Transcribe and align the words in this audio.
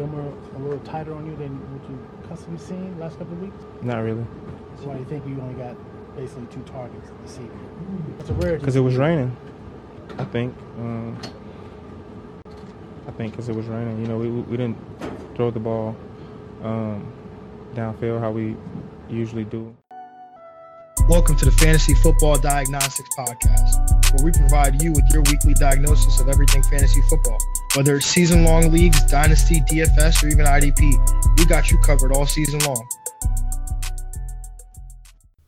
Gilmore 0.00 0.32
a 0.56 0.58
little 0.60 0.78
tighter 0.78 1.12
on 1.12 1.26
you 1.26 1.36
than 1.36 1.52
what 1.72 1.90
you 1.90 1.98
customly 2.26 2.58
seen 2.58 2.98
last 2.98 3.18
couple 3.18 3.34
of 3.34 3.42
weeks? 3.42 3.56
Not 3.82 3.98
really. 3.98 4.24
So 4.78 4.88
why 4.88 4.96
you 4.96 5.04
think 5.04 5.26
you 5.26 5.38
only 5.38 5.52
got 5.52 5.76
basically 6.16 6.46
two 6.46 6.62
targets 6.62 7.10
this 7.22 7.34
evening? 7.34 8.16
It's 8.18 8.30
a 8.30 8.32
rarity. 8.32 8.60
Because 8.60 8.76
it 8.76 8.80
was 8.80 8.96
raining. 8.96 9.36
I 10.16 10.24
think. 10.24 10.56
Um, 10.78 11.18
I 13.06 13.10
think 13.10 13.32
because 13.32 13.50
it 13.50 13.54
was 13.54 13.66
raining. 13.66 14.00
You 14.00 14.08
know, 14.08 14.16
we 14.16 14.28
we 14.30 14.56
didn't 14.56 14.78
throw 15.36 15.50
the 15.50 15.60
ball 15.60 15.94
um, 16.62 17.12
downfield 17.74 18.20
how 18.20 18.30
we 18.30 18.56
usually 19.10 19.44
do. 19.44 19.76
Welcome 21.10 21.36
to 21.36 21.44
the 21.44 21.52
Fantasy 21.52 21.92
Football 21.92 22.38
Diagnostics 22.38 23.10
Podcast, 23.18 24.14
where 24.14 24.24
we 24.24 24.32
provide 24.32 24.80
you 24.82 24.92
with 24.92 25.04
your 25.12 25.24
weekly 25.24 25.52
diagnosis 25.52 26.20
of 26.22 26.30
everything 26.30 26.62
fantasy 26.62 27.02
football. 27.02 27.36
Whether 27.76 27.94
it's 27.98 28.06
season 28.06 28.42
long 28.42 28.72
leagues, 28.72 29.00
dynasty, 29.04 29.60
DFS, 29.60 30.24
or 30.24 30.26
even 30.26 30.44
IDP, 30.44 31.38
we 31.38 31.44
got 31.44 31.70
you 31.70 31.78
covered 31.78 32.10
all 32.10 32.26
season 32.26 32.58
long. 32.66 32.88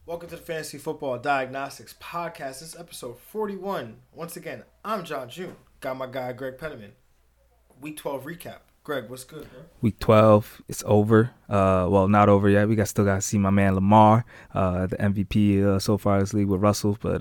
Welcome 0.07 0.29
to 0.29 0.37
the 0.37 0.43
Fantasy 0.43 0.79
Football 0.79 1.19
Diagnostics 1.19 1.97
Podcast. 2.01 2.61
This 2.61 2.63
is 2.63 2.77
episode 2.77 3.19
41. 3.19 3.97
Once 4.13 4.37
again, 4.37 4.63
I'm 4.85 5.03
John 5.05 5.29
June. 5.29 5.57
Got 5.81 5.97
my 5.97 6.07
guy 6.07 6.33
Greg 6.33 6.59
Penniman. 6.59 6.93
Week 7.81 7.97
12 7.97 8.23
recap. 8.23 8.59
Greg, 8.85 9.11
what's 9.11 9.25
good, 9.25 9.51
bro? 9.51 9.63
Week 9.81 9.99
12, 9.99 10.63
it's 10.69 10.85
over. 10.87 11.33
Uh, 11.49 11.89
well, 11.91 12.07
not 12.07 12.29
over 12.29 12.49
yet. 12.49 12.69
We 12.69 12.77
got 12.77 12.87
still 12.87 13.05
got 13.05 13.17
to 13.17 13.21
see 13.21 13.39
my 13.39 13.51
man 13.51 13.75
Lamar, 13.75 14.25
uh, 14.55 14.87
the 14.87 14.97
MVP 14.97 15.65
uh, 15.65 15.81
so 15.81 15.99
far 15.99 16.21
this 16.21 16.33
league 16.33 16.47
with 16.47 16.61
Russell. 16.61 16.97
But 17.01 17.21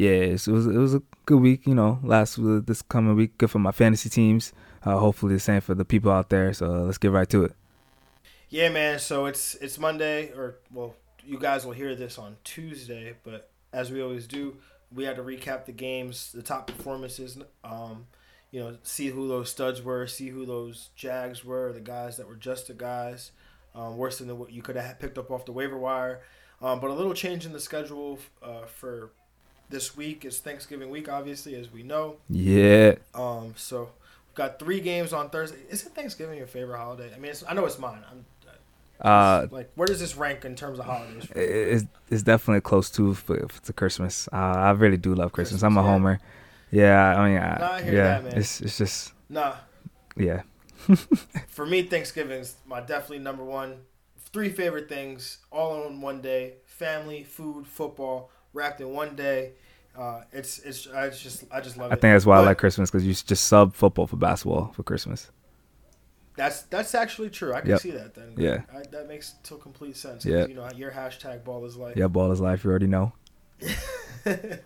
uh, 0.00 0.04
yeah, 0.04 0.20
it 0.22 0.46
was 0.46 0.66
it 0.66 0.78
was 0.78 0.94
a 0.94 1.02
good 1.26 1.40
week. 1.40 1.66
You 1.66 1.74
know, 1.74 1.98
last 2.02 2.38
this 2.66 2.82
coming 2.82 3.16
week, 3.16 3.38
good 3.38 3.50
for 3.50 3.58
my 3.58 3.72
fantasy 3.72 4.08
teams. 4.08 4.52
Uh, 4.84 4.98
hopefully, 4.98 5.34
the 5.34 5.40
same 5.40 5.60
for 5.60 5.74
the 5.74 5.84
people 5.84 6.10
out 6.10 6.30
there. 6.30 6.52
So 6.52 6.68
let's 6.84 6.98
get 6.98 7.10
right 7.10 7.28
to 7.30 7.44
it. 7.44 7.54
Yeah, 8.48 8.68
man. 8.68 8.98
So 8.98 9.26
it's 9.26 9.54
it's 9.56 9.78
Monday, 9.78 10.32
or 10.32 10.58
well, 10.72 10.96
you 11.24 11.38
guys 11.38 11.64
will 11.64 11.72
hear 11.72 11.94
this 11.94 12.18
on 12.18 12.36
Tuesday. 12.44 13.14
But 13.22 13.50
as 13.72 13.92
we 13.92 14.02
always 14.02 14.26
do, 14.26 14.56
we 14.92 15.04
had 15.04 15.16
to 15.16 15.22
recap 15.22 15.66
the 15.66 15.72
games, 15.72 16.32
the 16.32 16.42
top 16.42 16.66
performances. 16.66 17.38
Um, 17.62 18.06
you 18.50 18.60
know, 18.60 18.76
see 18.82 19.08
who 19.08 19.28
those 19.28 19.50
studs 19.50 19.82
were, 19.82 20.06
see 20.06 20.28
who 20.28 20.44
those 20.44 20.90
Jags 20.96 21.44
were, 21.44 21.72
the 21.72 21.80
guys 21.80 22.16
that 22.16 22.26
were 22.26 22.34
just 22.34 22.66
the 22.66 22.74
guys, 22.74 23.30
um, 23.74 23.96
worse 23.96 24.18
than 24.18 24.36
what 24.38 24.50
you 24.50 24.62
could 24.62 24.74
have 24.74 24.98
picked 24.98 25.18
up 25.18 25.30
off 25.30 25.44
the 25.44 25.52
waiver 25.52 25.78
wire. 25.78 26.22
Um, 26.60 26.80
but 26.80 26.90
a 26.90 26.94
little 26.94 27.14
change 27.14 27.46
in 27.46 27.52
the 27.52 27.60
schedule 27.60 28.18
uh, 28.42 28.66
for 28.66 29.12
this 29.70 29.96
week 29.96 30.24
is 30.24 30.38
Thanksgiving 30.38 30.90
week, 30.90 31.08
obviously, 31.08 31.54
as 31.54 31.72
we 31.72 31.82
know. 31.82 32.16
Yeah. 32.28 32.96
Um. 33.14 33.54
So 33.56 33.90
we've 34.28 34.34
got 34.34 34.58
three 34.58 34.80
games 34.80 35.12
on 35.12 35.30
Thursday. 35.30 35.58
Isn't 35.70 35.94
Thanksgiving 35.94 36.36
your 36.36 36.46
favorite 36.46 36.78
holiday? 36.78 37.10
I 37.14 37.18
mean, 37.18 37.32
I 37.48 37.54
know 37.54 37.64
it's 37.64 37.78
mine. 37.78 38.02
I'm. 38.10 38.24
Uh, 39.00 39.46
like 39.50 39.70
where 39.76 39.86
does 39.86 39.98
this 39.98 40.14
rank 40.14 40.44
in 40.44 40.54
terms 40.54 40.78
of 40.78 40.84
holidays? 40.84 41.26
It's, 41.34 41.86
it's 42.10 42.22
definitely 42.22 42.60
close 42.60 42.90
to 42.90 43.14
for, 43.14 43.46
to 43.46 43.72
Christmas. 43.72 44.28
Uh, 44.30 44.36
I 44.36 44.70
really 44.72 44.98
do 44.98 45.14
love 45.14 45.32
Christmas. 45.32 45.62
Christmas 45.62 45.62
I'm 45.62 45.78
a 45.78 45.80
yeah. 45.80 45.90
homer. 45.90 46.20
Yeah, 46.70 47.18
I 47.18 47.28
mean, 47.28 47.38
I, 47.38 47.58
nah, 47.58 47.66
I 47.66 47.80
yeah, 47.80 48.20
that, 48.20 48.36
it's 48.36 48.60
it's 48.60 48.76
just 48.76 49.12
nah. 49.30 49.54
Yeah. 50.16 50.42
For 51.48 51.64
me, 51.64 51.82
Thanksgiving's 51.82 52.56
my 52.66 52.80
definitely 52.80 53.20
number 53.20 53.42
one. 53.42 53.78
Three 54.32 54.50
favorite 54.50 54.88
things, 54.88 55.38
all 55.50 55.86
in 55.86 56.02
one 56.02 56.20
day: 56.20 56.54
family, 56.66 57.24
food, 57.24 57.66
football, 57.66 58.30
wrapped 58.52 58.80
in 58.80 58.90
one 58.90 59.16
day. 59.16 59.52
Uh, 59.98 60.22
it's 60.32 60.58
it's 60.60 60.86
I 60.88 61.10
just 61.10 61.44
I 61.50 61.60
just 61.60 61.76
love 61.76 61.90
I 61.90 61.94
it. 61.94 61.98
I 61.98 62.00
think 62.00 62.14
that's 62.14 62.26
why 62.26 62.36
but, 62.36 62.42
I 62.42 62.46
like 62.46 62.58
Christmas 62.58 62.90
because 62.90 63.06
you 63.06 63.12
just 63.12 63.46
sub 63.46 63.74
football 63.74 64.06
for 64.06 64.16
basketball 64.16 64.72
for 64.72 64.82
Christmas. 64.82 65.30
That's 66.36 66.62
that's 66.62 66.94
actually 66.94 67.30
true. 67.30 67.52
I 67.52 67.60
can 67.60 67.70
yep. 67.70 67.80
see 67.80 67.90
that 67.90 68.14
then. 68.14 68.34
Yeah, 68.36 68.62
I, 68.72 68.82
that 68.92 69.08
makes 69.08 69.34
total 69.42 69.58
complete 69.58 69.96
sense. 69.96 70.24
Yeah, 70.24 70.46
you 70.46 70.54
know 70.54 70.68
your 70.76 70.92
hashtag 70.92 71.44
ball 71.44 71.64
is 71.64 71.76
life. 71.76 71.96
Yeah, 71.96 72.06
ball 72.06 72.30
is 72.32 72.40
life. 72.40 72.64
You 72.64 72.70
already 72.70 72.86
know. 72.86 73.12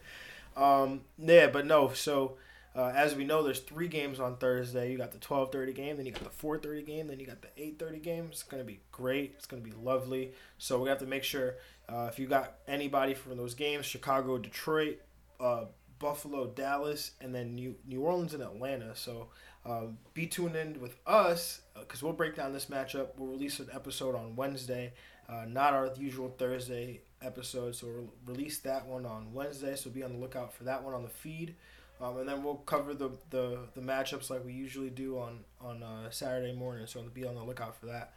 Um, 0.56 1.02
yeah, 1.18 1.48
but 1.48 1.66
no. 1.66 1.92
So 1.92 2.36
uh, 2.76 2.92
as 2.94 3.14
we 3.14 3.24
know, 3.24 3.42
there's 3.42 3.60
three 3.60 3.88
games 3.88 4.20
on 4.20 4.36
Thursday. 4.36 4.90
You 4.90 4.98
got 4.98 5.12
the 5.12 5.18
12:30 5.18 5.74
game, 5.74 5.96
then 5.96 6.06
you 6.06 6.12
got 6.12 6.24
the 6.24 6.46
4:30 6.46 6.86
game, 6.86 7.06
then 7.08 7.20
you 7.20 7.26
got 7.26 7.42
the 7.42 7.48
8:30 7.60 8.02
game. 8.02 8.28
It's 8.30 8.42
gonna 8.42 8.64
be 8.64 8.80
great. 8.92 9.34
It's 9.36 9.46
gonna 9.46 9.62
be 9.62 9.72
lovely. 9.72 10.32
So 10.58 10.82
we 10.82 10.88
have 10.88 10.98
to 10.98 11.06
make 11.06 11.24
sure 11.24 11.56
uh, 11.88 12.08
if 12.10 12.18
you 12.18 12.26
got 12.26 12.54
anybody 12.66 13.14
from 13.14 13.36
those 13.36 13.54
games, 13.54 13.86
Chicago, 13.86 14.38
Detroit, 14.38 15.00
uh, 15.40 15.64
Buffalo, 15.98 16.46
Dallas, 16.46 17.12
and 17.20 17.34
then 17.34 17.54
New 17.54 17.76
New 17.86 18.00
Orleans 18.02 18.34
and 18.34 18.42
Atlanta. 18.42 18.94
So 18.94 19.28
um, 19.66 19.98
be 20.12 20.26
tuned 20.26 20.56
in 20.56 20.80
with 20.80 20.96
us 21.06 21.60
because 21.78 22.02
uh, 22.02 22.06
we'll 22.06 22.14
break 22.14 22.36
down 22.36 22.52
this 22.52 22.66
matchup. 22.66 23.08
We'll 23.16 23.30
release 23.30 23.60
an 23.60 23.68
episode 23.72 24.14
on 24.14 24.36
Wednesday, 24.36 24.92
uh, 25.28 25.44
not 25.46 25.72
our 25.72 25.90
usual 25.96 26.34
Thursday 26.38 27.02
episode. 27.22 27.74
So 27.74 27.86
we'll 27.86 28.12
release 28.26 28.58
that 28.60 28.86
one 28.86 29.06
on 29.06 29.32
Wednesday. 29.32 29.76
So 29.76 29.90
be 29.90 30.02
on 30.02 30.12
the 30.12 30.18
lookout 30.18 30.52
for 30.52 30.64
that 30.64 30.82
one 30.82 30.94
on 30.94 31.02
the 31.02 31.08
feed. 31.08 31.54
Um, 32.00 32.18
and 32.18 32.28
then 32.28 32.42
we'll 32.42 32.56
cover 32.56 32.92
the, 32.92 33.10
the, 33.30 33.60
the 33.74 33.80
matchups 33.80 34.28
like 34.28 34.44
we 34.44 34.52
usually 34.52 34.90
do 34.90 35.18
on 35.18 35.40
on 35.60 35.82
uh, 35.82 36.10
Saturday 36.10 36.52
morning. 36.52 36.86
So 36.86 37.02
be 37.02 37.24
on 37.24 37.34
the 37.34 37.44
lookout 37.44 37.78
for 37.78 37.86
that. 37.86 38.12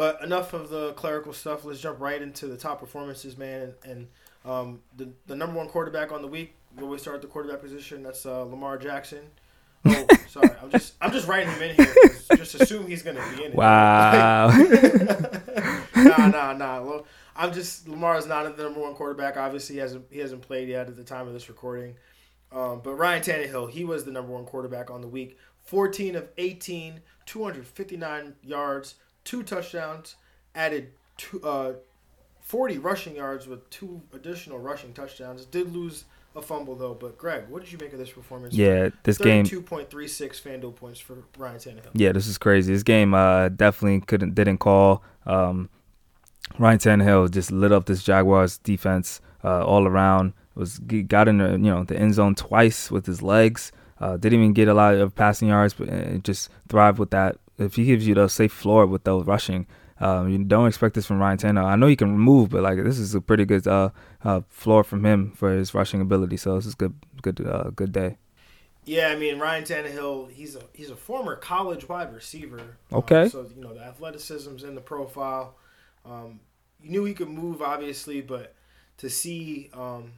But 0.00 0.22
enough 0.22 0.54
of 0.54 0.70
the 0.70 0.94
clerical 0.94 1.34
stuff. 1.34 1.62
Let's 1.66 1.78
jump 1.78 2.00
right 2.00 2.22
into 2.22 2.46
the 2.46 2.56
top 2.56 2.80
performances, 2.80 3.36
man. 3.36 3.60
And, 3.60 3.74
and 3.84 4.08
um, 4.50 4.80
the 4.96 5.10
the 5.26 5.36
number 5.36 5.58
one 5.58 5.68
quarterback 5.68 6.10
on 6.10 6.22
the 6.22 6.26
week. 6.26 6.54
When 6.70 6.84
we 6.84 6.86
always 6.86 7.02
start 7.02 7.16
at 7.16 7.20
the 7.20 7.28
quarterback 7.28 7.60
position. 7.60 8.02
That's 8.02 8.24
uh, 8.24 8.44
Lamar 8.44 8.78
Jackson. 8.78 9.18
Oh, 9.84 10.06
sorry. 10.26 10.48
I'm 10.62 10.70
just 10.70 10.94
I'm 11.02 11.12
just 11.12 11.28
writing 11.28 11.50
him 11.52 11.60
in 11.60 11.76
here. 11.76 11.94
Just 12.34 12.54
assume 12.54 12.86
he's 12.86 13.02
gonna 13.02 13.22
be 13.36 13.44
in 13.44 13.50
it. 13.52 13.54
Wow. 13.54 14.48
nah, 15.96 16.28
nah, 16.28 16.54
nah. 16.54 16.82
Well, 16.82 17.06
I'm 17.36 17.52
just 17.52 17.86
Lamar 17.86 18.16
is 18.16 18.24
not 18.24 18.56
the 18.56 18.62
number 18.62 18.80
one 18.80 18.94
quarterback. 18.94 19.36
Obviously, 19.36 19.74
he 19.74 19.80
hasn't 19.80 20.06
he 20.10 20.20
hasn't 20.20 20.40
played 20.40 20.70
yet 20.70 20.88
at 20.88 20.96
the 20.96 21.04
time 21.04 21.26
of 21.26 21.34
this 21.34 21.50
recording. 21.50 21.96
Um, 22.52 22.80
but 22.82 22.94
Ryan 22.94 23.22
Tannehill, 23.22 23.70
he 23.70 23.84
was 23.84 24.06
the 24.06 24.12
number 24.12 24.32
one 24.32 24.46
quarterback 24.46 24.90
on 24.90 25.02
the 25.02 25.08
week. 25.08 25.36
14 25.64 26.16
of 26.16 26.30
18, 26.38 27.02
259 27.26 28.34
yards, 28.42 28.94
two 29.24 29.42
touchdowns, 29.42 30.16
added 30.54 30.92
two, 31.16 31.42
uh, 31.42 31.72
40 32.40 32.78
rushing 32.78 33.16
yards 33.16 33.46
with 33.46 33.68
two 33.70 34.02
additional 34.12 34.58
rushing 34.58 34.92
touchdowns. 34.92 35.44
Did 35.44 35.72
lose 35.72 36.04
a 36.34 36.42
fumble 36.42 36.76
though. 36.76 36.94
But 36.94 37.18
Greg, 37.18 37.44
what 37.48 37.62
did 37.62 37.72
you 37.72 37.78
make 37.78 37.92
of 37.92 37.98
this 37.98 38.10
performance? 38.10 38.54
Yeah, 38.54 38.90
this 39.02 39.18
game. 39.18 39.44
Two 39.44 39.62
point 39.62 39.90
three 39.90 40.08
six 40.08 40.40
FanDuel 40.40 40.76
points 40.76 41.00
for 41.00 41.18
Ryan 41.36 41.58
Tannehill. 41.58 41.90
Yeah, 41.94 42.12
this 42.12 42.26
is 42.26 42.38
crazy. 42.38 42.72
This 42.72 42.82
game 42.82 43.14
uh, 43.14 43.48
definitely 43.48 44.00
couldn't 44.00 44.34
didn't 44.34 44.58
call. 44.58 45.02
Um, 45.26 45.68
Ryan 46.58 46.78
Tannehill 46.78 47.30
just 47.30 47.50
lit 47.52 47.72
up 47.72 47.86
this 47.86 48.02
Jaguars 48.02 48.58
defense 48.58 49.20
uh, 49.44 49.64
all 49.64 49.86
around. 49.86 50.32
Was 50.54 50.78
got 50.78 51.28
in 51.28 51.38
the 51.38 51.50
you 51.52 51.58
know 51.58 51.84
the 51.84 51.96
end 51.96 52.14
zone 52.14 52.34
twice 52.34 52.90
with 52.90 53.06
his 53.06 53.22
legs. 53.22 53.72
Uh, 54.00 54.16
didn't 54.16 54.38
even 54.40 54.52
get 54.54 54.66
a 54.66 54.74
lot 54.74 54.94
of 54.94 55.14
passing 55.14 55.48
yards, 55.48 55.74
but 55.74 55.88
uh, 55.88 56.18
just 56.18 56.50
thrived 56.68 56.98
with 56.98 57.10
that. 57.10 57.36
If 57.60 57.76
he 57.76 57.84
gives 57.84 58.06
you 58.06 58.14
the 58.14 58.28
safe 58.28 58.52
floor 58.52 58.86
with 58.86 59.04
those 59.04 59.26
rushing, 59.26 59.66
um, 60.00 60.28
you 60.28 60.38
don't 60.38 60.66
expect 60.66 60.94
this 60.94 61.06
from 61.06 61.18
Ryan 61.18 61.38
Tannehill. 61.38 61.64
I 61.64 61.76
know 61.76 61.86
he 61.86 61.96
can 61.96 62.18
move, 62.18 62.50
but 62.50 62.62
like 62.62 62.82
this 62.82 62.98
is 62.98 63.14
a 63.14 63.20
pretty 63.20 63.44
good 63.44 63.66
uh, 63.66 63.90
uh, 64.24 64.40
floor 64.48 64.82
from 64.82 65.04
him 65.04 65.32
for 65.32 65.52
his 65.52 65.74
rushing 65.74 66.00
ability. 66.00 66.38
So 66.38 66.56
this 66.56 66.66
is 66.66 66.74
good, 66.74 66.94
good, 67.22 67.46
uh, 67.46 67.70
good 67.76 67.92
day. 67.92 68.16
Yeah, 68.86 69.08
I 69.08 69.16
mean 69.16 69.38
Ryan 69.38 69.64
Tannehill, 69.64 70.30
he's 70.32 70.56
a 70.56 70.62
he's 70.72 70.90
a 70.90 70.96
former 70.96 71.36
college 71.36 71.88
wide 71.88 72.14
receiver. 72.14 72.78
Okay. 72.92 73.22
Um, 73.22 73.28
so 73.28 73.46
you 73.54 73.62
know 73.62 73.74
the 73.74 73.84
athleticism's 73.84 74.64
in 74.64 74.74
the 74.74 74.80
profile. 74.80 75.56
Um, 76.04 76.40
you 76.82 76.90
knew 76.90 77.04
he 77.04 77.14
could 77.14 77.28
move, 77.28 77.62
obviously, 77.62 78.20
but 78.20 78.54
to 78.98 79.10
see, 79.10 79.70
um, 79.74 80.12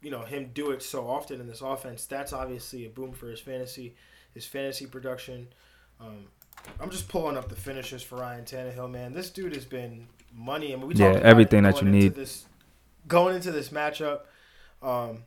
you 0.00 0.10
know, 0.10 0.22
him 0.22 0.50
do 0.54 0.70
it 0.70 0.82
so 0.82 1.08
often 1.08 1.40
in 1.40 1.46
this 1.46 1.60
offense, 1.60 2.06
that's 2.06 2.32
obviously 2.32 2.86
a 2.86 2.88
boom 2.88 3.12
for 3.12 3.28
his 3.28 3.40
fantasy, 3.40 3.94
his 4.32 4.46
fantasy 4.46 4.86
production. 4.86 5.48
Um, 6.00 6.26
I'm 6.80 6.90
just 6.90 7.08
pulling 7.08 7.36
up 7.36 7.48
the 7.48 7.56
finishes 7.56 8.02
for 8.02 8.16
Ryan 8.16 8.44
Tannehill, 8.44 8.90
man. 8.90 9.12
This 9.12 9.30
dude 9.30 9.54
has 9.54 9.64
been 9.64 10.06
money. 10.32 10.72
I 10.72 10.76
mean, 10.76 10.86
we 10.86 10.94
yeah, 10.94 11.18
everything 11.22 11.64
that 11.64 11.80
you 11.82 11.88
need. 11.88 12.14
This, 12.14 12.46
going 13.06 13.34
into 13.34 13.50
this 13.50 13.70
matchup, 13.70 14.20
um, 14.82 15.24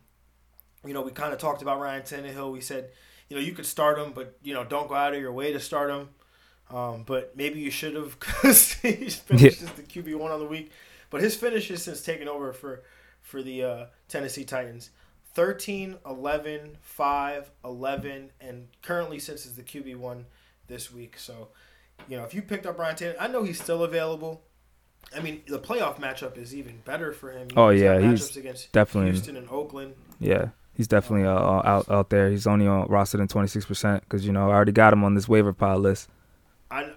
you 0.86 0.94
know, 0.94 1.02
we 1.02 1.10
kind 1.10 1.32
of 1.32 1.38
talked 1.38 1.62
about 1.62 1.80
Ryan 1.80 2.02
Tannehill. 2.02 2.52
We 2.52 2.60
said, 2.60 2.90
you 3.28 3.36
know, 3.36 3.42
you 3.42 3.52
could 3.52 3.66
start 3.66 3.98
him, 3.98 4.12
but 4.14 4.36
you 4.42 4.54
know, 4.54 4.64
don't 4.64 4.88
go 4.88 4.94
out 4.94 5.14
of 5.14 5.20
your 5.20 5.32
way 5.32 5.52
to 5.52 5.60
start 5.60 5.90
him. 5.90 6.08
Um, 6.70 7.02
but 7.06 7.36
maybe 7.36 7.60
you 7.60 7.70
should 7.70 7.94
have 7.94 8.18
because 8.20 8.72
he 8.74 8.94
finished 9.10 9.60
yeah. 9.60 9.68
as 9.68 9.72
the 9.74 9.82
QB 9.82 10.16
one 10.16 10.32
on 10.32 10.40
the 10.40 10.46
week. 10.46 10.70
But 11.10 11.20
his 11.20 11.36
finishes 11.36 11.82
since 11.82 12.02
taking 12.02 12.28
over 12.28 12.52
for 12.52 12.82
for 13.20 13.42
the 13.42 13.62
uh, 13.62 13.86
Tennessee 14.08 14.44
Titans 14.44 14.90
13, 15.34 15.96
11, 16.04 16.76
5, 16.80 17.50
11, 17.64 18.30
and 18.40 18.68
currently 18.82 19.18
since 19.18 19.46
is 19.46 19.54
the 19.54 19.62
QB 19.62 19.96
one 19.96 20.26
this 20.72 20.92
week. 20.92 21.18
So, 21.18 21.48
you 22.08 22.16
know, 22.16 22.24
if 22.24 22.34
you 22.34 22.42
picked 22.42 22.66
up 22.66 22.78
Ryan 22.78 22.96
Taylor, 22.96 23.14
I 23.20 23.28
know 23.28 23.44
he's 23.44 23.60
still 23.60 23.84
available. 23.84 24.42
I 25.14 25.20
mean, 25.20 25.42
the 25.46 25.58
playoff 25.58 26.00
matchup 26.00 26.38
is 26.38 26.54
even 26.54 26.80
better 26.84 27.12
for 27.12 27.30
him. 27.30 27.48
oh 27.56 27.68
he's 27.68 27.82
yeah, 27.82 28.00
he's 28.00 28.36
against 28.36 28.72
definitely 28.72 29.10
Houston 29.10 29.36
and 29.36 29.48
Oakland. 29.50 29.94
Yeah, 30.18 30.48
he's 30.74 30.88
definitely 30.88 31.26
uh, 31.26 31.32
out 31.32 31.90
out 31.90 32.08
there. 32.08 32.30
He's 32.30 32.46
only 32.46 32.66
on 32.66 32.88
rostered 32.88 33.20
in 33.20 33.28
twenty 33.28 33.48
six 33.48 33.66
percent 33.66 34.02
because 34.04 34.24
you 34.24 34.32
know 34.32 34.50
I 34.50 34.54
already 34.54 34.72
got 34.72 34.92
him 34.92 35.04
on 35.04 35.14
this 35.14 35.28
waiver 35.28 35.52
pile 35.52 35.78
list. 35.78 36.08
I 36.70 36.90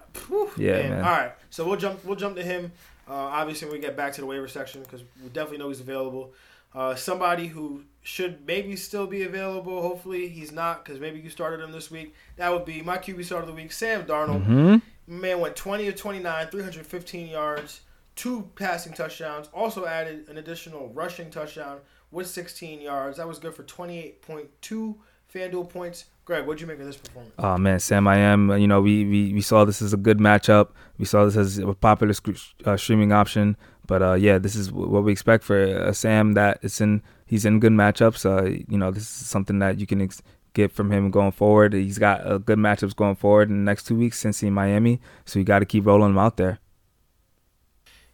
Yeah, 0.56 0.88
man. 0.88 1.04
All 1.04 1.10
right, 1.10 1.32
so 1.50 1.66
we'll 1.66 1.76
jump. 1.76 2.02
We'll 2.04 2.16
jump 2.16 2.36
to 2.36 2.42
him. 2.42 2.72
Uh, 3.08 3.12
obviously, 3.12 3.68
when 3.68 3.76
we 3.76 3.80
get 3.80 3.96
back 3.96 4.14
to 4.14 4.20
the 4.20 4.26
waiver 4.26 4.48
section 4.48 4.82
because 4.82 5.02
we 5.22 5.28
definitely 5.28 5.58
know 5.58 5.68
he's 5.68 5.80
available. 5.80 6.32
Uh, 6.74 6.94
somebody 6.94 7.48
who 7.48 7.82
should 8.06 8.46
maybe 8.46 8.76
still 8.76 9.08
be 9.08 9.24
available. 9.24 9.82
Hopefully, 9.82 10.28
he's 10.28 10.52
not 10.52 10.84
because 10.84 11.00
maybe 11.00 11.18
you 11.18 11.28
started 11.28 11.60
him 11.60 11.72
this 11.72 11.90
week. 11.90 12.14
That 12.36 12.52
would 12.52 12.64
be 12.64 12.80
my 12.80 12.98
QB 12.98 13.24
start 13.24 13.42
of 13.42 13.48
the 13.48 13.54
week, 13.54 13.72
Sam 13.72 14.04
Darnold. 14.04 14.44
hmm 14.44 14.76
Man 15.08 15.40
went 15.40 15.56
20 15.56 15.88
of 15.88 15.96
29, 15.96 16.46
315 16.48 17.28
yards, 17.28 17.80
two 18.16 18.50
passing 18.54 18.92
touchdowns. 18.92 19.48
Also 19.52 19.86
added 19.86 20.28
an 20.28 20.38
additional 20.38 20.88
rushing 20.90 21.30
touchdown 21.30 21.78
with 22.10 22.28
16 22.28 22.80
yards. 22.80 23.16
That 23.18 23.26
was 23.26 23.38
good 23.40 23.54
for 23.54 23.62
28.2 23.64 24.96
FanDuel 25.32 25.68
points. 25.68 26.04
Greg, 26.24 26.44
what'd 26.44 26.60
you 26.60 26.66
make 26.66 26.80
of 26.80 26.86
this 26.86 26.96
performance? 26.96 27.34
Oh 27.38 27.56
man, 27.56 27.78
Sam, 27.78 28.08
I 28.08 28.16
am. 28.16 28.50
You 28.58 28.66
know, 28.66 28.80
we, 28.80 29.04
we 29.04 29.32
we 29.32 29.40
saw 29.40 29.64
this 29.64 29.80
as 29.80 29.92
a 29.92 29.96
good 29.96 30.18
matchup. 30.18 30.70
We 30.98 31.04
saw 31.04 31.24
this 31.24 31.36
as 31.36 31.58
a 31.58 31.72
popular 31.72 32.12
sc- 32.14 32.54
uh, 32.64 32.76
streaming 32.76 33.12
option. 33.12 33.56
But 33.86 34.02
uh, 34.02 34.14
yeah, 34.14 34.38
this 34.38 34.56
is 34.56 34.72
what 34.72 35.04
we 35.04 35.12
expect 35.12 35.44
for 35.44 35.64
uh, 35.64 35.92
Sam. 35.92 36.34
That 36.34 36.58
it's 36.62 36.80
in 36.80 37.02
he's 37.26 37.44
in 37.44 37.60
good 37.60 37.72
matchups. 37.72 38.24
Uh, 38.24 38.64
you 38.68 38.78
know, 38.78 38.90
this 38.90 39.02
is 39.02 39.26
something 39.26 39.58
that 39.60 39.78
you 39.78 39.86
can 39.86 40.00
ex- 40.02 40.22
get 40.54 40.72
from 40.72 40.90
him 40.90 41.10
going 41.10 41.32
forward. 41.32 41.74
He's 41.74 41.98
got 41.98 42.26
uh, 42.26 42.38
good 42.38 42.58
matchups 42.58 42.96
going 42.96 43.16
forward 43.16 43.50
in 43.50 43.58
the 43.58 43.70
next 43.70 43.86
two 43.86 43.94
weeks, 43.94 44.22
Cincy 44.22 44.44
and 44.44 44.54
Miami. 44.54 45.00
So 45.24 45.38
you 45.38 45.44
got 45.44 45.60
to 45.60 45.66
keep 45.66 45.86
rolling 45.86 46.10
him 46.10 46.18
out 46.18 46.36
there. 46.36 46.58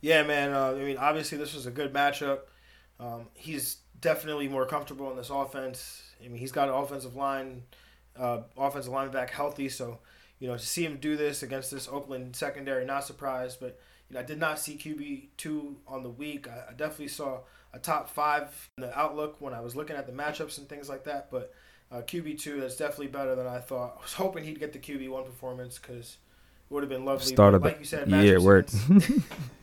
Yeah, 0.01 0.25
man. 0.25 0.53
Uh, 0.53 0.73
I 0.73 0.83
mean, 0.83 0.97
obviously, 0.99 1.39
this 1.39 1.55
was 1.55 1.67
a 1.67 1.71
good 1.71 1.93
matchup. 1.95 2.41
Um, 2.99 3.29
he's 3.35 3.79
definitely 4.01 4.49
more 4.49 4.67
comfortable 4.67 5.11
in 5.11 5.17
this 5.17 5.31
offense. 5.31 6.03
I 6.23 6.29
mean, 6.29 6.39
he's 6.39 6.53
got 6.53 6.69
an 6.69 6.75
offensive 6.75 7.15
line, 7.15 7.63
uh, 8.19 8.41
offensive 8.57 8.93
line 8.93 9.11
back 9.13 9.31
healthy. 9.31 9.69
So, 9.69 10.01
you 10.41 10.49
know, 10.49 10.57
to 10.57 10.67
see 10.67 10.85
him 10.85 10.99
do 10.99 11.17
this 11.17 11.43
against 11.45 11.71
this 11.71 11.89
Oakland 11.89 12.35
secondary, 12.35 12.85
not 12.85 13.05
surprised. 13.05 13.61
But 13.61 13.79
you 14.13 14.15
know, 14.15 14.21
I 14.21 14.25
did 14.25 14.39
not 14.39 14.59
see 14.59 14.77
QB 14.77 15.29
two 15.39 15.77
on 15.89 16.03
the 16.03 16.11
week. 16.11 16.47
I, 16.49 16.71
I 16.71 16.73
definitely 16.75 17.09
saw 17.09 17.41
a 17.73 17.79
top 17.79 18.09
five 18.11 18.71
in 18.77 18.83
the 18.83 18.99
outlook 18.99 19.37
when 19.41 19.55
I 19.55 19.61
was 19.61 19.75
looking 19.75 19.97
at 19.97 20.07
the 20.07 20.13
matchups 20.13 20.59
and 20.59 20.69
things 20.69 20.89
like 20.89 21.05
that. 21.05 21.31
But 21.31 21.53
uh, 21.91 22.03
QB 22.03 22.39
two, 22.41 22.61
that's 22.61 22.77
definitely 22.77 23.09
better 23.09 23.35
than 23.35 23.47
I 23.47 23.59
thought. 23.59 23.97
I 23.99 24.03
was 24.03 24.13
hoping 24.25 24.45
he'd 24.45 24.61
get 24.61 24.73
the 24.73 24.79
QB 24.79 25.09
one 25.09 25.25
performance 25.25 25.79
because 25.79 26.19
it 26.71 26.75
would 26.75 26.83
have 26.83 26.91
been 26.91 27.05
lovely. 27.05 27.35
Start 27.35 27.53
But 27.53 27.57
of 27.57 27.63
the 27.63 27.69
like 27.71 27.79
you 27.81 27.85
said, 27.87 28.09
year, 28.11 28.39
matchups 28.39 28.43
word. 28.43 28.71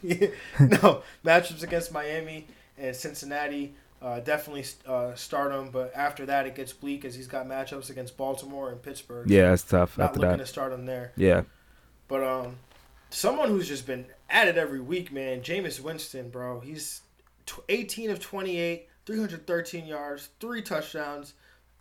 yeah, 0.02 0.28
no 0.60 1.04
matchups 1.24 1.64
against 1.64 1.92
Miami 1.92 2.48
and 2.78 2.96
Cincinnati. 2.96 3.76
Uh, 4.02 4.22
definitely 4.22 4.64
uh, 4.88 5.14
start 5.16 5.52
him, 5.52 5.70
but 5.72 5.92
after 5.94 6.26
that 6.26 6.48
it 6.48 6.56
gets 6.56 6.72
bleak 6.72 7.04
as 7.04 7.16
he's 7.16 7.28
got 7.28 7.46
matchups 7.46 7.90
against 7.90 8.16
Baltimore 8.16 8.72
and 8.72 8.82
Pittsburgh. 8.82 9.30
Yeah, 9.30 9.52
it's 9.52 9.64
tough 9.64 9.98
not 9.98 10.06
after 10.06 10.22
looking 10.22 10.38
that. 10.38 10.44
to 10.46 10.46
start 10.46 10.72
him 10.72 10.86
there. 10.86 11.12
Yeah, 11.18 11.44
But 12.08 12.24
um, 12.24 12.56
someone 13.10 13.50
who's 13.50 13.68
just 13.68 13.86
been 13.86 14.06
at 14.30 14.48
it 14.48 14.58
every 14.58 14.80
week, 14.80 15.12
man. 15.12 15.42
Jameis 15.42 15.80
Winston, 15.80 16.30
bro. 16.30 16.60
He's 16.60 17.02
18 17.68 18.10
of 18.12 18.20
28, 18.20 18.88
313 19.06 19.86
yards, 19.86 20.30
three 20.40 20.62
touchdowns, 20.62 21.34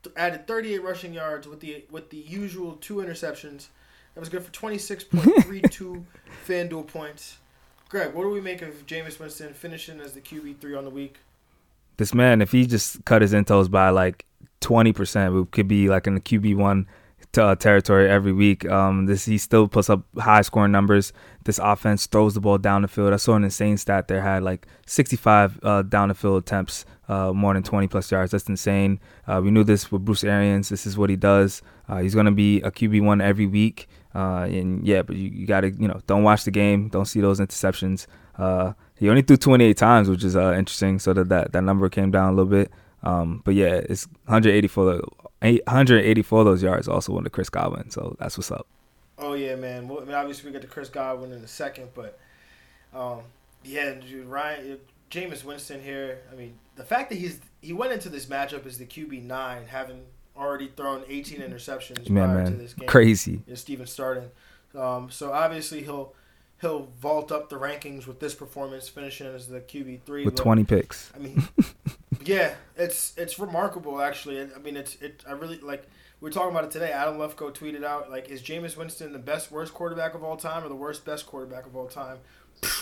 th- 0.02 0.14
added 0.16 0.46
38 0.46 0.82
rushing 0.82 1.12
yards 1.12 1.46
with 1.46 1.60
the 1.60 1.84
with 1.90 2.10
the 2.10 2.16
usual 2.16 2.72
two 2.80 2.96
interceptions. 2.96 3.68
That 4.14 4.20
was 4.20 4.28
good 4.28 4.42
for 4.42 4.50
26.32 4.50 6.04
FanDuel 6.46 6.86
points. 6.86 7.38
Greg, 7.88 8.12
what 8.14 8.22
do 8.22 8.30
we 8.30 8.40
make 8.40 8.62
of 8.62 8.86
Jameis 8.86 9.18
Winston 9.20 9.54
finishing 9.54 10.00
as 10.00 10.12
the 10.12 10.20
QB 10.20 10.58
three 10.58 10.74
on 10.74 10.84
the 10.84 10.90
week? 10.90 11.18
this 11.98 12.14
man, 12.14 12.40
if 12.40 12.52
he 12.52 12.64
just 12.66 13.04
cut 13.04 13.22
his 13.22 13.34
intos 13.34 13.70
by 13.70 13.90
like 13.90 14.24
twenty 14.60 14.92
percent, 14.92 15.34
we 15.34 15.44
could 15.46 15.68
be 15.68 15.88
like 15.88 16.06
in 16.06 16.14
the 16.14 16.20
QB 16.20 16.56
one 16.56 16.86
uh, 17.36 17.54
territory 17.56 18.08
every 18.08 18.32
week. 18.32 18.68
Um, 18.68 19.06
this 19.06 19.24
he 19.24 19.38
still 19.38 19.68
puts 19.68 19.90
up 19.90 20.02
high 20.18 20.40
scoring 20.42 20.72
numbers. 20.72 21.12
This 21.44 21.58
offense 21.58 22.06
throws 22.06 22.34
the 22.34 22.40
ball 22.40 22.58
down 22.58 22.82
the 22.82 22.88
field. 22.88 23.12
I 23.12 23.16
saw 23.16 23.34
an 23.34 23.44
insane 23.44 23.76
stat 23.76 24.08
there 24.08 24.22
had 24.22 24.42
like 24.42 24.66
sixty 24.86 25.16
five 25.16 25.58
uh, 25.62 25.82
down 25.82 26.08
the 26.08 26.14
field 26.14 26.42
attempts, 26.42 26.84
uh, 27.08 27.32
more 27.32 27.54
than 27.54 27.62
twenty 27.62 27.88
plus 27.88 28.10
yards. 28.10 28.32
That's 28.32 28.48
insane. 28.48 29.00
Uh, 29.26 29.40
we 29.42 29.50
knew 29.50 29.64
this 29.64 29.90
with 29.92 30.04
Bruce 30.04 30.24
Arians. 30.24 30.68
This 30.68 30.86
is 30.86 30.96
what 30.96 31.10
he 31.10 31.16
does. 31.16 31.62
Uh, 31.88 31.98
he's 31.98 32.14
gonna 32.14 32.32
be 32.32 32.60
a 32.62 32.70
QB 32.70 33.04
one 33.04 33.20
every 33.20 33.46
week. 33.46 33.88
Uh, 34.14 34.48
and 34.50 34.86
yeah, 34.86 35.02
but 35.02 35.16
you, 35.16 35.28
you 35.30 35.46
gotta 35.46 35.70
you 35.70 35.88
know 35.88 36.00
don't 36.06 36.22
watch 36.22 36.44
the 36.44 36.50
game, 36.50 36.88
don't 36.88 37.06
see 37.06 37.20
those 37.20 37.40
interceptions. 37.40 38.06
Uh, 38.36 38.72
he 38.96 39.08
only 39.08 39.22
threw 39.22 39.36
28 39.36 39.76
times, 39.76 40.08
which 40.08 40.24
is 40.24 40.34
uh, 40.36 40.54
interesting. 40.54 40.98
So 40.98 41.12
that, 41.12 41.28
that 41.28 41.52
that 41.52 41.62
number 41.62 41.88
came 41.88 42.10
down 42.10 42.32
a 42.32 42.36
little 42.36 42.50
bit. 42.50 42.70
Um, 43.02 43.42
but 43.44 43.54
yeah, 43.54 43.74
it's 43.88 44.06
184 44.26 44.84
the- 44.84 45.02
184 45.40 46.40
of 46.40 46.46
those 46.46 46.62
yards 46.62 46.88
also 46.88 47.12
went 47.12 47.24
to 47.24 47.30
Chris 47.30 47.48
Godwin. 47.48 47.90
So 47.90 48.16
that's 48.18 48.36
what's 48.36 48.50
up. 48.50 48.66
Oh 49.18 49.34
yeah, 49.34 49.56
man. 49.56 49.88
Well, 49.88 50.00
I 50.00 50.04
mean, 50.04 50.14
obviously 50.14 50.48
we 50.48 50.52
get 50.52 50.62
to 50.62 50.68
Chris 50.68 50.88
Godwin 50.88 51.32
in 51.32 51.42
a 51.42 51.48
second, 51.48 51.88
but 51.94 52.18
um, 52.94 53.20
yeah, 53.64 53.94
dude, 53.94 54.26
Ryan, 54.26 54.78
Jameis 55.10 55.44
Winston 55.44 55.82
here. 55.82 56.20
I 56.32 56.36
mean, 56.36 56.58
the 56.76 56.84
fact 56.84 57.10
that 57.10 57.16
he's 57.16 57.40
he 57.60 57.72
went 57.72 57.92
into 57.92 58.08
this 58.08 58.26
matchup 58.26 58.66
as 58.66 58.78
the 58.78 58.86
QB 58.86 59.24
nine, 59.24 59.66
having 59.66 60.02
already 60.36 60.68
thrown 60.68 61.02
18 61.08 61.40
interceptions 61.40 62.08
Man, 62.08 62.30
prior 62.30 62.46
to 62.46 62.52
this 62.52 62.74
game. 62.74 62.88
crazy. 62.88 63.42
is 63.46 63.60
Steven 63.60 63.86
starting. 63.86 64.30
Um, 64.76 65.10
so 65.10 65.32
obviously 65.32 65.82
he'll 65.82 66.14
he'll 66.60 66.88
vault 67.00 67.32
up 67.32 67.48
the 67.48 67.56
rankings 67.56 68.06
with 68.06 68.20
this 68.20 68.34
performance, 68.34 68.88
finishing 68.88 69.26
as 69.26 69.48
the 69.48 69.60
QB 69.60 70.02
three 70.02 70.24
With 70.24 70.36
but, 70.36 70.42
20 70.42 70.64
picks. 70.64 71.10
I 71.14 71.18
mean, 71.18 71.48
yeah, 72.24 72.54
it's 72.76 73.14
it's 73.16 73.38
remarkable 73.38 74.00
actually. 74.00 74.40
I 74.40 74.58
mean, 74.58 74.76
it's 74.76 74.96
it. 74.96 75.24
I 75.28 75.32
really 75.32 75.58
like. 75.58 75.88
We 76.20 76.28
are 76.28 76.32
talking 76.32 76.50
about 76.50 76.64
it 76.64 76.70
today. 76.72 76.90
Adam 76.90 77.16
Lefkoe 77.16 77.54
tweeted 77.54 77.84
out 77.84 78.10
like, 78.10 78.28
"Is 78.28 78.42
Jameis 78.42 78.76
Winston 78.76 79.12
the 79.12 79.18
best 79.20 79.52
worst 79.52 79.72
quarterback 79.72 80.14
of 80.14 80.24
all 80.24 80.36
time, 80.36 80.64
or 80.64 80.68
the 80.68 80.74
worst 80.74 81.04
best 81.04 81.26
quarterback 81.26 81.66
of 81.66 81.76
all 81.76 81.86
time?" 81.86 82.18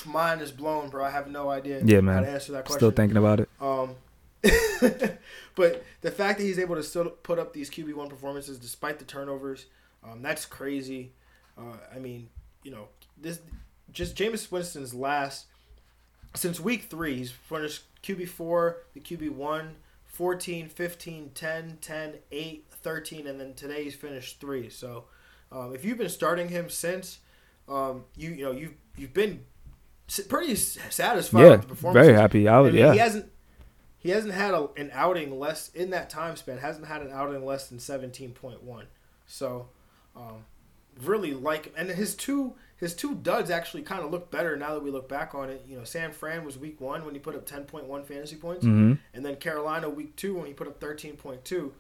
Mine 0.07 0.41
is 0.41 0.53
blown, 0.53 0.89
bro. 0.89 1.05
I 1.05 1.11
have 1.11 1.29
no 1.29 1.51
idea 1.51 1.83
Yeah, 1.85 1.97
how 1.97 2.01
man. 2.03 2.23
to 2.23 2.31
answer 2.31 2.53
that 2.53 2.65
question. 2.65 2.79
Still 2.79 2.91
thinking 2.93 3.19
about 3.19 3.41
it. 3.41 3.49
Um, 3.61 3.97
but 5.55 5.85
the 6.01 6.11
fact 6.11 6.39
that 6.39 6.45
he's 6.45 6.59
able 6.59 6.77
to 6.77 6.83
still 6.83 7.11
put 7.11 7.39
up 7.39 7.53
these 7.53 7.71
QB 7.71 7.95
one 7.95 8.09
performances 8.09 8.59
despite 8.59 8.99
the 8.99 9.05
turnovers, 9.05 9.67
um, 10.05 10.23
that's 10.23 10.47
crazy. 10.47 11.13
Uh, 11.59 11.77
I 11.95 11.99
mean, 11.99 12.29
you 12.63 12.71
know, 12.71 12.89
this 13.21 13.41
just 13.93 14.17
Jameis 14.17 14.51
Winston's 14.51 14.95
last 14.95 15.47
since 16.35 16.61
week 16.61 16.85
three. 16.85 17.17
He's 17.17 17.31
finished 17.31 17.83
QB 18.07 18.29
four, 18.29 18.85
the 18.95 19.01
QB 19.01 19.31
one, 19.33 19.77
14, 20.07 20.69
15, 20.69 21.31
10, 21.35 21.79
10, 21.81 22.15
8, 22.31 22.65
13, 22.71 23.27
and 23.27 23.41
then 23.41 23.55
today 23.55 23.85
he's 23.85 23.95
finished 23.95 24.41
three. 24.41 24.69
So 24.71 25.05
um, 25.51 25.75
if 25.75 25.85
you've 25.85 25.99
been 25.99 26.09
starting 26.09 26.49
him 26.49 26.71
since, 26.71 27.19
um, 27.69 28.05
you 28.17 28.31
you 28.31 28.45
know 28.45 28.53
you've 28.53 28.75
you've 28.97 29.13
been 29.15 29.45
pretty 30.29 30.55
satisfied 30.55 31.41
Yeah, 31.43 31.51
with 31.51 31.63
the 31.63 31.67
performance. 31.69 32.07
very 32.07 32.17
happy. 32.19 32.49
I 32.49 32.63
mean, 32.63 32.75
yeah. 32.75 32.93
he 32.93 32.99
hasn't 32.99 33.31
he 33.99 34.11
hasn't 34.11 34.35
had 34.35 34.55
a, 34.55 34.69
an 34.77 34.91
outing 34.93 35.39
less 35.39 35.71
in 35.71 35.91
that 35.91 36.09
time 36.09 36.37
span. 36.37 36.59
Hasn't 36.59 36.87
had 36.87 37.03
an 37.03 37.11
outing 37.13 37.45
less 37.45 37.69
than 37.69 37.79
seventeen 37.81 38.31
point 38.31 38.63
one. 38.63 38.87
So, 39.27 39.69
um, 40.15 40.45
really 41.03 41.35
like 41.35 41.73
and 41.77 41.91
his 41.91 42.15
two 42.15 42.55
his 42.77 42.95
two 42.95 43.15
duds 43.15 43.51
actually 43.51 43.83
kind 43.83 44.05
of 44.05 44.11
look 44.11 44.31
better 44.31 44.57
now 44.57 44.75
that 44.75 44.83
we 44.83 44.91
look 44.91 45.09
back 45.09 45.35
on 45.35 45.51
it. 45.51 45.65
You 45.69 45.79
know, 45.79 45.85
San 45.85 46.13
Fran 46.13 46.45
was 46.45 46.59
week 46.59 46.81
one 46.81 47.05
when 47.05 47.15
he 47.15 47.21
put 47.21 47.35
up 47.35 47.47
ten 47.47 47.65
point 47.65 47.87
one 47.87 48.05
fantasy 48.05 48.37
points, 48.37 48.65
hmm 48.65 48.95
and 49.15 49.25
then 49.25 49.37
Carolina 49.37 49.89
week 49.89 50.17
two 50.17 50.35
when 50.37 50.47
he 50.47 50.53
put 50.53 50.67
up 50.67 50.81
thirteen 50.81 51.17
point 51.17 51.45
two. 51.45 51.73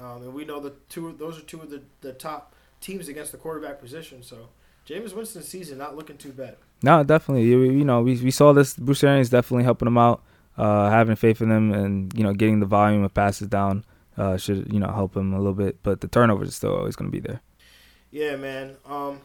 Um, 0.00 0.22
and 0.22 0.34
we 0.34 0.44
know 0.44 0.60
the 0.60 0.74
two 0.88 1.14
those 1.18 1.38
are 1.38 1.42
two 1.42 1.60
of 1.60 1.70
the, 1.70 1.82
the 2.00 2.12
top 2.12 2.54
teams 2.80 3.08
against 3.08 3.32
the 3.32 3.38
quarterback 3.38 3.80
position. 3.80 4.22
So, 4.22 4.48
Jameis 4.88 5.14
Winston's 5.14 5.48
season 5.48 5.78
not 5.78 5.96
looking 5.96 6.16
too 6.16 6.32
bad. 6.32 6.56
No, 6.82 7.04
definitely. 7.04 7.44
You, 7.44 7.60
you 7.60 7.84
know, 7.84 8.02
we, 8.02 8.16
we 8.16 8.30
saw 8.30 8.52
this. 8.52 8.74
Bruce 8.74 9.04
Arians 9.04 9.30
definitely 9.30 9.64
helping 9.64 9.86
him 9.86 9.98
out, 9.98 10.22
uh, 10.58 10.90
having 10.90 11.14
faith 11.14 11.40
in 11.40 11.50
him, 11.50 11.72
and 11.72 12.12
you 12.16 12.24
know, 12.24 12.32
getting 12.32 12.60
the 12.60 12.66
volume 12.66 13.04
of 13.04 13.14
passes 13.14 13.48
down 13.48 13.84
uh, 14.16 14.36
should 14.36 14.72
you 14.72 14.80
know 14.80 14.88
help 14.88 15.16
him 15.16 15.32
a 15.32 15.38
little 15.38 15.54
bit. 15.54 15.82
But 15.82 16.00
the 16.00 16.08
turnovers 16.08 16.48
is 16.48 16.56
still 16.56 16.74
always 16.76 16.96
going 16.96 17.10
to 17.10 17.12
be 17.12 17.20
there. 17.20 17.40
Yeah, 18.10 18.36
man. 18.36 18.76
Um, 18.84 19.20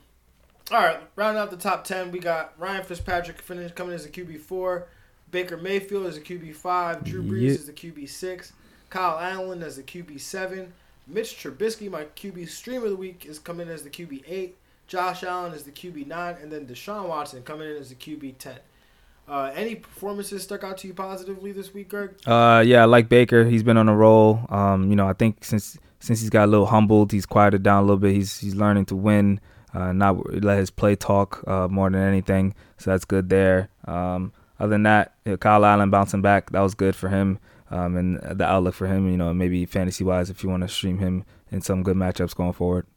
all 0.71 0.77
right, 0.79 0.99
rounding 1.15 1.41
out 1.41 1.49
the 1.51 1.57
top 1.57 1.83
ten, 1.83 2.11
we 2.11 2.19
got 2.19 2.53
Ryan 2.57 2.83
Fitzpatrick 2.83 3.41
finish, 3.41 3.71
coming 3.71 3.93
as 3.93 4.05
a 4.05 4.09
QB 4.09 4.39
four, 4.41 4.87
Baker 5.31 5.57
Mayfield 5.57 6.05
as 6.05 6.17
a 6.17 6.21
QB 6.21 6.55
five, 6.55 7.03
Drew 7.03 7.23
Brees 7.23 7.41
Yeah. 7.41 7.49
as 7.51 7.65
the 7.65 7.73
QB 7.73 8.07
six, 8.09 8.53
Kyle 8.89 9.17
Allen 9.19 9.63
as 9.63 9.75
the 9.77 9.83
QB 9.83 10.19
seven, 10.19 10.73
Mitch 11.07 11.37
Trubisky, 11.41 11.89
my 11.89 12.03
QB 12.15 12.49
stream 12.49 12.83
of 12.83 12.89
the 12.89 12.95
week, 12.95 13.25
is 13.25 13.39
coming 13.39 13.67
in 13.67 13.73
as 13.73 13.83
the 13.83 13.89
QB 13.89 14.23
eight, 14.27 14.57
Josh 14.87 15.23
Allen 15.23 15.53
is 15.53 15.63
the 15.63 15.71
QB 15.71 16.07
nine, 16.07 16.35
and 16.41 16.51
then 16.51 16.65
Deshaun 16.65 17.07
Watson 17.07 17.43
coming 17.43 17.69
in 17.69 17.77
as 17.77 17.89
the 17.89 17.95
QB 17.95 18.35
ten. 18.39 18.57
Uh, 19.27 19.51
any 19.55 19.75
performances 19.75 20.43
stuck 20.43 20.63
out 20.63 20.77
to 20.77 20.87
you 20.87 20.93
positively 20.93 21.51
this 21.51 21.73
week, 21.73 21.89
Greg? 21.89 22.11
Uh, 22.25 22.63
yeah, 22.65 22.83
I 22.83 22.85
like 22.85 23.09
Baker. 23.09 23.43
He's 23.43 23.61
been 23.63 23.75
on 23.75 23.89
a 23.89 23.95
roll. 23.95 24.39
Um, 24.47 24.89
you 24.89 24.95
know, 24.95 25.05
I 25.07 25.11
think 25.13 25.43
since 25.43 25.77
since 25.99 26.21
he's 26.21 26.29
got 26.29 26.45
a 26.45 26.51
little 26.51 26.67
humbled, 26.67 27.11
he's 27.11 27.25
quieted 27.25 27.61
down 27.63 27.79
a 27.79 27.85
little 27.85 27.97
bit. 27.97 28.13
He's 28.15 28.37
he's 28.39 28.55
learning 28.55 28.85
to 28.85 28.95
win, 28.95 29.41
uh, 29.77 29.93
not 29.93 30.43
let 30.43 30.57
his 30.57 30.71
play 30.71 30.95
talk 30.95 31.43
uh, 31.47 31.67
more 31.67 31.89
than 31.89 32.01
anything. 32.01 32.55
So 32.77 32.91
that's 32.91 33.05
good 33.05 33.29
there. 33.29 33.69
Um, 33.85 34.33
other 34.59 34.71
than 34.71 34.83
that, 34.83 35.13
Kyle 35.39 35.63
Allen 35.63 35.91
bouncing 35.91 36.23
back, 36.23 36.49
that 36.51 36.61
was 36.61 36.73
good 36.73 36.95
for 36.95 37.09
him. 37.09 37.37
Um, 37.69 37.95
and 37.95 38.39
the 38.39 38.45
outlook 38.45 38.73
for 38.73 38.87
him, 38.87 39.11
you 39.11 39.17
know, 39.17 39.33
maybe 39.33 39.65
fantasy 39.65 40.03
wise, 40.03 40.29
if 40.29 40.43
you 40.43 40.49
want 40.49 40.63
to 40.63 40.69
stream 40.69 40.97
him 40.97 41.25
in 41.51 41.61
some 41.61 41.83
good 41.83 41.95
matchups 41.95 42.35
going 42.35 42.53
forward. 42.53 42.87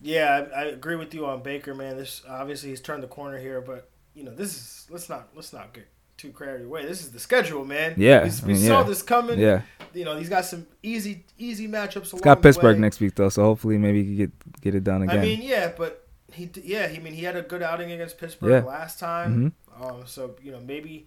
Yeah, 0.00 0.46
I, 0.54 0.60
I 0.60 0.64
agree 0.66 0.94
with 0.94 1.14
you 1.14 1.26
on 1.26 1.42
Baker, 1.42 1.74
man. 1.74 1.96
This 1.96 2.22
obviously 2.28 2.68
he's 2.68 2.80
turned 2.80 3.02
the 3.02 3.08
corner 3.08 3.38
here, 3.38 3.60
but 3.60 3.90
you 4.14 4.22
know 4.22 4.34
this 4.34 4.54
is 4.54 4.86
let's 4.90 5.08
not 5.08 5.30
let's 5.34 5.52
not 5.52 5.72
get 5.72 5.88
too 6.18 6.32
carried 6.32 6.64
away. 6.64 6.84
This 6.84 7.00
is 7.00 7.10
the 7.12 7.20
schedule, 7.20 7.64
man. 7.64 7.94
Yeah, 7.96 8.24
we, 8.24 8.30
I 8.30 8.46
mean, 8.46 8.56
saw 8.56 8.80
yeah. 8.80 8.82
this 8.82 9.02
coming. 9.02 9.38
Yeah, 9.38 9.62
you 9.94 10.04
know 10.04 10.18
he's 10.18 10.28
got 10.28 10.44
some 10.44 10.66
easy 10.82 11.24
easy 11.38 11.66
matchups. 11.66 12.12
it's 12.12 12.20
got 12.20 12.42
Pittsburgh 12.42 12.78
next 12.78 13.00
week 13.00 13.14
though, 13.14 13.28
so 13.30 13.42
hopefully 13.42 13.78
maybe 13.78 14.02
he 14.02 14.04
can 14.04 14.16
get 14.16 14.60
get 14.60 14.74
it 14.74 14.84
done 14.84 15.02
again. 15.02 15.18
I 15.18 15.22
mean, 15.22 15.40
yeah, 15.42 15.72
but 15.74 16.06
he 16.32 16.50
yeah, 16.62 16.88
he 16.88 16.98
I 16.98 17.00
mean 17.00 17.14
he 17.14 17.22
had 17.24 17.36
a 17.36 17.42
good 17.42 17.62
outing 17.62 17.90
against 17.92 18.18
Pittsburgh 18.18 18.50
Yeah. 18.64 18.68
last 18.68 18.98
time. 18.98 19.52
hmm 19.78 19.82
Um, 19.82 20.02
so 20.06 20.34
you 20.42 20.52
know 20.52 20.60
maybe, 20.60 21.06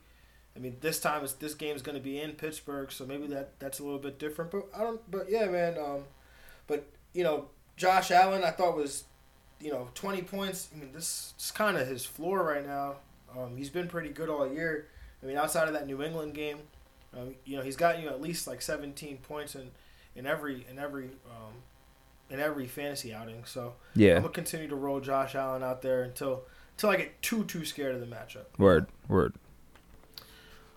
I 0.56 0.60
mean 0.60 0.78
this 0.82 1.00
time 1.00 1.24
is 1.24 1.34
this 1.34 1.54
game's 1.54 1.82
going 1.82 1.98
to 1.98 2.04
be 2.04 2.20
in 2.20 2.32
Pittsburgh, 2.32 2.92
so 2.92 3.06
maybe 3.06 3.28
that 3.28 3.60
that's 3.60 3.80
a 3.80 3.84
little 3.84 4.00
bit 4.00 4.18
different. 4.18 4.50
But 4.52 4.70
I 4.76 4.80
don't. 4.80 5.12
But 5.12 5.30
yeah, 5.30 5.46
man. 5.46 5.78
Um, 5.78 6.04
but 6.68 6.88
you 7.14 7.24
know 7.24 7.50
Josh 7.78 8.12
Allen, 8.12 8.44
I 8.44 8.52
thought 8.52 8.76
was, 8.76 9.04
you 9.60 9.72
know, 9.72 9.90
twenty 9.94 10.22
points. 10.22 10.70
I 10.74 10.80
mean 10.80 10.92
this 10.94 11.34
is 11.40 11.52
kind 11.52 11.78
of 11.78 11.88
his 11.88 12.06
floor 12.06 12.44
right 12.44 12.66
now. 12.66 12.96
Um, 13.38 13.56
he's 13.58 13.70
been 13.70 13.88
pretty 13.88 14.10
good 14.10 14.30
all 14.30 14.52
year. 14.52 14.88
I 15.22 15.26
mean 15.26 15.38
outside 15.38 15.68
of 15.68 15.74
that 15.74 15.88
New 15.88 16.02
England 16.02 16.34
game, 16.34 16.60
um, 17.18 17.36
you 17.46 17.58
know 17.58 17.64
he's 17.64 17.76
gotten 17.76 18.02
you 18.02 18.10
at 18.10 18.22
least 18.22 18.48
like 18.48 18.62
seventeen 18.62 19.18
points 19.18 19.56
in 19.56 19.72
in 20.16 20.26
every 20.26 20.66
in 20.70 20.80
every 20.80 21.06
um, 21.26 21.54
in 22.30 22.40
every 22.40 22.68
fantasy 22.68 23.14
outing. 23.14 23.44
So. 23.46 23.76
yeah, 23.96 24.16
I'm 24.16 24.22
gonna 24.22 24.34
continue 24.34 24.68
to 24.68 24.76
roll 24.76 25.00
Josh 25.00 25.36
Allen 25.36 25.64
out 25.64 25.82
there 25.82 26.04
until 26.04 26.44
until 26.76 26.90
I 26.90 26.98
get 26.98 27.22
too 27.22 27.44
too 27.44 27.66
scared 27.66 27.96
of 27.96 28.02
the 28.02 28.08
matchup. 28.08 28.46
word, 28.58 28.88
word. 29.08 29.36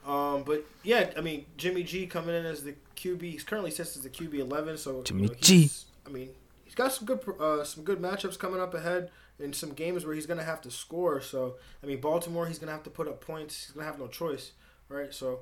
Um, 0.07 0.43
but 0.43 0.65
yeah, 0.83 1.11
I 1.17 1.21
mean 1.21 1.47
Jimmy 1.57 1.83
G 1.83 2.07
coming 2.07 2.35
in 2.35 2.45
as 2.45 2.63
the 2.63 2.75
QB. 2.97 3.23
He's 3.23 3.45
currently 3.45 3.71
sits 3.71 3.97
as 3.97 4.03
the 4.03 4.11
QB 4.11 4.35
eleven. 4.35 4.77
So 4.77 5.03
Jimmy 5.03 5.23
you 5.23 5.29
know, 5.29 5.35
G. 5.41 5.71
I 6.07 6.11
mean, 6.11 6.31
he's 6.65 6.75
got 6.75 6.93
some 6.93 7.07
good 7.07 7.21
uh, 7.41 7.65
some 7.65 7.85
good 7.85 8.01
matchups 8.01 8.39
coming 8.39 8.61
up 8.61 8.75
ahead 8.75 9.11
in 9.39 9.53
some 9.53 9.73
games 9.73 10.05
where 10.05 10.15
he's 10.15 10.27
gonna 10.27 10.45
have 10.45 10.61
to 10.63 10.71
score. 10.71 11.21
So 11.21 11.57
I 11.83 11.87
mean, 11.87 12.01
Baltimore, 12.01 12.47
he's 12.47 12.59
gonna 12.59 12.73
have 12.73 12.83
to 12.85 12.91
put 12.91 13.09
up 13.09 13.21
points. 13.21 13.67
He's 13.67 13.75
gonna 13.75 13.87
have 13.87 13.99
no 13.99 14.09
choice, 14.09 14.53
right? 14.89 15.13
So, 15.13 15.41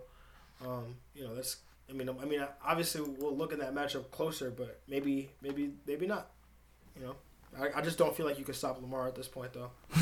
um, 0.64 0.96
you 1.14 1.24
know, 1.24 1.34
that's. 1.34 1.58
I 1.90 1.94
mean, 1.94 2.08
I 2.08 2.24
mean, 2.24 2.42
obviously 2.64 3.02
we'll 3.02 3.36
look 3.36 3.52
at 3.52 3.58
that 3.58 3.74
matchup 3.74 4.10
closer, 4.10 4.50
but 4.50 4.80
maybe, 4.88 5.30
maybe, 5.42 5.72
maybe 5.86 6.06
not. 6.06 6.30
You 6.96 7.06
know, 7.06 7.16
I, 7.58 7.78
I 7.78 7.82
just 7.82 7.98
don't 7.98 8.16
feel 8.16 8.24
like 8.24 8.38
you 8.38 8.44
can 8.46 8.54
stop 8.54 8.80
Lamar 8.80 9.08
at 9.08 9.14
this 9.14 9.28
point, 9.28 9.52
though. 9.52 9.70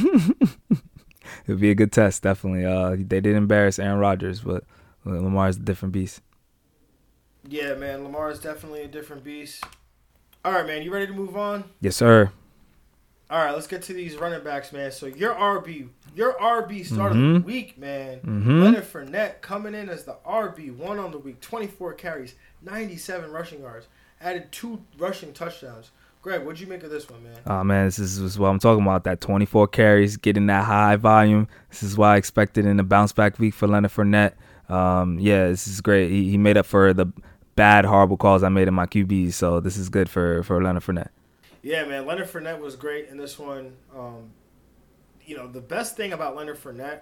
It'll 1.46 1.58
be 1.58 1.70
a 1.70 1.74
good 1.74 1.90
test, 1.90 2.22
definitely. 2.22 2.64
Uh, 2.64 2.90
they 2.90 3.20
did 3.20 3.34
embarrass 3.34 3.78
Aaron 3.78 3.98
Rodgers, 3.98 4.40
but 4.40 4.64
uh, 5.06 5.10
Lamar's 5.10 5.56
a 5.56 5.60
different 5.60 5.92
beast. 5.92 6.20
Yeah, 7.48 7.74
man, 7.74 8.04
Lamar 8.04 8.30
is 8.30 8.38
definitely 8.38 8.82
a 8.82 8.88
different 8.88 9.24
beast. 9.24 9.64
All 10.44 10.52
right, 10.52 10.66
man, 10.66 10.82
you 10.82 10.92
ready 10.92 11.06
to 11.06 11.12
move 11.12 11.36
on? 11.36 11.64
Yes, 11.80 11.96
sir. 11.96 12.30
All 13.28 13.44
right, 13.44 13.52
let's 13.54 13.66
get 13.66 13.82
to 13.82 13.92
these 13.92 14.16
running 14.16 14.42
backs, 14.42 14.72
man. 14.72 14.90
So 14.90 15.06
your 15.06 15.34
RB, 15.34 15.88
your 16.16 16.32
RB 16.40 16.82
start 16.84 17.12
of 17.12 17.18
Mhm. 17.18 17.34
the 17.34 17.40
week, 17.40 17.78
man. 17.78 18.20
Mhm. 18.24 18.62
Leonard 18.64 18.84
Fournette 18.84 19.40
coming 19.40 19.74
in 19.74 19.88
as 19.88 20.04
the 20.04 20.16
RB 20.24 20.70
one 20.70 20.98
on 20.98 21.12
the 21.12 21.18
week, 21.18 21.40
24 21.40 21.92
carries, 21.92 22.34
97 22.62 23.30
rushing 23.30 23.60
yards, 23.60 23.86
added 24.20 24.50
two 24.50 24.80
rushing 24.98 25.32
touchdowns. 25.32 25.90
Greg, 26.22 26.42
what'd 26.42 26.60
you 26.60 26.66
make 26.66 26.82
of 26.82 26.90
this 26.90 27.08
one, 27.08 27.22
man? 27.22 27.36
Oh 27.46 27.62
man, 27.62 27.86
this 27.86 27.98
is, 27.98 28.20
this 28.20 28.32
is 28.32 28.38
what 28.38 28.48
I'm 28.48 28.58
talking 28.58 28.82
about. 28.82 29.04
That 29.04 29.20
24 29.20 29.68
carries, 29.68 30.16
getting 30.16 30.46
that 30.46 30.64
high 30.64 30.96
volume. 30.96 31.48
This 31.70 31.82
is 31.82 31.96
what 31.96 32.08
I 32.08 32.16
expected 32.16 32.66
in 32.66 32.78
the 32.78 32.82
bounce 32.82 33.12
back 33.12 33.38
week 33.38 33.54
for 33.54 33.66
Leonard 33.68 33.92
Fournette. 33.92 34.32
Um, 34.68 35.18
yeah, 35.20 35.48
this 35.48 35.66
is 35.68 35.80
great. 35.80 36.10
He, 36.10 36.30
he 36.30 36.36
made 36.36 36.56
up 36.56 36.66
for 36.66 36.92
the 36.92 37.06
bad, 37.60 37.84
horrible 37.84 38.16
calls 38.16 38.42
I 38.42 38.48
made 38.48 38.68
in 38.68 38.74
my 38.74 38.86
QBs. 38.86 39.34
So 39.34 39.60
this 39.60 39.76
is 39.76 39.88
good 39.88 40.08
for 40.08 40.42
for 40.42 40.62
Leonard 40.62 40.82
Fournette. 40.82 41.10
Yeah, 41.62 41.84
man, 41.84 42.06
Leonard 42.06 42.28
Fournette 42.28 42.58
was 42.58 42.74
great 42.74 43.08
in 43.10 43.18
this 43.18 43.38
one. 43.38 43.76
Um, 43.94 44.30
you 45.26 45.36
know, 45.36 45.46
the 45.46 45.60
best 45.60 45.96
thing 45.96 46.12
about 46.14 46.34
Leonard 46.34 46.56
Fournette 46.58 47.00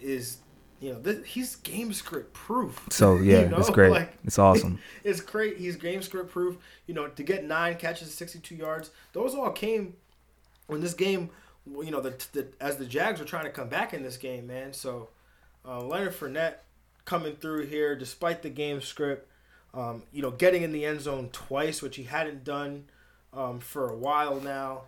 is, 0.00 0.38
you 0.80 0.92
know, 0.92 1.00
this, 1.00 1.26
he's 1.26 1.56
game 1.56 1.92
script 1.92 2.32
proof. 2.32 2.86
So 2.90 3.16
yeah, 3.30 3.40
You 3.42 3.48
know, 3.48 3.58
it's 3.58 3.70
great. 3.70 3.90
like- 3.90 4.16
it's 4.24 4.38
awesome. 4.38 4.78
It's 5.04 5.20
great. 5.20 5.56
He's 5.58 5.74
game 5.76 6.00
script 6.02 6.30
proof. 6.30 6.56
You 6.86 6.94
know, 6.94 7.08
to 7.08 7.22
get 7.24 7.44
nine 7.44 7.74
catches, 7.76 8.14
62 8.14 8.54
yards, 8.54 8.90
those 9.12 9.34
all 9.34 9.50
came 9.50 9.94
when 10.68 10.80
this 10.80 10.94
game, 10.94 11.30
you 11.66 11.90
know, 11.90 12.00
the, 12.00 12.14
the 12.32 12.46
as 12.60 12.76
the 12.76 12.86
Jags 12.86 13.18
were 13.18 13.26
trying 13.26 13.46
to 13.46 13.50
come 13.50 13.68
back 13.68 13.92
in 13.92 14.02
this 14.04 14.16
game, 14.16 14.46
man. 14.46 14.72
So 14.72 15.08
uh, 15.66 15.82
Leonard 15.82 16.14
Fournette 16.14 16.58
coming 17.04 17.34
through 17.34 17.66
here 17.66 17.96
despite 17.96 18.42
the 18.42 18.50
game 18.50 18.80
script, 18.80 19.28
um, 19.74 20.02
you 20.12 20.22
know, 20.22 20.30
getting 20.30 20.62
in 20.62 20.72
the 20.72 20.84
end 20.84 21.00
zone 21.00 21.28
twice, 21.32 21.82
which 21.82 21.96
he 21.96 22.04
hadn't 22.04 22.44
done 22.44 22.84
um, 23.32 23.60
for 23.60 23.88
a 23.88 23.96
while 23.96 24.40
now. 24.40 24.82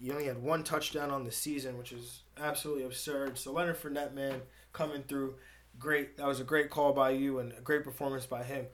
He 0.00 0.10
only 0.10 0.26
had 0.26 0.42
one 0.42 0.64
touchdown 0.64 1.10
on 1.10 1.24
the 1.24 1.30
season, 1.30 1.78
which 1.78 1.92
is 1.92 2.22
absolutely 2.38 2.84
absurd. 2.84 3.38
So 3.38 3.52
Leonard 3.52 3.80
Fournette, 3.80 4.12
man, 4.12 4.42
coming 4.72 5.04
through, 5.04 5.34
great. 5.78 6.16
That 6.16 6.26
was 6.26 6.40
a 6.40 6.44
great 6.44 6.68
call 6.68 6.92
by 6.92 7.10
you 7.10 7.38
and 7.38 7.52
a 7.52 7.60
great 7.60 7.84
performance 7.84 8.26
by 8.26 8.42
him. 8.42 8.66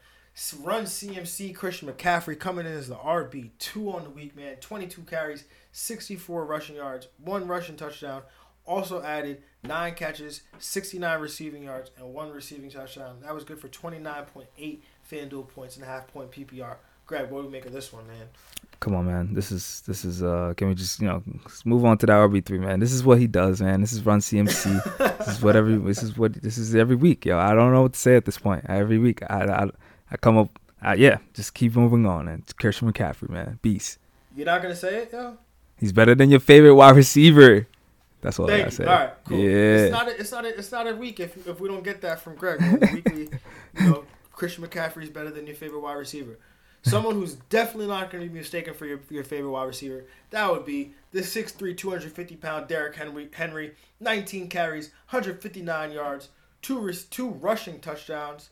Run 0.62 0.84
CMC 0.84 1.54
Christian 1.54 1.88
McCaffrey 1.92 2.38
coming 2.38 2.64
in 2.64 2.72
as 2.72 2.88
the 2.88 2.94
RB 2.94 3.50
two 3.58 3.90
on 3.90 4.04
the 4.04 4.10
week, 4.10 4.34
man. 4.34 4.56
Twenty 4.56 4.86
two 4.86 5.02
carries, 5.02 5.44
sixty 5.72 6.16
four 6.16 6.46
rushing 6.46 6.76
yards, 6.76 7.08
one 7.22 7.46
rushing 7.46 7.76
touchdown. 7.76 8.22
Also 8.64 9.02
added 9.02 9.42
nine 9.64 9.94
catches, 9.94 10.42
sixty 10.58 10.98
nine 10.98 11.20
receiving 11.20 11.64
yards, 11.64 11.90
and 11.98 12.14
one 12.14 12.30
receiving 12.30 12.70
touchdown. 12.70 13.18
That 13.22 13.34
was 13.34 13.44
good 13.44 13.58
for 13.58 13.68
twenty 13.68 13.98
nine 13.98 14.24
point 14.24 14.48
eight 14.56 14.82
FanDuel 15.10 15.48
points 15.48 15.76
and 15.76 15.84
a 15.84 15.88
half 15.88 16.06
point 16.08 16.30
PPR. 16.30 16.76
Greg, 17.06 17.30
what 17.30 17.40
do 17.40 17.46
we 17.46 17.52
make 17.52 17.66
of 17.66 17.72
this 17.72 17.92
one, 17.92 18.06
man? 18.06 18.28
Come 18.78 18.94
on, 18.94 19.06
man. 19.06 19.34
This 19.34 19.52
is 19.52 19.82
this 19.86 20.04
is 20.04 20.22
uh 20.22 20.54
can 20.56 20.68
we 20.68 20.74
just, 20.74 21.00
you 21.00 21.08
know, 21.08 21.22
move 21.64 21.84
on 21.84 21.98
to 21.98 22.06
the 22.06 22.12
RB 22.12 22.44
three, 22.44 22.58
man. 22.58 22.80
This 22.80 22.92
is 22.92 23.04
what 23.04 23.18
he 23.18 23.26
does, 23.26 23.60
man. 23.60 23.80
This 23.80 23.92
is 23.92 24.06
run 24.06 24.20
CMC. 24.20 25.18
this 25.18 25.28
is 25.28 25.42
what 25.42 25.56
every 25.56 25.76
this 25.76 26.02
is 26.02 26.16
what 26.16 26.34
this 26.34 26.56
is 26.56 26.74
every 26.74 26.96
week, 26.96 27.26
yo. 27.26 27.38
I 27.38 27.52
don't 27.54 27.72
know 27.72 27.82
what 27.82 27.94
to 27.94 27.98
say 27.98 28.16
at 28.16 28.24
this 28.24 28.38
point. 28.38 28.64
Every 28.68 28.98
week 28.98 29.22
I 29.28 29.44
I, 29.44 29.70
I 30.10 30.16
come 30.16 30.38
up 30.38 30.58
uh, 30.82 30.94
yeah, 30.96 31.18
just 31.34 31.52
keep 31.52 31.76
moving 31.76 32.06
on 32.06 32.26
and 32.26 32.42
it's 32.42 32.52
Christian 32.54 32.90
McCaffrey, 32.90 33.28
man. 33.28 33.58
Beast. 33.60 33.98
You're 34.34 34.46
not 34.46 34.62
gonna 34.62 34.76
say 34.76 35.02
it, 35.02 35.12
yo? 35.12 35.36
He's 35.76 35.92
better 35.92 36.14
than 36.14 36.30
your 36.30 36.40
favorite 36.40 36.74
wide 36.74 36.96
receiver. 36.96 37.66
That's 38.22 38.38
all 38.38 38.46
I 38.46 38.48
Thank 38.48 38.64
gotta 38.64 38.70
you. 38.70 38.76
say. 38.76 38.84
All 38.84 38.98
right, 38.98 39.24
cool. 39.24 39.38
Yeah. 39.38 39.76
It's 39.76 39.92
not. 39.92 40.08
A, 40.08 40.20
it's 40.20 40.32
not. 40.32 40.44
A, 40.44 40.58
it's 40.58 40.72
not 40.72 40.86
a 40.86 40.94
week 40.94 41.20
if 41.20 41.46
if 41.46 41.60
we 41.60 41.68
don't 41.68 41.82
get 41.82 42.00
that 42.02 42.20
from 42.20 42.36
Greg. 42.36 42.60
Weekly, 42.92 43.28
you 43.78 43.90
know, 43.90 44.04
Christian 44.40 44.66
McCaffrey 44.66 45.02
is 45.02 45.10
better 45.10 45.30
than 45.30 45.46
your 45.46 45.54
favorite 45.54 45.80
wide 45.80 45.98
receiver. 45.98 46.38
Someone 46.80 47.14
who's 47.14 47.34
definitely 47.50 47.88
not 47.88 48.10
going 48.10 48.24
to 48.24 48.30
be 48.30 48.38
mistaken 48.38 48.72
for 48.72 48.86
your, 48.86 48.98
your 49.10 49.22
favorite 49.22 49.50
wide 49.50 49.64
receiver. 49.64 50.06
That 50.30 50.50
would 50.50 50.64
be 50.64 50.94
the 51.12 51.20
6'3", 51.20 51.76
250 51.76 52.36
pound 52.36 52.66
Derrick 52.66 52.96
Henry. 52.96 53.28
Henry, 53.34 53.74
19 54.00 54.48
carries, 54.48 54.92
159 55.10 55.92
yards, 55.92 56.30
two 56.62 56.90
two 57.10 57.28
rushing 57.28 57.80
touchdowns. 57.80 58.48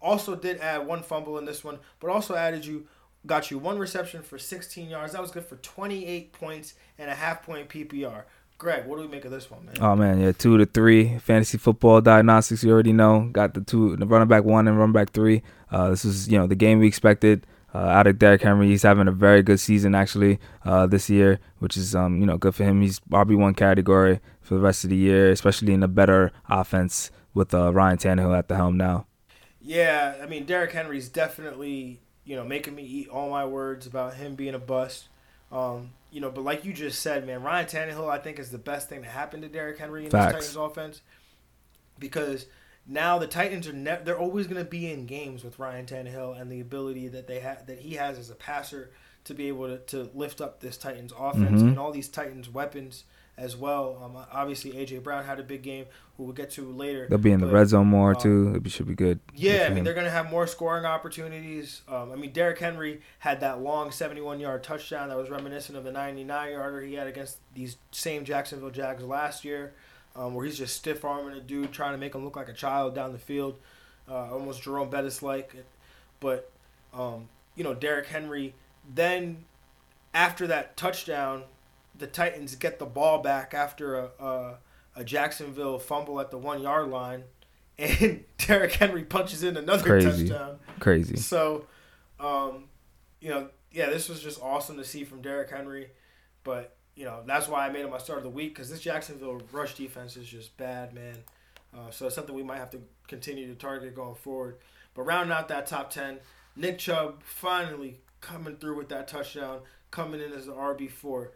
Also 0.00 0.36
did 0.36 0.60
add 0.60 0.86
one 0.86 1.02
fumble 1.02 1.38
in 1.38 1.44
this 1.44 1.64
one, 1.64 1.80
but 1.98 2.08
also 2.08 2.36
added 2.36 2.64
you 2.64 2.86
got 3.26 3.50
you 3.50 3.58
one 3.58 3.80
reception 3.80 4.22
for 4.22 4.38
16 4.38 4.88
yards. 4.88 5.12
That 5.12 5.22
was 5.22 5.32
good 5.32 5.44
for 5.44 5.56
28 5.56 6.32
points 6.32 6.74
and 6.98 7.10
a 7.10 7.14
half 7.16 7.42
point 7.42 7.68
PPR. 7.68 8.22
Greg, 8.62 8.86
what 8.86 8.94
do 8.94 9.02
we 9.02 9.08
make 9.08 9.24
of 9.24 9.32
this 9.32 9.50
one, 9.50 9.66
man? 9.66 9.74
Oh 9.80 9.96
man, 9.96 10.20
yeah, 10.20 10.30
two 10.30 10.56
to 10.56 10.66
three 10.66 11.18
fantasy 11.18 11.58
football 11.58 12.00
diagnostics. 12.00 12.62
You 12.62 12.70
already 12.70 12.92
know. 12.92 13.28
Got 13.32 13.54
the 13.54 13.60
two, 13.60 13.96
the 13.96 14.06
running 14.06 14.28
back 14.28 14.44
one 14.44 14.68
and 14.68 14.78
running 14.78 14.92
back 14.92 15.10
three. 15.10 15.42
Uh, 15.68 15.90
this 15.90 16.04
is 16.04 16.28
you 16.28 16.38
know 16.38 16.46
the 16.46 16.54
game 16.54 16.78
we 16.78 16.86
expected 16.86 17.44
uh, 17.74 17.78
out 17.78 18.06
of 18.06 18.20
Derrick 18.20 18.40
Henry. 18.40 18.68
He's 18.68 18.84
having 18.84 19.08
a 19.08 19.10
very 19.10 19.42
good 19.42 19.58
season 19.58 19.96
actually 19.96 20.38
uh, 20.64 20.86
this 20.86 21.10
year, 21.10 21.40
which 21.58 21.76
is 21.76 21.96
um 21.96 22.20
you 22.20 22.24
know 22.24 22.38
good 22.38 22.54
for 22.54 22.62
him. 22.62 22.82
He's 22.82 23.00
RB 23.10 23.36
one 23.36 23.54
category 23.54 24.20
for 24.40 24.54
the 24.54 24.60
rest 24.60 24.84
of 24.84 24.90
the 24.90 24.96
year, 24.96 25.32
especially 25.32 25.72
in 25.72 25.82
a 25.82 25.88
better 25.88 26.30
offense 26.48 27.10
with 27.34 27.52
uh, 27.52 27.72
Ryan 27.72 27.98
Tannehill 27.98 28.38
at 28.38 28.46
the 28.46 28.54
helm 28.54 28.76
now. 28.76 29.06
Yeah, 29.60 30.14
I 30.22 30.26
mean 30.26 30.44
Derrick 30.44 30.70
Henry's 30.70 31.08
definitely 31.08 31.98
you 32.24 32.36
know 32.36 32.44
making 32.44 32.76
me 32.76 32.84
eat 32.84 33.08
all 33.08 33.28
my 33.28 33.44
words 33.44 33.88
about 33.88 34.14
him 34.14 34.36
being 34.36 34.54
a 34.54 34.60
bust. 34.60 35.08
Um, 35.50 35.90
you 36.12 36.20
know, 36.20 36.30
but 36.30 36.44
like 36.44 36.64
you 36.64 36.72
just 36.72 37.00
said, 37.00 37.26
man, 37.26 37.42
Ryan 37.42 37.66
Tannehill 37.66 38.08
I 38.08 38.18
think 38.18 38.38
is 38.38 38.50
the 38.50 38.58
best 38.58 38.88
thing 38.88 39.02
to 39.02 39.08
happen 39.08 39.40
to 39.40 39.48
Derrick 39.48 39.78
Henry 39.78 40.04
in 40.04 40.10
this 40.10 40.12
Titans 40.52 40.56
offense. 40.56 41.00
Because 41.98 42.46
now 42.86 43.18
the 43.18 43.26
Titans 43.26 43.66
are 43.68 43.72
ne- 43.72 44.00
they're 44.04 44.18
always 44.18 44.46
going 44.46 44.62
to 44.62 44.68
be 44.68 44.90
in 44.90 45.06
games 45.06 45.44
with 45.44 45.58
Ryan 45.58 45.86
Tannehill 45.86 46.40
and 46.40 46.50
the 46.50 46.60
ability 46.60 47.08
that 47.08 47.26
they 47.26 47.40
have 47.40 47.66
that 47.66 47.78
he 47.80 47.94
has 47.94 48.18
as 48.18 48.30
a 48.30 48.34
passer 48.34 48.90
to 49.24 49.34
be 49.34 49.46
able 49.48 49.68
to, 49.68 49.78
to 49.78 50.10
lift 50.14 50.40
up 50.40 50.60
this 50.60 50.76
Titans 50.76 51.12
offense 51.16 51.62
Mhm. 51.62 51.68
and 51.68 51.78
all 51.78 51.92
these 51.92 52.08
Titans 52.08 52.48
weapons 52.50 53.04
as 53.38 53.56
well. 53.56 54.00
Um, 54.02 54.24
obviously 54.32 54.72
AJ 54.72 55.02
Brown 55.02 55.24
had 55.24 55.40
a 55.40 55.42
big 55.42 55.62
game, 55.62 55.86
who 56.16 56.24
we'll 56.24 56.32
get 56.32 56.50
to 56.52 56.70
later. 56.70 57.06
They'll 57.08 57.18
be 57.18 57.32
in 57.32 57.40
the 57.40 57.46
red 57.46 57.68
zone 57.68 57.86
more 57.88 58.14
um, 58.14 58.20
too. 58.20 58.62
It 58.64 58.70
should 58.70 58.86
be 58.86 58.94
good. 58.94 59.20
yeah, 59.34 59.64
I 59.64 59.68
mean 59.68 59.78
him. 59.78 59.84
they're 59.84 59.94
going 59.94 60.06
to 60.06 60.10
have 60.10 60.30
more 60.30 60.46
scoring 60.46 60.84
opportunities. 60.84 61.82
Um, 61.88 62.12
I 62.12 62.16
mean 62.16 62.32
Derrick 62.32 62.58
Henry 62.58 63.00
had 63.20 63.40
that 63.40 63.60
long 63.60 63.90
71-yard 63.90 64.62
touchdown 64.62 65.08
that 65.08 65.16
was 65.16 65.30
reminiscent 65.30 65.76
of 65.78 65.84
the 65.84 65.92
99-yarder 65.92 66.82
he 66.82 66.94
had 66.94 67.06
against 67.06 67.38
these 67.54 67.76
same 67.90 68.24
Jacksonville 68.24 68.70
Jags 68.70 69.02
last 69.02 69.44
year, 69.44 69.72
um, 70.14 70.34
where 70.34 70.44
he's 70.44 70.58
just 70.58 70.76
stiff 70.76 71.04
arming 71.04 71.36
a 71.36 71.40
dude, 71.40 71.72
trying 71.72 71.92
to 71.92 71.98
make 71.98 72.14
him 72.14 72.24
look 72.24 72.36
like 72.36 72.48
a 72.48 72.54
child 72.54 72.94
down 72.94 73.12
the 73.12 73.18
field, 73.18 73.58
uh, 74.08 74.30
almost 74.32 74.62
Jerome 74.62 74.90
Bettis 74.90 75.22
like. 75.22 75.54
But 76.20 76.50
um, 76.92 77.28
you 77.56 77.64
know 77.64 77.74
Derrick 77.74 78.06
Henry 78.06 78.54
then 78.94 79.44
after 80.14 80.46
that 80.46 80.76
touchdown, 80.76 81.44
the 81.96 82.06
Titans 82.06 82.54
get 82.54 82.78
the 82.78 82.86
ball 82.86 83.18
back 83.20 83.54
after 83.54 83.96
a, 83.96 84.10
a, 84.18 84.58
a 84.96 85.04
Jacksonville 85.04 85.78
fumble 85.78 86.20
at 86.20 86.30
the 86.30 86.38
one 86.38 86.62
yard 86.62 86.88
line, 86.88 87.24
and 87.78 88.24
Derrick 88.38 88.72
Henry 88.72 89.04
punches 89.04 89.42
in 89.42 89.56
another 89.56 89.82
Crazy. 89.84 90.28
touchdown. 90.28 90.58
Crazy. 90.80 91.16
So, 91.16 91.66
um, 92.20 92.64
you 93.20 93.30
know, 93.30 93.48
yeah, 93.72 93.88
this 93.90 94.08
was 94.08 94.20
just 94.22 94.40
awesome 94.42 94.76
to 94.76 94.84
see 94.84 95.04
from 95.04 95.22
Derrick 95.22 95.50
Henry. 95.50 95.88
But, 96.44 96.76
you 96.94 97.04
know, 97.04 97.20
that's 97.26 97.48
why 97.48 97.66
I 97.66 97.70
made 97.70 97.84
him 97.84 97.90
my 97.90 97.98
start 97.98 98.18
of 98.18 98.24
the 98.24 98.30
week 98.30 98.54
because 98.54 98.70
this 98.70 98.80
Jacksonville 98.80 99.40
rush 99.52 99.74
defense 99.74 100.16
is 100.16 100.26
just 100.26 100.56
bad, 100.56 100.92
man. 100.92 101.16
Uh, 101.74 101.90
so 101.90 102.06
it's 102.06 102.14
something 102.14 102.34
we 102.34 102.42
might 102.42 102.58
have 102.58 102.70
to 102.70 102.80
continue 103.08 103.46
to 103.48 103.54
target 103.54 103.94
going 103.94 104.14
forward. 104.14 104.56
But 104.94 105.02
rounding 105.02 105.32
out 105.34 105.48
that 105.48 105.66
top 105.66 105.90
10, 105.90 106.18
Nick 106.56 106.78
Chubb 106.78 107.22
finally 107.22 108.00
coming 108.20 108.56
through 108.56 108.76
with 108.76 108.88
that 108.90 109.08
touchdown, 109.08 109.60
coming 109.90 110.20
in 110.20 110.32
as 110.32 110.46
the 110.46 110.52
RB4. 110.52 111.28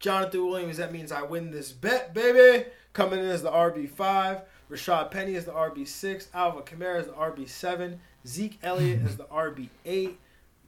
Jonathan 0.00 0.46
Williams, 0.46 0.78
that 0.78 0.92
means 0.92 1.12
I 1.12 1.22
win 1.22 1.50
this 1.50 1.70
bet, 1.72 2.14
baby. 2.14 2.64
Coming 2.94 3.20
in 3.20 3.26
as 3.26 3.42
the 3.42 3.50
RB5. 3.50 4.42
Rashaad 4.70 5.10
Penny 5.10 5.34
is 5.34 5.44
the 5.44 5.52
RB6. 5.52 6.28
Alvin 6.32 6.62
Kamara 6.62 7.00
is 7.00 7.06
the 7.06 7.12
RB7. 7.12 7.98
Zeke 8.26 8.58
Elliott 8.62 9.02
is 9.02 9.16
the 9.18 9.24
RB8. 9.24 10.14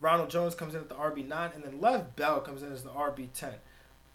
Ronald 0.00 0.28
Jones 0.30 0.54
comes 0.54 0.74
in 0.74 0.80
at 0.80 0.88
the 0.88 0.94
RB9. 0.94 1.54
And 1.54 1.64
then 1.64 1.80
Le'Veon 1.80 2.14
Bell 2.14 2.40
comes 2.40 2.62
in 2.62 2.72
as 2.72 2.82
the 2.82 2.90
RB10. 2.90 3.54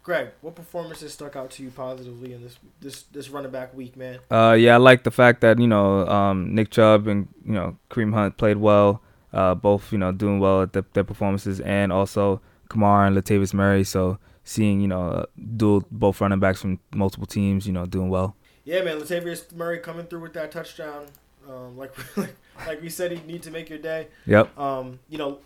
Greg, 0.04 0.30
what 0.40 0.56
performances 0.56 1.12
stuck 1.12 1.36
out 1.36 1.50
to 1.52 1.64
you 1.64 1.70
positively 1.70 2.32
in 2.32 2.42
this 2.42 2.58
this 2.80 3.04
this 3.12 3.28
running 3.28 3.52
back 3.52 3.76
week, 3.76 3.98
man? 3.98 4.20
Uh, 4.32 4.56
yeah, 4.58 4.76
I 4.76 4.78
like 4.78 5.04
the 5.04 5.12
fact 5.12 5.42
that 5.42 5.60
you 5.60 5.68
know 5.68 6.08
um, 6.08 6.56
Nick 6.56 6.70
Chubb 6.70 7.08
and 7.08 7.28
you 7.46 7.52
know 7.52 7.76
Kareem 7.90 8.14
Hunt 8.14 8.38
played 8.38 8.56
well. 8.56 9.02
Uh, 9.34 9.54
both 9.54 9.92
you 9.92 9.98
know 9.98 10.14
doing 10.14 10.40
well 10.40 10.62
at 10.62 10.72
the, 10.72 10.86
their 10.94 11.04
performances, 11.04 11.60
and 11.60 11.92
also 11.92 12.40
Kamara 12.70 13.08
and 13.08 13.18
Latavius 13.18 13.54
Murray. 13.54 13.84
So 13.84 14.18
seeing 14.48 14.80
you 14.80 14.88
know 14.88 15.10
uh, 15.10 15.26
dual 15.58 15.84
both 15.92 16.22
running 16.22 16.40
backs 16.40 16.62
from 16.62 16.80
multiple 16.96 17.28
teams, 17.28 17.68
you 17.68 17.74
know, 17.74 17.86
doing 17.86 18.10
well. 18.10 18.36
Yeah, 18.64 18.82
man, 18.82 19.00
Latavius 19.00 19.54
Murray 19.54 19.80
coming 19.80 20.06
through 20.06 20.22
with 20.22 20.34
that 20.34 20.52
touchdown. 20.52 21.08
Um, 21.48 21.78
like 21.78 21.94
like 22.18 22.36
like 22.68 22.82
we 22.82 22.90
said, 22.90 23.12
he'd 23.12 23.28
need 23.28 23.44
to 23.44 23.52
make 23.52 23.70
your 23.70 23.80
day. 23.80 24.08
Yep. 24.26 24.58
Um, 24.58 25.00
you 25.10 25.18
know, 25.18 25.40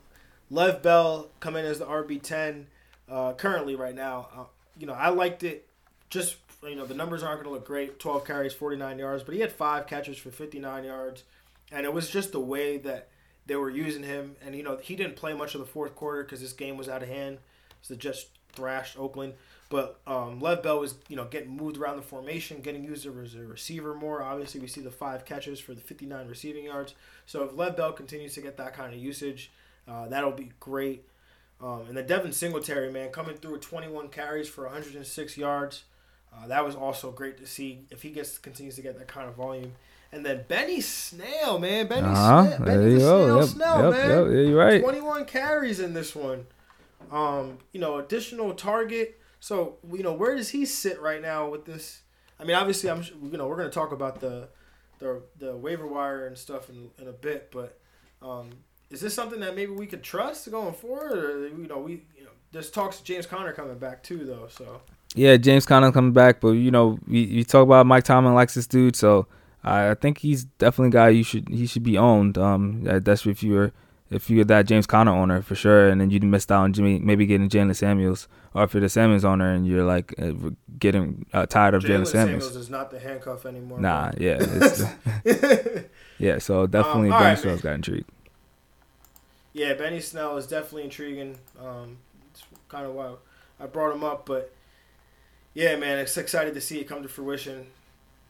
Le'Veon 0.51 0.81
Bell 0.81 1.29
coming 1.39 1.65
as 1.65 1.79
the 1.79 1.85
RB 1.85 2.21
ten 2.21 2.67
uh, 3.09 3.33
currently 3.33 3.75
right 3.75 3.95
now. 3.95 4.27
Uh, 4.35 4.43
you 4.77 4.85
know, 4.85 4.93
I 4.93 5.09
liked 5.09 5.43
it. 5.43 5.67
Just 6.09 6.37
you 6.63 6.75
know, 6.75 6.85
the 6.85 6.93
numbers 6.93 7.23
aren't 7.23 7.43
going 7.43 7.51
to 7.51 7.53
look 7.53 7.65
great. 7.65 7.99
Twelve 7.99 8.25
carries, 8.25 8.53
forty 8.53 8.77
nine 8.77 8.99
yards, 8.99 9.23
but 9.23 9.33
he 9.33 9.41
had 9.41 9.51
five 9.51 9.87
catches 9.87 10.17
for 10.17 10.29
fifty 10.29 10.59
nine 10.59 10.83
yards, 10.83 11.23
and 11.71 11.85
it 11.85 11.93
was 11.93 12.09
just 12.09 12.31
the 12.31 12.39
way 12.39 12.77
that 12.77 13.09
they 13.47 13.55
were 13.55 13.71
using 13.71 14.03
him. 14.03 14.35
And 14.45 14.55
you 14.55 14.61
know, 14.61 14.77
he 14.77 14.95
didn't 14.95 15.15
play 15.15 15.33
much 15.33 15.55
of 15.55 15.59
the 15.59 15.67
fourth 15.67 15.95
quarter 15.95 16.23
because 16.23 16.39
this 16.39 16.53
game 16.53 16.77
was 16.77 16.87
out 16.87 17.01
of 17.01 17.09
hand. 17.09 17.39
So 17.81 17.95
just 17.95 18.27
thrashed 18.53 18.97
Oakland. 18.99 19.33
But 19.69 19.99
um, 20.05 20.41
Le'Veon 20.41 20.63
Bell 20.63 20.79
was, 20.81 20.95
you 21.07 21.15
know, 21.15 21.25
getting 21.25 21.55
moved 21.55 21.77
around 21.77 21.95
the 21.95 22.01
formation, 22.01 22.59
getting 22.61 22.83
used 22.83 23.05
as 23.05 23.35
a 23.35 23.39
receiver 23.45 23.93
more. 23.93 24.21
Obviously, 24.21 24.59
we 24.59 24.67
see 24.67 24.81
the 24.81 24.91
five 24.91 25.23
catches 25.23 25.59
for 25.61 25.73
the 25.73 25.79
59 25.79 26.27
receiving 26.27 26.65
yards. 26.65 26.93
So 27.25 27.43
if 27.43 27.51
Le'Veon 27.51 27.77
Bell 27.77 27.93
continues 27.93 28.33
to 28.33 28.41
get 28.41 28.57
that 28.57 28.73
kind 28.73 28.93
of 28.93 28.99
usage, 28.99 29.49
uh, 29.87 30.07
that'll 30.09 30.31
be 30.33 30.51
great. 30.59 31.05
Um, 31.61 31.83
and 31.87 31.95
the 31.95 32.03
Devin 32.03 32.33
Singletary, 32.33 32.91
man, 32.91 33.09
coming 33.11 33.37
through 33.37 33.53
with 33.53 33.61
21 33.61 34.09
carries 34.09 34.49
for 34.49 34.65
106 34.65 35.37
yards. 35.37 35.83
Uh, 36.33 36.47
that 36.47 36.65
was 36.65 36.75
also 36.75 37.11
great 37.11 37.37
to 37.37 37.45
see 37.45 37.85
if 37.91 38.01
he 38.01 38.09
gets 38.09 38.37
continues 38.37 38.75
to 38.75 38.81
get 38.81 38.97
that 38.97 39.07
kind 39.07 39.29
of 39.29 39.35
volume. 39.35 39.73
And 40.13 40.25
then 40.25 40.43
Benny 40.49 40.81
Snell, 40.81 41.59
man, 41.59 41.87
Benny 41.87 42.07
Uh-huh. 42.07 42.45
Snell, 42.55 42.65
Benny 42.65 42.93
the. 42.95 42.99
Snell, 42.99 43.37
Yep. 43.39 43.45
Snell, 43.49 43.83
yep. 43.83 43.91
man. 43.93 44.09
Yep. 44.35 44.47
You're 44.49 44.57
right. 44.57 44.81
21 44.81 45.25
carries 45.25 45.79
in 45.79 45.93
this 45.93 46.13
one. 46.15 46.47
Um, 47.11 47.59
you 47.73 47.79
know, 47.79 47.97
additional 47.97 48.53
target. 48.53 49.19
So, 49.39 49.77
you 49.91 50.03
know, 50.03 50.13
where 50.13 50.35
does 50.35 50.49
he 50.49 50.65
sit 50.65 51.01
right 51.01 51.21
now 51.21 51.49
with 51.49 51.65
this? 51.65 52.01
I 52.39 52.43
mean, 52.43 52.55
obviously, 52.55 52.89
I'm 52.89 53.03
you 53.03 53.37
know 53.37 53.47
we're 53.47 53.57
gonna 53.57 53.69
talk 53.69 53.91
about 53.91 54.19
the 54.21 54.49
the 54.99 55.21
the 55.37 55.55
waiver 55.55 55.85
wire 55.85 56.27
and 56.27 56.37
stuff 56.37 56.69
in, 56.69 56.89
in 56.99 57.07
a 57.07 57.11
bit, 57.11 57.49
but 57.51 57.77
um, 58.21 58.49
is 58.89 59.01
this 59.01 59.13
something 59.13 59.39
that 59.41 59.55
maybe 59.55 59.71
we 59.71 59.87
could 59.87 60.03
trust 60.03 60.49
going 60.49 60.73
forward, 60.73 61.17
or 61.17 61.47
you 61.47 61.67
know 61.67 61.79
we 61.79 62.03
you 62.17 62.23
know 62.23 62.31
there's 62.51 62.71
talks 62.71 62.99
of 62.99 63.05
James 63.05 63.25
Conner 63.25 63.53
coming 63.53 63.77
back 63.77 64.03
too 64.03 64.25
though, 64.25 64.47
so 64.49 64.81
Yeah, 65.15 65.37
James 65.37 65.65
Conner 65.65 65.91
coming 65.91 66.13
back, 66.13 66.39
but 66.41 66.51
you 66.51 66.71
know, 66.71 66.99
we, 67.07 67.25
we 67.27 67.43
talk 67.43 67.63
about 67.63 67.85
Mike 67.85 68.03
Tomlin 68.03 68.33
likes 68.33 68.53
this 68.53 68.67
dude, 68.67 68.95
so 68.95 69.27
I, 69.63 69.91
I 69.91 69.93
think 69.95 70.19
he's 70.19 70.45
definitely 70.45 70.89
a 70.89 71.01
guy 71.01 71.09
you 71.09 71.23
should 71.23 71.49
he 71.49 71.67
should 71.67 71.83
be 71.83 71.97
owned. 71.97 72.37
Um, 72.37 72.83
that's 72.83 73.25
if 73.25 73.43
you're 73.43 73.71
if 74.11 74.29
you're 74.29 74.45
that 74.45 74.67
James 74.67 74.85
Conner 74.85 75.11
owner 75.11 75.41
for 75.41 75.55
sure, 75.55 75.87
and 75.89 75.99
then 75.99 76.09
you 76.11 76.19
missed 76.19 76.51
out 76.51 76.63
on 76.63 76.73
Jimmy 76.73 76.99
maybe 76.99 77.25
getting 77.25 77.49
Jaylen 77.49 77.75
Samuels, 77.75 78.27
or 78.53 78.65
if 78.65 78.73
you're 78.73 78.81
the 78.81 78.89
Samuels 78.89 79.23
owner 79.25 79.51
and 79.53 79.65
you're 79.65 79.85
like 79.85 80.13
uh, 80.21 80.33
getting 80.77 81.25
uh, 81.33 81.45
tired 81.45 81.73
of 81.73 81.83
Jaylen 81.83 82.05
Samuels. 82.05 82.43
Samuels 82.43 82.55
is 82.57 82.69
not 82.69 82.91
the 82.91 82.99
handcuff 82.99 83.45
anymore. 83.45 83.79
Nah, 83.79 84.11
yeah, 84.17 84.37
it's, 84.39 84.83
yeah. 86.19 86.37
So 86.37 86.67
definitely 86.67 87.07
Um, 87.07 87.13
all 87.13 87.19
Ben 87.19 87.29
right, 87.29 87.39
Snell's 87.39 87.61
got 87.61 87.75
intrigued. 87.75 88.09
Yeah, 89.53 89.73
Benny 89.73 89.99
Snell 89.99 90.37
is 90.37 90.47
definitely 90.47 90.83
intriguing. 90.83 91.37
Um, 91.59 91.97
it's 92.31 92.43
kind 92.69 92.85
of 92.85 92.93
why 92.93 93.13
I 93.59 93.65
brought 93.65 93.93
him 93.95 94.03
up, 94.03 94.25
but 94.25 94.53
yeah, 95.53 95.75
man, 95.75 95.99
it's 95.99 96.15
excited 96.17 96.53
to 96.53 96.61
see 96.61 96.79
it 96.79 96.85
come 96.85 97.01
to 97.03 97.09
fruition. 97.09 97.67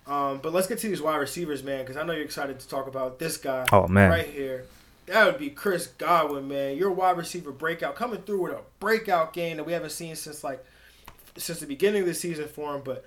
Um, 0.07 0.39
but 0.41 0.51
let's 0.51 0.67
get 0.67 0.79
to 0.79 0.89
these 0.89 1.01
wide 1.01 1.17
receivers, 1.17 1.63
man, 1.63 1.81
because 1.81 1.95
I 1.95 2.03
know 2.03 2.13
you're 2.13 2.23
excited 2.23 2.59
to 2.59 2.67
talk 2.67 2.87
about 2.87 3.19
this 3.19 3.37
guy 3.37 3.67
Oh 3.71 3.87
man, 3.87 4.09
right 4.09 4.27
here. 4.27 4.65
That 5.07 5.25
would 5.25 5.37
be 5.39 5.49
Chris 5.49 5.87
Godwin, 5.87 6.47
man. 6.47 6.77
Your 6.77 6.91
wide 6.91 7.17
receiver 7.17 7.51
breakout 7.51 7.95
coming 7.95 8.21
through 8.21 8.43
with 8.43 8.53
a 8.53 8.61
breakout 8.79 9.33
game 9.33 9.57
that 9.57 9.65
we 9.65 9.73
haven't 9.73 9.91
seen 9.91 10.15
since 10.15 10.43
like 10.43 10.63
since 11.37 11.59
the 11.59 11.65
beginning 11.65 12.01
of 12.01 12.07
the 12.07 12.13
season 12.13 12.47
for 12.47 12.75
him. 12.75 12.81
But 12.83 13.05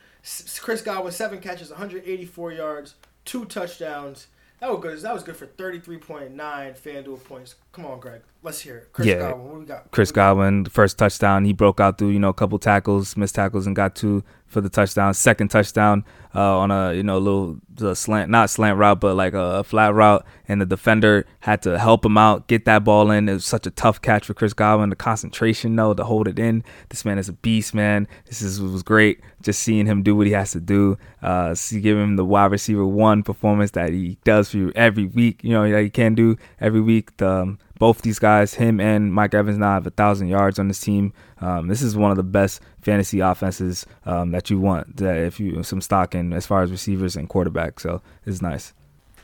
Chris 0.60 0.82
Godwin, 0.82 1.12
seven 1.12 1.40
catches, 1.40 1.70
184 1.70 2.52
yards, 2.52 2.94
two 3.24 3.44
touchdowns. 3.44 4.26
That 4.60 4.70
was 4.70 4.80
good. 4.80 5.00
That 5.00 5.14
was 5.14 5.22
good 5.22 5.36
for 5.36 5.46
33.9 5.46 6.34
FanDuel 6.34 7.24
points. 7.24 7.56
Come 7.72 7.86
on, 7.86 8.00
Greg. 8.00 8.22
Let's 8.44 8.60
hear 8.60 8.76
it. 8.76 8.92
Chris 8.92 9.08
Yeah. 9.08 9.30
Godwin, 9.30 9.48
what 9.48 9.58
we 9.60 9.64
got? 9.64 9.90
Chris 9.90 10.10
What 10.10 10.12
we 10.12 10.16
got? 10.16 10.22
Godwin, 10.28 10.62
the 10.64 10.70
first 10.70 10.98
touchdown, 10.98 11.46
he 11.46 11.54
broke 11.54 11.80
out 11.80 11.96
through 11.96 12.10
you 12.10 12.18
know 12.18 12.28
a 12.28 12.34
couple 12.34 12.58
tackles, 12.58 13.16
missed 13.16 13.36
tackles, 13.36 13.66
and 13.66 13.74
got 13.74 13.96
two 13.96 14.22
for 14.46 14.60
the 14.60 14.68
touchdown. 14.68 15.14
Second 15.14 15.48
touchdown 15.48 16.04
uh, 16.34 16.58
on 16.58 16.70
a 16.70 16.92
you 16.92 17.02
know 17.02 17.16
little 17.16 17.58
slant, 17.94 18.30
not 18.30 18.50
slant 18.50 18.78
route, 18.78 19.00
but 19.00 19.16
like 19.16 19.32
a, 19.32 19.64
flat 19.64 19.94
route, 19.94 20.26
and 20.46 20.60
the 20.60 20.66
defender 20.66 21.26
had 21.40 21.62
to 21.62 21.78
help 21.78 22.04
him 22.04 22.18
out, 22.18 22.46
get 22.46 22.66
that 22.66 22.84
ball 22.84 23.10
in. 23.10 23.30
It 23.30 23.32
was 23.32 23.46
such 23.46 23.66
a 23.66 23.70
tough 23.70 24.02
catch 24.02 24.26
for 24.26 24.34
Chris 24.34 24.52
Godwin. 24.52 24.90
The 24.90 24.96
concentration, 24.96 25.74
though, 25.74 25.94
to 25.94 26.04
hold 26.04 26.28
it 26.28 26.38
in. 26.38 26.64
This 26.90 27.06
man 27.06 27.16
is 27.16 27.30
a 27.30 27.32
beast, 27.32 27.74
man. 27.74 28.06
This 28.26 28.42
is 28.42 28.60
was 28.60 28.82
great. 28.82 29.20
Just 29.40 29.62
seeing 29.62 29.86
him 29.86 30.02
do 30.02 30.14
what 30.14 30.26
he 30.26 30.34
has 30.34 30.52
to 30.52 30.60
do. 30.60 30.98
Uh, 31.22 31.54
see, 31.54 31.80
give 31.80 31.96
him 31.96 32.16
the 32.16 32.26
wide 32.26 32.52
receiver 32.52 32.84
one 32.84 33.22
performance 33.22 33.70
that 33.70 33.88
he 33.88 34.18
does 34.22 34.50
for 34.50 34.58
you 34.58 34.72
every 34.74 35.06
week. 35.06 35.42
You 35.42 35.52
know 35.52 35.70
that 35.70 35.82
he 35.82 35.88
can 35.88 36.14
do 36.14 36.36
every 36.60 36.82
week. 36.82 37.16
The, 37.16 37.28
um, 37.28 37.58
both 37.78 38.02
these 38.02 38.18
guys, 38.18 38.54
him 38.54 38.80
and 38.80 39.12
Mike 39.12 39.34
Evans, 39.34 39.58
now 39.58 39.74
have 39.74 39.86
a 39.86 39.90
thousand 39.90 40.28
yards 40.28 40.58
on 40.58 40.68
this 40.68 40.80
team. 40.80 41.12
Um, 41.40 41.68
this 41.68 41.82
is 41.82 41.96
one 41.96 42.10
of 42.10 42.16
the 42.16 42.22
best 42.22 42.60
fantasy 42.80 43.20
offenses 43.20 43.84
um, 44.06 44.30
that 44.30 44.50
you 44.50 44.60
want. 44.60 44.96
That 44.96 45.16
if 45.16 45.40
you 45.40 45.62
some 45.62 45.80
stock 45.80 46.14
in 46.14 46.32
as 46.32 46.46
far 46.46 46.62
as 46.62 46.70
receivers 46.70 47.16
and 47.16 47.28
quarterbacks, 47.28 47.80
so 47.80 48.00
it's 48.24 48.40
nice. 48.40 48.72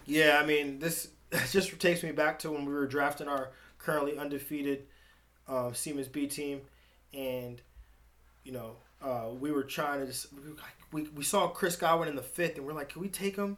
Yeah, 0.06 0.40
I 0.42 0.46
mean, 0.46 0.80
this 0.80 1.08
just 1.50 1.78
takes 1.78 2.02
me 2.02 2.12
back 2.12 2.38
to 2.40 2.50
when 2.50 2.64
we 2.64 2.72
were 2.72 2.86
drafting 2.86 3.28
our 3.28 3.50
currently 3.78 4.18
undefeated 4.18 4.84
uh, 5.48 5.72
Siemens 5.72 6.08
B 6.08 6.26
team, 6.26 6.62
and 7.14 7.60
you 8.44 8.52
know, 8.52 8.76
uh, 9.02 9.28
we 9.38 9.52
were 9.52 9.62
trying 9.62 10.00
to 10.00 10.06
just 10.06 10.26
we, 10.32 11.02
we 11.02 11.08
we 11.10 11.22
saw 11.22 11.48
Chris 11.48 11.76
Godwin 11.76 12.08
in 12.08 12.16
the 12.16 12.22
fifth, 12.22 12.56
and 12.56 12.66
we're 12.66 12.72
like, 12.72 12.90
can 12.90 13.02
we 13.02 13.08
take 13.08 13.36
him? 13.36 13.56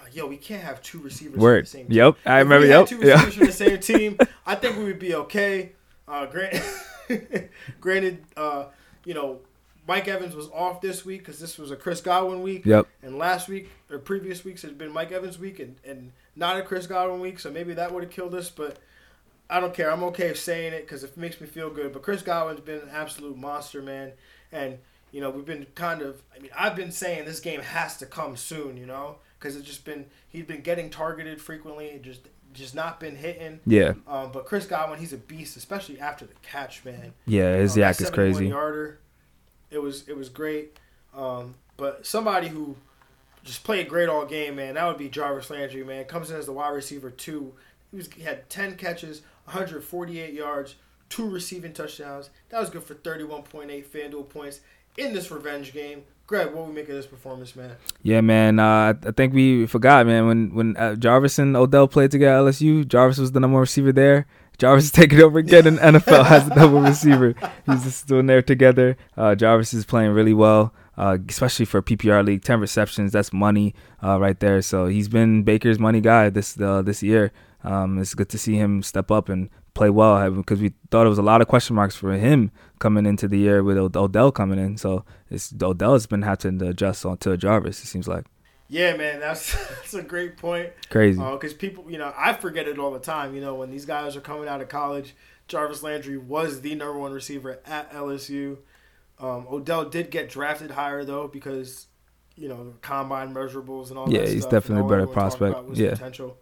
Like, 0.00 0.14
yo, 0.14 0.26
we 0.26 0.36
can't 0.36 0.62
have 0.62 0.80
two 0.82 0.98
receivers 1.00 1.34
from 1.34 1.42
Word. 1.42 1.64
the 1.64 1.68
same 1.70 1.86
team. 1.88 1.96
Yep, 1.96 2.16
I 2.26 2.40
If 2.40 2.44
remember. 2.44 2.66
we 2.66 2.70
had 2.72 2.78
Yep. 2.80 2.88
two 2.88 2.98
receivers 2.98 3.34
from 3.34 3.46
the 3.46 3.52
same 3.52 3.80
team, 3.80 4.18
I 4.46 4.54
think 4.54 4.76
we 4.76 4.84
would 4.84 4.98
be 4.98 5.14
okay. 5.14 5.72
Uh, 6.08 6.26
grant, 6.26 6.62
granted, 7.80 8.24
uh, 8.36 8.66
you 9.04 9.14
know, 9.14 9.40
Mike 9.86 10.08
Evans 10.08 10.34
was 10.34 10.48
off 10.50 10.80
this 10.80 11.04
week 11.04 11.20
because 11.20 11.40
this 11.40 11.58
was 11.58 11.70
a 11.70 11.76
Chris 11.76 12.00
Godwin 12.00 12.42
week. 12.42 12.64
Yep. 12.64 12.86
And 13.02 13.18
last 13.18 13.48
week 13.48 13.70
or 13.90 13.98
previous 13.98 14.44
weeks 14.44 14.62
had 14.62 14.78
been 14.78 14.92
Mike 14.92 15.10
Evans 15.12 15.38
week 15.38 15.58
and, 15.58 15.76
and 15.84 16.12
not 16.36 16.56
a 16.56 16.62
Chris 16.62 16.86
Godwin 16.86 17.20
week, 17.20 17.38
so 17.38 17.50
maybe 17.50 17.74
that 17.74 17.92
would 17.92 18.02
have 18.04 18.12
killed 18.12 18.34
us. 18.34 18.48
But 18.50 18.78
I 19.50 19.60
don't 19.60 19.74
care. 19.74 19.90
I'm 19.90 20.02
okay 20.04 20.32
saying 20.34 20.72
it 20.72 20.82
because 20.82 21.02
it 21.04 21.16
makes 21.16 21.40
me 21.40 21.46
feel 21.46 21.68
good. 21.70 21.92
But 21.92 22.02
Chris 22.02 22.22
Godwin's 22.22 22.60
been 22.60 22.80
an 22.80 22.90
absolute 22.92 23.36
monster, 23.36 23.82
man. 23.82 24.12
And 24.52 24.78
you 25.10 25.20
know 25.20 25.30
we've 25.30 25.44
been 25.44 25.66
kind 25.74 26.00
of. 26.00 26.22
I 26.34 26.38
mean, 26.38 26.50
I've 26.56 26.76
been 26.76 26.92
saying 26.92 27.24
this 27.24 27.40
game 27.40 27.60
has 27.60 27.96
to 27.98 28.06
come 28.06 28.36
soon. 28.36 28.76
You 28.76 28.86
know, 28.86 29.16
because 29.42 29.56
it's 29.56 29.66
just 29.66 29.84
been 29.84 30.06
he'd 30.28 30.46
been 30.46 30.60
getting 30.62 30.88
targeted 30.88 31.40
frequently, 31.40 31.98
just 32.02 32.28
just 32.52 32.74
not 32.74 33.00
been 33.00 33.16
hitting. 33.16 33.60
Yeah. 33.66 33.94
Um, 34.06 34.30
but 34.32 34.44
Chris 34.46 34.66
Godwin, 34.66 34.98
he's 35.00 35.12
a 35.12 35.16
beast, 35.16 35.56
especially 35.56 35.98
after 35.98 36.24
the 36.26 36.34
catch, 36.42 36.84
man. 36.84 37.14
Yeah. 37.26 37.56
His 37.56 37.76
Um, 37.76 37.82
YAC 37.82 37.90
is 37.90 37.96
71 38.08 38.12
crazy. 38.14 38.48
Yarder, 38.48 38.98
it 39.70 39.78
was 39.78 40.08
it 40.08 40.16
was 40.16 40.28
great. 40.28 40.78
Um, 41.14 41.56
but 41.76 42.06
somebody 42.06 42.48
who 42.48 42.76
just 43.42 43.64
played 43.64 43.88
great 43.88 44.08
all 44.08 44.24
game, 44.24 44.56
man, 44.56 44.74
that 44.74 44.86
would 44.86 44.98
be 44.98 45.08
Jarvis 45.08 45.50
Landry, 45.50 45.82
man. 45.82 46.04
Comes 46.04 46.30
in 46.30 46.36
as 46.36 46.46
the 46.46 46.52
wide 46.52 46.68
receiver 46.70 47.10
two. 47.10 47.54
He 47.90 47.96
was 47.96 48.08
he 48.12 48.22
had 48.22 48.48
ten 48.48 48.76
catches, 48.76 49.22
148 49.46 50.32
yards, 50.32 50.76
two 51.12 51.28
receiving 51.28 51.74
touchdowns. 51.74 52.30
That 52.48 52.58
was 52.60 52.70
good 52.70 52.82
for 52.84 52.94
31.8 52.94 53.84
FanDuel 53.86 54.28
points. 54.30 54.60
in 54.96 55.12
this 55.14 55.30
revenge 55.30 55.72
game. 55.72 56.02
Greg, 56.26 56.52
what 56.54 56.66
we 56.66 56.72
make 56.72 56.88
of 56.88 56.94
this 56.94 57.06
performance, 57.06 57.54
man? 57.54 57.76
Yeah, 58.02 58.20
man. 58.22 58.58
Uh, 58.58 58.94
I 59.06 59.10
think 59.10 59.34
we 59.34 59.66
forgot, 59.66 60.06
man. 60.06 60.26
When 60.26 60.54
when 60.54 60.76
uh, 60.76 60.94
Jarvis 60.94 61.38
and 61.38 61.56
Odell 61.56 61.88
played 61.88 62.10
together 62.10 62.48
at 62.48 62.54
LSU, 62.54 62.86
Jarvis 62.86 63.18
was 63.18 63.32
the 63.32 63.40
number 63.40 63.54
one 63.54 63.60
receiver 63.62 63.92
there. 63.92 64.26
Jarvis 64.58 64.84
is 64.88 64.92
taking 64.92 65.20
over 65.20 65.38
again 65.38 65.66
in 65.66 65.76
NFL 65.94 66.30
as 66.30 66.48
the 66.48 66.54
number 66.54 66.80
receiver. 66.80 67.34
He's 67.66 67.82
just 67.84 68.06
doing 68.06 68.26
there 68.26 68.40
together. 68.42 68.96
Uh, 69.16 69.34
Jarvis 69.34 69.74
is 69.74 69.84
playing 69.84 70.12
really 70.12 70.34
well, 70.34 70.72
uh, 70.96 71.18
especially 71.28 71.66
for 71.66 71.82
PPR 71.82 72.24
league. 72.24 72.42
Ten 72.42 72.60
receptions, 72.60 73.12
that's 73.12 73.32
money 73.32 73.74
uh, 74.02 74.18
right 74.18 74.38
there. 74.40 74.62
So 74.62 74.86
he's 74.86 75.08
been 75.08 75.42
Baker's 75.42 75.78
money 75.78 76.00
guy 76.00 76.30
this 76.30 76.58
uh, 76.58 76.80
this 76.82 77.02
year. 77.02 77.32
Um, 77.64 77.98
it's 77.98 78.14
good 78.14 78.28
to 78.30 78.38
see 78.38 78.56
him 78.56 78.82
step 78.82 79.10
up 79.10 79.28
and 79.28 79.48
play 79.74 79.88
well 79.90 80.30
because 80.30 80.60
we 80.60 80.72
thought 80.90 81.06
it 81.06 81.08
was 81.08 81.18
a 81.18 81.22
lot 81.22 81.40
of 81.40 81.48
question 81.48 81.74
marks 81.76 81.96
for 81.96 82.12
him 82.12 82.50
coming 82.78 83.06
into 83.06 83.26
the 83.26 83.38
year 83.38 83.62
with 83.62 83.78
Od- 83.78 83.96
Odell 83.96 84.30
coming 84.32 84.58
in. 84.58 84.76
So 84.76 85.04
it's 85.30 85.52
Odell's 85.62 86.06
been 86.06 86.22
having 86.22 86.58
to 86.58 86.68
adjust 86.68 87.06
on 87.06 87.16
to 87.18 87.36
Jarvis. 87.36 87.82
It 87.82 87.86
seems 87.86 88.06
like 88.06 88.26
Yeah, 88.68 88.96
man, 88.96 89.20
that's 89.20 89.52
that's 89.68 89.94
a 89.94 90.02
great 90.02 90.36
point. 90.36 90.70
crazy. 90.90 91.18
Because 91.20 91.54
people, 91.54 91.90
you 91.90 91.98
know, 91.98 92.12
I 92.16 92.34
forget 92.34 92.68
it 92.68 92.78
all 92.78 92.90
the 92.92 92.98
time. 92.98 93.34
You 93.34 93.40
know, 93.40 93.54
when 93.54 93.70
these 93.70 93.86
guys 93.86 94.16
are 94.16 94.20
coming 94.20 94.48
out 94.48 94.60
of 94.60 94.68
college, 94.68 95.14
Jarvis 95.48 95.82
Landry 95.82 96.16
was 96.18 96.60
the 96.60 96.74
number 96.74 96.98
one 96.98 97.12
receiver 97.12 97.60
at 97.66 97.90
LSU. 97.92 98.58
Um, 99.18 99.46
Odell 99.50 99.84
did 99.86 100.10
get 100.10 100.28
drafted 100.28 100.72
higher 100.72 101.04
though 101.04 101.28
because 101.28 101.86
you 102.36 102.48
know 102.48 102.74
combine 102.82 103.32
measurables 103.34 103.88
and 103.90 103.98
all 103.98 104.10
Yeah, 104.10 104.20
that 104.20 104.28
he's 104.30 104.42
stuff, 104.42 104.50
definitely 104.52 104.84
a 104.86 104.88
better 104.88 105.06
prospect. 105.06 105.56
Yeah. 105.74 105.90
potential. 105.92 106.38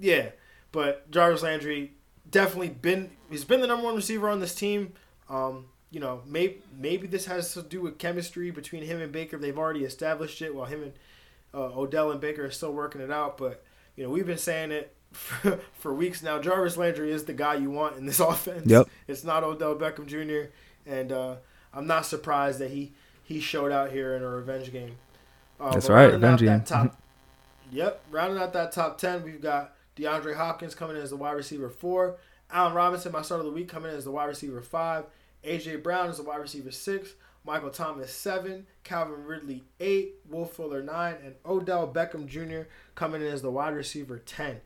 Yeah, 0.00 0.30
but 0.72 1.10
Jarvis 1.10 1.42
Landry 1.42 1.92
definitely 2.30 2.70
been 2.70 3.10
he's 3.30 3.44
been 3.44 3.60
the 3.60 3.66
number 3.66 3.84
one 3.84 3.96
receiver 3.96 4.28
on 4.28 4.40
this 4.40 4.54
team. 4.54 4.92
Um, 5.28 5.66
you 5.90 6.00
know, 6.00 6.22
maybe 6.26 6.62
maybe 6.76 7.06
this 7.06 7.26
has 7.26 7.54
to 7.54 7.62
do 7.62 7.80
with 7.80 7.98
chemistry 7.98 8.50
between 8.50 8.82
him 8.82 9.00
and 9.00 9.12
Baker. 9.12 9.38
They've 9.38 9.58
already 9.58 9.84
established 9.84 10.42
it, 10.42 10.54
while 10.54 10.66
him 10.66 10.82
and 10.82 10.92
uh, 11.54 11.78
Odell 11.78 12.10
and 12.10 12.20
Baker 12.20 12.44
are 12.44 12.50
still 12.50 12.72
working 12.72 13.00
it 13.00 13.10
out. 13.10 13.38
But 13.38 13.64
you 13.96 14.04
know, 14.04 14.10
we've 14.10 14.26
been 14.26 14.38
saying 14.38 14.72
it 14.72 14.94
for, 15.12 15.58
for 15.78 15.94
weeks 15.94 16.22
now. 16.22 16.38
Jarvis 16.38 16.76
Landry 16.76 17.10
is 17.10 17.24
the 17.24 17.32
guy 17.32 17.54
you 17.54 17.70
want 17.70 17.96
in 17.96 18.06
this 18.06 18.20
offense. 18.20 18.66
Yep. 18.66 18.88
It's 19.06 19.24
not 19.24 19.44
Odell 19.44 19.76
Beckham 19.76 20.06
Jr. 20.06 20.50
And 20.86 21.12
uh, 21.12 21.36
I'm 21.72 21.86
not 21.86 22.06
surprised 22.06 22.58
that 22.58 22.70
he 22.70 22.92
he 23.22 23.40
showed 23.40 23.72
out 23.72 23.90
here 23.90 24.14
in 24.14 24.22
a 24.22 24.28
revenge 24.28 24.72
game. 24.72 24.96
Uh, 25.60 25.72
That's 25.72 25.88
right, 25.88 26.10
rounding 26.10 26.24
out 26.24 26.40
revenge 26.40 26.40
that 26.40 26.46
game. 26.46 26.88
Top, 26.90 27.02
yep, 27.72 28.02
rounding 28.10 28.40
out 28.40 28.52
that 28.52 28.72
top 28.72 28.98
ten, 28.98 29.22
we've 29.24 29.42
got 29.42 29.74
DeAndre 29.98 30.36
Hopkins 30.36 30.74
coming 30.74 30.96
in 30.96 31.02
as 31.02 31.10
the 31.10 31.16
wide 31.16 31.32
receiver 31.32 31.68
four. 31.68 32.16
Allen 32.50 32.72
Robinson, 32.72 33.12
my 33.12 33.22
start 33.22 33.40
of 33.40 33.46
the 33.46 33.52
week, 33.52 33.68
coming 33.68 33.90
in 33.90 33.96
as 33.96 34.04
the 34.04 34.10
wide 34.10 34.26
receiver 34.26 34.62
five. 34.62 35.04
AJ 35.44 35.82
Brown 35.82 36.08
is 36.08 36.18
the 36.18 36.22
wide 36.22 36.40
receiver 36.40 36.70
six. 36.70 37.10
Michael 37.44 37.70
Thomas 37.70 38.12
seven. 38.12 38.66
Calvin 38.84 39.24
Ridley 39.24 39.64
eight. 39.80 40.14
Will 40.28 40.44
Fuller 40.44 40.82
nine. 40.82 41.16
And 41.24 41.34
Odell 41.44 41.92
Beckham 41.92 42.26
Jr. 42.26 42.68
coming 42.94 43.20
in 43.20 43.28
as 43.28 43.42
the 43.42 43.50
wide 43.50 43.74
receiver 43.74 44.18
ten. 44.18 44.60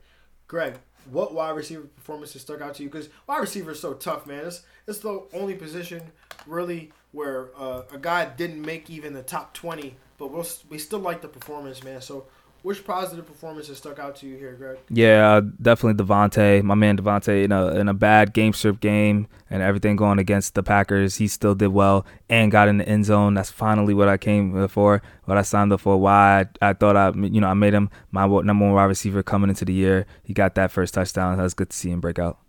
Greg, 0.47 0.75
what 1.09 1.33
wide 1.33 1.55
receiver 1.55 1.83
performances 1.83 2.41
stuck 2.41 2.61
out 2.61 2.75
to 2.75 2.83
you? 2.83 2.89
Because 2.89 3.09
wide 3.27 3.39
receiver 3.39 3.71
is 3.71 3.79
so 3.79 3.93
tough, 3.93 4.27
man. 4.27 4.45
It's, 4.45 4.61
it's 4.87 4.99
the 4.99 5.23
only 5.33 5.55
position 5.55 6.01
really 6.45 6.91
where 7.11 7.49
uh, 7.57 7.83
a 7.91 7.97
guy 7.97 8.25
didn't 8.25 8.61
make 8.61 8.89
even 8.89 9.13
the 9.13 9.23
top 9.23 9.53
20, 9.53 9.95
but 10.17 10.31
we'll, 10.31 10.45
we 10.69 10.77
still 10.77 10.99
like 10.99 11.21
the 11.21 11.27
performance, 11.27 11.83
man. 11.83 12.01
So, 12.01 12.25
which 12.63 12.83
positive 12.83 13.27
performances 13.27 13.77
stuck 13.77 13.99
out 13.99 14.15
to 14.17 14.27
you 14.27 14.37
here, 14.37 14.53
Greg? 14.53 14.79
Yeah, 14.89 15.33
uh, 15.33 15.41
definitely 15.61 16.03
Davante, 16.03 16.63
my 16.63 16.75
man 16.75 16.97
Davante, 16.97 17.43
in 17.43 17.51
a 17.51 17.67
in 17.75 17.87
a 17.87 17.93
bad 17.93 18.33
game 18.33 18.53
strip 18.53 18.79
game 18.79 19.27
and 19.49 19.61
everything 19.61 19.95
going 19.95 20.17
against 20.17 20.55
the 20.55 20.63
Packers, 20.63 21.17
he 21.17 21.27
still 21.27 21.53
did 21.53 21.67
well 21.67 22.05
and 22.29 22.51
got 22.51 22.67
in 22.67 22.77
the 22.77 22.87
end 22.87 23.05
zone. 23.05 23.35
That's 23.35 23.51
finally 23.51 23.93
what 23.93 24.09
I 24.09 24.17
came 24.17 24.67
for, 24.67 25.01
what 25.25 25.37
I 25.37 25.43
signed 25.43 25.71
up 25.71 25.81
for. 25.81 25.97
Why 25.97 26.45
I, 26.61 26.69
I 26.69 26.73
thought 26.73 26.97
I, 26.97 27.11
you 27.11 27.39
know, 27.39 27.47
I 27.47 27.53
made 27.53 27.73
him 27.73 27.89
my 28.11 28.25
number 28.25 28.65
one 28.65 28.73
wide 28.73 28.85
receiver 28.85 29.21
coming 29.21 29.49
into 29.49 29.65
the 29.65 29.73
year. 29.73 30.05
He 30.23 30.33
got 30.33 30.55
that 30.55 30.71
first 30.71 30.93
touchdown. 30.93 31.37
That 31.37 31.43
was 31.43 31.53
good 31.53 31.69
to 31.69 31.77
see 31.77 31.91
him 31.91 32.01
break 32.01 32.17
out. 32.17 32.39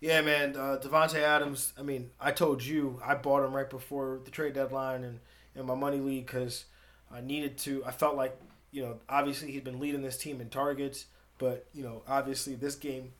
Yeah, 0.00 0.20
man. 0.20 0.56
Uh, 0.56 0.78
Davante 0.80 1.20
Adams, 1.20 1.72
I 1.78 1.82
mean, 1.82 2.10
I 2.20 2.30
told 2.30 2.62
you 2.62 3.00
I 3.04 3.14
bought 3.14 3.44
him 3.44 3.52
right 3.52 3.68
before 3.68 4.20
the 4.24 4.30
trade 4.30 4.54
deadline 4.54 5.04
and 5.04 5.20
in 5.54 5.66
my 5.66 5.74
money 5.74 5.98
league 5.98 6.26
because 6.26 6.66
I 7.10 7.20
needed 7.20 7.58
to. 7.58 7.84
I 7.84 7.90
felt 7.90 8.16
like, 8.16 8.38
you 8.70 8.82
know, 8.82 8.98
obviously 9.08 9.50
he's 9.50 9.62
been 9.62 9.80
leading 9.80 10.02
this 10.02 10.16
team 10.16 10.40
in 10.40 10.48
targets, 10.48 11.06
but, 11.38 11.66
you 11.74 11.82
know, 11.82 12.02
obviously 12.08 12.54
this 12.54 12.74
game 12.74 13.12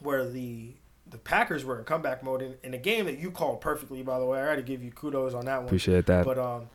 where 0.00 0.28
the 0.28 0.74
the 1.06 1.18
Packers 1.18 1.64
were 1.64 1.76
in 1.78 1.84
comeback 1.84 2.22
mode 2.22 2.40
in, 2.40 2.54
in 2.62 2.72
a 2.72 2.78
game 2.78 3.06
that 3.06 3.18
you 3.18 3.32
called 3.32 3.60
perfectly, 3.60 4.02
by 4.02 4.18
the 4.20 4.24
way. 4.24 4.40
I 4.40 4.46
got 4.46 4.56
to 4.56 4.62
give 4.62 4.82
you 4.82 4.92
kudos 4.92 5.34
on 5.34 5.46
that 5.46 5.58
one. 5.58 5.66
Appreciate 5.66 6.06
that. 6.06 6.24
But 6.24 6.38
um, 6.38 6.68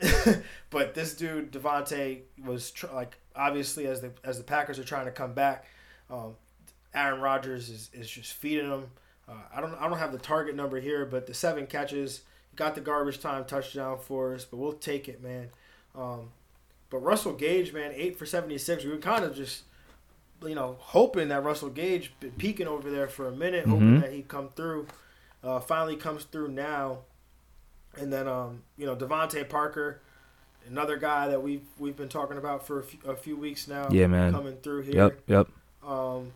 but 0.70 0.94
this 0.94 1.14
dude 1.14 1.52
Davante 1.52 2.20
was 2.44 2.70
tr- 2.70 2.86
like 2.94 3.18
obviously 3.36 3.86
as 3.86 4.00
the 4.00 4.12
as 4.24 4.38
the 4.38 4.44
Packers 4.44 4.78
are 4.78 4.84
trying 4.84 5.06
to 5.06 5.10
come 5.10 5.34
back, 5.34 5.66
um, 6.10 6.34
Aaron 6.94 7.20
Rodgers 7.20 7.68
is, 7.68 7.90
is 7.92 8.10
just 8.10 8.32
feeding 8.32 8.70
them. 8.70 8.86
Uh, 9.28 9.34
I 9.54 9.60
don't 9.60 9.74
I 9.74 9.88
don't 9.88 9.98
have 9.98 10.12
the 10.12 10.18
target 10.18 10.54
number 10.54 10.80
here, 10.80 11.04
but 11.04 11.26
the 11.26 11.34
seven 11.34 11.66
catches 11.66 12.22
got 12.56 12.74
the 12.74 12.80
garbage 12.80 13.20
time 13.20 13.44
touchdown 13.44 13.98
for 14.00 14.34
us, 14.34 14.44
but 14.44 14.56
we'll 14.56 14.72
take 14.72 15.08
it, 15.08 15.22
man. 15.22 15.48
Um, 15.94 16.30
but 16.90 16.98
Russell 16.98 17.32
Gage, 17.34 17.72
man, 17.72 17.92
eight 17.94 18.16
for 18.18 18.26
seventy 18.26 18.58
six. 18.58 18.84
We 18.84 18.90
were 18.90 18.96
kind 18.98 19.24
of 19.24 19.34
just 19.34 19.64
you 20.44 20.54
know 20.54 20.76
hoping 20.78 21.28
that 21.28 21.42
Russell 21.44 21.70
Gage 21.70 22.12
been 22.20 22.30
peeking 22.32 22.66
over 22.68 22.90
there 22.90 23.08
for 23.08 23.26
a 23.26 23.32
minute, 23.32 23.66
hoping 23.66 23.98
Mhm. 23.98 24.00
that 24.02 24.12
he'd 24.12 24.28
come 24.28 24.50
through. 24.50 24.86
Uh, 25.42 25.60
finally 25.60 25.96
comes 25.96 26.24
through 26.24 26.48
now. 26.48 26.98
And 27.96 28.12
then, 28.12 28.28
um, 28.28 28.62
you 28.76 28.86
know, 28.86 28.94
DeVante 28.94 29.48
Parker, 29.48 30.00
another 30.68 30.96
guy 30.96 31.28
that 31.28 31.42
we've 31.42 31.64
we've 31.78 31.96
been 31.96 32.08
talking 32.08 32.36
about 32.36 32.66
for 32.66 32.78
a 32.80 32.82
few, 32.84 32.98
a 33.10 33.16
few 33.16 33.36
weeks 33.36 33.66
now. 33.66 33.88
Yeah, 33.90 34.06
man. 34.06 34.32
coming 34.32 34.56
through 34.62 34.82
here. 34.82 34.94
Yep, 34.94 35.20
yep. 35.26 35.48
Um, 35.84 36.32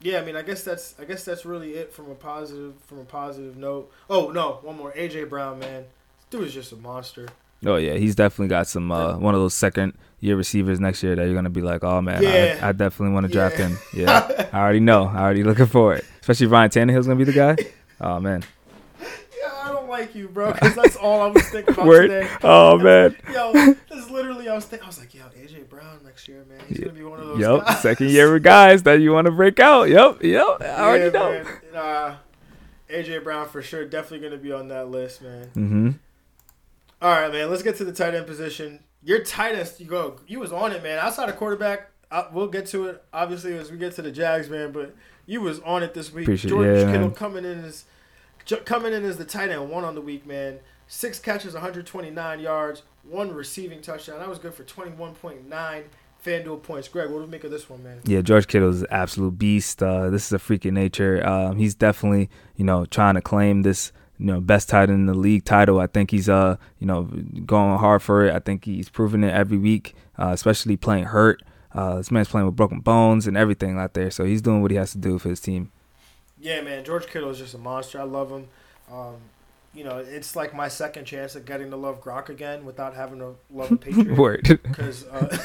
yeah, 0.00 0.20
I 0.20 0.24
mean, 0.24 0.36
I 0.36 0.42
guess 0.42 0.62
that's 0.62 0.94
I 0.98 1.04
guess 1.04 1.24
that's 1.24 1.46
really 1.46 1.74
it 1.74 1.92
from 1.92 2.10
a 2.10 2.14
positive 2.14 2.74
from 2.86 2.98
a 2.98 3.04
positive 3.04 3.56
note. 3.56 3.90
Oh 4.10 4.30
no, 4.30 4.58
one 4.62 4.76
more. 4.76 4.92
AJ 4.92 5.28
Brown, 5.30 5.58
man, 5.58 5.82
this 5.84 6.26
dude 6.30 6.46
is 6.48 6.52
just 6.54 6.72
a 6.72 6.76
monster. 6.76 7.28
Oh 7.66 7.76
yeah, 7.76 7.94
he's 7.94 8.14
definitely 8.14 8.48
got 8.48 8.66
some 8.66 8.90
uh, 8.92 9.16
one 9.16 9.34
of 9.34 9.40
those 9.40 9.54
second 9.54 9.94
year 10.20 10.36
receivers 10.36 10.80
next 10.80 11.02
year 11.02 11.14
that 11.16 11.24
you're 11.24 11.34
gonna 11.34 11.50
be 11.50 11.60
like, 11.62 11.82
oh 11.84 12.00
man, 12.00 12.22
Yeah. 12.22 12.58
I, 12.62 12.68
I 12.68 12.72
definitely 12.72 13.14
want 13.14 13.26
to 13.26 13.32
draft 13.32 13.58
Yeah. 13.58 13.68
him. 13.68 13.78
Yeah, 13.94 14.48
I 14.52 14.58
already 14.60 14.80
know. 14.80 15.04
I 15.06 15.18
already 15.22 15.44
looking 15.44 15.66
for 15.66 15.94
it. 15.94 16.04
Especially 16.20 16.46
Ryan 16.46 16.70
Tannehill's 16.70 17.06
gonna 17.06 17.18
be 17.18 17.24
the 17.24 17.32
guy. 17.32 17.56
Oh 18.00 18.20
man, 18.20 18.42
Yeah, 19.00 19.50
I 19.62 19.68
don't 19.68 19.88
like 19.88 20.14
you, 20.14 20.28
bro, 20.28 20.52
because 20.52 20.74
that's 20.74 20.96
all 20.96 21.20
I 21.22 21.26
was 21.28 21.42
thinking 21.48 21.74
about 21.74 21.86
Word. 21.86 22.08
today. 22.08 22.28
Oh 22.42 22.78
man. 22.78 23.16
Yo, 23.32 23.52
that's 23.52 24.10
literally 24.10 24.48
I 24.48 24.54
was 24.54 24.64
thinking. 24.66 24.84
I 24.84 24.88
was 24.88 24.98
like, 24.98 25.14
yo, 25.14 25.22
AJ 25.24 25.68
Brown 25.68 26.00
next 26.04 26.26
year, 26.28 26.44
man, 26.48 26.60
he's 26.68 26.80
gonna 26.80 26.92
be 26.92 27.04
one 27.04 27.20
of 27.20 27.28
those. 27.28 27.38
Yep, 27.40 27.64
guys. 27.66 27.80
second 27.82 28.10
year 28.10 28.38
guys 28.38 28.82
that 28.82 29.00
you 29.00 29.12
want 29.12 29.26
to 29.26 29.30
break 29.30 29.58
out. 29.60 29.88
Yep, 29.88 30.22
yep. 30.22 30.44
I 30.60 30.66
already 30.84 31.10
know. 31.10 31.30
man. 31.32 31.46
Uh, 31.74 32.16
AJ 32.90 33.24
Brown 33.24 33.48
for 33.48 33.62
sure, 33.62 33.84
definitely 33.84 34.28
gonna 34.28 34.40
be 34.42 34.52
on 34.52 34.68
that 34.68 34.88
list, 34.90 35.22
man. 35.22 35.46
Mm-hmm. 35.54 35.90
All 37.04 37.10
right, 37.10 37.30
man. 37.30 37.50
Let's 37.50 37.62
get 37.62 37.76
to 37.76 37.84
the 37.84 37.92
tight 37.92 38.14
end 38.14 38.26
position. 38.26 38.80
Your 39.02 39.22
tightest, 39.22 39.78
you 39.78 39.84
go. 39.84 40.16
You 40.26 40.40
was 40.40 40.52
on 40.52 40.72
it, 40.72 40.82
man. 40.82 40.98
Outside 40.98 41.28
of 41.28 41.36
quarterback, 41.36 41.90
I, 42.10 42.24
we'll 42.32 42.46
get 42.46 42.64
to 42.68 42.86
it 42.86 43.04
obviously 43.12 43.54
as 43.58 43.70
we 43.70 43.76
get 43.76 43.94
to 43.96 44.02
the 44.02 44.10
Jags, 44.10 44.48
man. 44.48 44.72
But 44.72 44.94
you 45.26 45.42
was 45.42 45.60
on 45.60 45.82
it 45.82 45.92
this 45.92 46.10
week. 46.10 46.24
Appreciate- 46.24 46.48
George 46.48 46.66
yeah, 46.66 46.84
Kittle 46.86 47.08
man. 47.08 47.10
coming 47.10 47.44
in 47.44 47.62
as 47.62 47.84
coming 48.64 48.94
in 48.94 49.04
as 49.04 49.18
the 49.18 49.26
tight 49.26 49.50
end 49.50 49.68
one 49.68 49.84
on 49.84 49.94
the 49.94 50.00
week, 50.00 50.26
man. 50.26 50.60
Six 50.86 51.18
catches, 51.18 51.52
129 51.52 52.40
yards, 52.40 52.82
one 53.02 53.34
receiving 53.34 53.82
touchdown. 53.82 54.18
That 54.18 54.28
was 54.30 54.38
good 54.38 54.54
for 54.54 54.64
21.9 54.64 55.84
FanDuel 56.24 56.62
points. 56.62 56.88
Greg, 56.88 57.10
what 57.10 57.18
do 57.18 57.24
we 57.24 57.30
make 57.30 57.44
of 57.44 57.50
this 57.50 57.68
one, 57.68 57.82
man? 57.82 58.00
Yeah, 58.04 58.22
George 58.22 58.46
Kittle's 58.46 58.80
an 58.80 58.86
absolute 58.90 59.38
beast. 59.38 59.82
Uh, 59.82 60.08
this 60.08 60.24
is 60.24 60.32
a 60.32 60.38
freak 60.38 60.64
in 60.64 60.72
nature. 60.72 61.26
Um, 61.26 61.58
he's 61.58 61.74
definitely, 61.74 62.30
you 62.56 62.64
know, 62.64 62.86
trying 62.86 63.14
to 63.14 63.20
claim 63.20 63.60
this, 63.60 63.92
you 64.18 64.26
know, 64.26 64.40
best 64.40 64.68
tight 64.68 64.90
end 64.90 65.00
in 65.00 65.06
the 65.06 65.14
league 65.14 65.44
title. 65.44 65.80
I 65.80 65.86
think 65.86 66.10
he's, 66.10 66.28
uh, 66.28 66.56
you 66.78 66.86
know, 66.86 67.02
going 67.46 67.78
hard 67.78 68.02
for 68.02 68.24
it. 68.26 68.34
I 68.34 68.38
think 68.38 68.64
he's 68.64 68.88
proving 68.88 69.24
it 69.24 69.32
every 69.32 69.58
week, 69.58 69.94
uh, 70.18 70.30
especially 70.32 70.76
playing 70.76 71.04
hurt. 71.04 71.42
Uh, 71.72 71.96
this 71.96 72.10
man's 72.10 72.28
playing 72.28 72.46
with 72.46 72.54
broken 72.54 72.80
bones 72.80 73.26
and 73.26 73.36
everything 73.36 73.78
out 73.78 73.94
there, 73.94 74.10
so 74.10 74.24
he's 74.24 74.40
doing 74.40 74.62
what 74.62 74.70
he 74.70 74.76
has 74.76 74.92
to 74.92 74.98
do 74.98 75.18
for 75.18 75.28
his 75.28 75.40
team. 75.40 75.72
Yeah, 76.40 76.60
man. 76.60 76.84
George 76.84 77.06
Kittle 77.06 77.30
is 77.30 77.38
just 77.38 77.54
a 77.54 77.58
monster. 77.58 78.00
I 78.00 78.04
love 78.04 78.30
him. 78.30 78.48
Um, 78.92 79.16
you 79.74 79.82
know, 79.82 79.98
it's 79.98 80.36
like 80.36 80.54
my 80.54 80.68
second 80.68 81.04
chance 81.04 81.34
at 81.34 81.44
getting 81.44 81.70
to 81.70 81.76
love 81.76 82.00
Gronk 82.00 82.28
again 82.28 82.64
without 82.64 82.94
having 82.94 83.18
to 83.18 83.34
love 83.50 83.72
a 83.72 83.76
Patriot. 83.78 84.16
Word. 84.16 84.42
because 84.62 85.04
uh, 85.08 85.36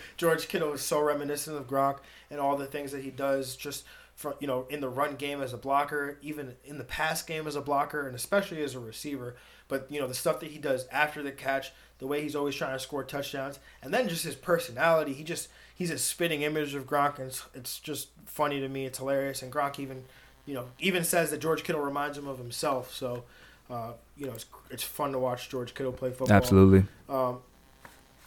George 0.16 0.48
Kittle 0.48 0.72
is 0.74 0.82
so 0.82 1.00
reminiscent 1.00 1.56
of 1.56 1.66
Gronk 1.66 1.98
and 2.30 2.38
all 2.38 2.56
the 2.56 2.66
things 2.66 2.92
that 2.92 3.02
he 3.02 3.10
does 3.10 3.56
just 3.56 3.84
from 4.20 4.34
you 4.38 4.46
know 4.46 4.66
in 4.68 4.80
the 4.80 4.88
run 4.88 5.16
game 5.16 5.40
as 5.40 5.54
a 5.54 5.56
blocker, 5.56 6.18
even 6.20 6.54
in 6.62 6.76
the 6.76 6.84
pass 6.84 7.22
game 7.22 7.46
as 7.46 7.56
a 7.56 7.62
blocker, 7.62 8.06
and 8.06 8.14
especially 8.14 8.62
as 8.62 8.74
a 8.74 8.78
receiver. 8.78 9.34
But 9.66 9.86
you 9.90 9.98
know 9.98 10.06
the 10.06 10.14
stuff 10.14 10.40
that 10.40 10.50
he 10.50 10.58
does 10.58 10.86
after 10.92 11.22
the 11.22 11.32
catch, 11.32 11.72
the 11.98 12.06
way 12.06 12.20
he's 12.20 12.36
always 12.36 12.54
trying 12.54 12.74
to 12.74 12.78
score 12.78 13.02
touchdowns, 13.02 13.58
and 13.82 13.94
then 13.94 14.10
just 14.10 14.24
his 14.24 14.34
personality. 14.34 15.14
He 15.14 15.24
just 15.24 15.48
he's 15.74 15.90
a 15.90 15.96
spitting 15.96 16.42
image 16.42 16.74
of 16.74 16.86
Gronk, 16.86 17.18
and 17.18 17.28
it's, 17.28 17.46
it's 17.54 17.80
just 17.80 18.08
funny 18.26 18.60
to 18.60 18.68
me. 18.68 18.84
It's 18.84 18.98
hilarious, 18.98 19.40
and 19.40 19.50
Gronk 19.50 19.78
even 19.78 20.04
you 20.44 20.52
know 20.52 20.66
even 20.78 21.02
says 21.02 21.30
that 21.30 21.38
George 21.38 21.64
Kittle 21.64 21.80
reminds 21.80 22.18
him 22.18 22.28
of 22.28 22.38
himself. 22.38 22.94
So. 22.94 23.24
Uh, 23.70 23.92
you 24.16 24.26
know, 24.26 24.32
it's 24.32 24.46
it's 24.68 24.82
fun 24.82 25.12
to 25.12 25.18
watch 25.20 25.48
George 25.48 25.74
Kittle 25.74 25.92
play 25.92 26.10
football. 26.10 26.36
Absolutely. 26.36 26.86
Um, 27.08 27.38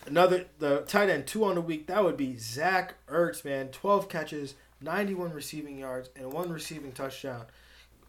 another 0.08 0.46
the 0.60 0.86
tight 0.88 1.10
end 1.10 1.28
two 1.28 1.44
on 1.44 1.56
the 1.56 1.62
week 1.62 1.88
that 1.88 2.02
would 2.02 2.16
be 2.16 2.38
Zach 2.38 2.94
Ertz, 3.10 3.44
man. 3.44 3.68
Twelve 3.68 4.08
catches, 4.08 4.56
ninety 4.84 5.14
one 5.14 5.32
receiving 5.32 5.78
yards, 5.78 6.10
and 6.16 6.32
one 6.32 6.52
receiving 6.52 6.92
touchdown. 6.92 7.46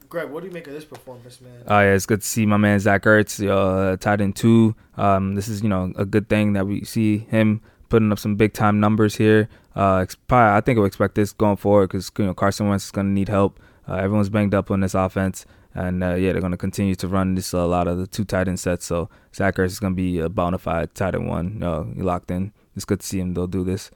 Greg, 0.08 0.28
what 0.28 0.40
do 0.40 0.48
you 0.48 0.52
make 0.52 0.66
of 0.66 0.74
this 0.74 0.84
performance, 0.84 1.40
man? 1.40 1.62
Oh 1.66 1.80
yeah, 1.80 1.94
it's 1.94 2.06
good 2.06 2.20
to 2.20 2.26
see 2.26 2.44
my 2.44 2.56
man 2.56 2.78
Zach 2.78 3.02
Ertz, 3.02 3.46
uh, 3.48 3.96
tight 3.96 4.20
end 4.20 4.37
two. 4.37 4.74
Um, 4.96 5.34
this 5.34 5.48
is 5.48 5.62
you 5.62 5.68
know 5.68 5.92
a 5.96 6.04
good 6.04 6.28
thing 6.28 6.52
that 6.52 6.66
we 6.66 6.84
see 6.84 7.18
him 7.18 7.62
putting 7.88 8.12
up 8.12 8.18
some 8.18 8.37
big 8.37 8.52
time 8.52 8.80
numbers 8.80 9.16
here. 9.16 9.48
Uh, 9.74 10.04
I 10.30 10.60
think 10.60 10.76
we'll 10.76 10.87
expect 10.87 11.14
this 11.14 11.32
going 11.32 11.56
forward 11.56 11.88
because 11.88 12.10
you 12.18 12.26
know 12.26 12.34
Carson 12.34 12.68
Wentz 12.68 12.84
is 12.87 12.90
going 12.90 13.06
to 13.06 13.12
need 13.12 13.28
help. 13.28 13.60
Uh, 13.88 13.94
everyone's 13.94 14.28
banged 14.28 14.54
up 14.54 14.70
on 14.70 14.80
this 14.80 14.94
offense, 14.94 15.46
and 15.74 16.02
uh, 16.02 16.14
yeah, 16.14 16.32
they're 16.32 16.40
going 16.40 16.52
to 16.52 16.56
continue 16.58 16.94
to 16.96 17.08
run 17.08 17.34
this 17.34 17.52
a 17.52 17.64
lot 17.64 17.88
of 17.88 17.98
the 17.98 18.06
two 18.06 18.24
tight 18.24 18.48
end 18.48 18.60
sets. 18.60 18.84
So 18.84 19.08
Zach 19.34 19.56
Ertz 19.56 19.66
is 19.66 19.80
going 19.80 19.94
to 19.94 19.96
be 19.96 20.18
a 20.18 20.28
bona 20.28 20.58
fide 20.58 20.94
tight 20.94 21.14
end 21.14 21.28
one. 21.28 21.62
Uh, 21.62 21.84
locked 21.96 22.30
in. 22.30 22.52
It's 22.76 22.84
good 22.84 23.00
to 23.00 23.06
see 23.06 23.20
him. 23.20 23.34
They'll 23.34 23.46
do 23.46 23.64
this. 23.64 23.90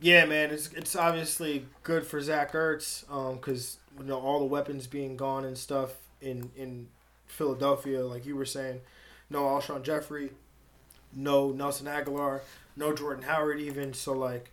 Yeah, 0.00 0.26
man, 0.26 0.50
it's 0.50 0.72
it's 0.72 0.94
obviously 0.94 1.66
good 1.82 2.06
for 2.06 2.20
Zach 2.20 2.52
Ertz 2.52 3.02
because 3.34 3.78
you 3.98 4.04
know 4.04 4.18
all 4.18 4.38
the 4.38 4.44
weapons 4.44 4.86
being 4.86 5.16
gone 5.16 5.44
and 5.44 5.58
stuff 5.58 5.94
in 6.20 6.50
in 6.56 6.88
Philadelphia, 7.26 8.04
like 8.06 8.24
you 8.24 8.36
were 8.36 8.44
saying, 8.44 8.80
no 9.28 9.42
Alshon 9.42 9.82
Jeffery, 9.82 10.30
no 11.14 11.50
Nelson 11.50 11.86
Agholor, 11.86 12.40
no 12.76 12.94
Jordan 12.94 13.24
Howard 13.24 13.60
even. 13.60 13.92
So 13.92 14.12
like, 14.12 14.50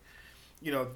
you 0.61 0.71
know, 0.71 0.87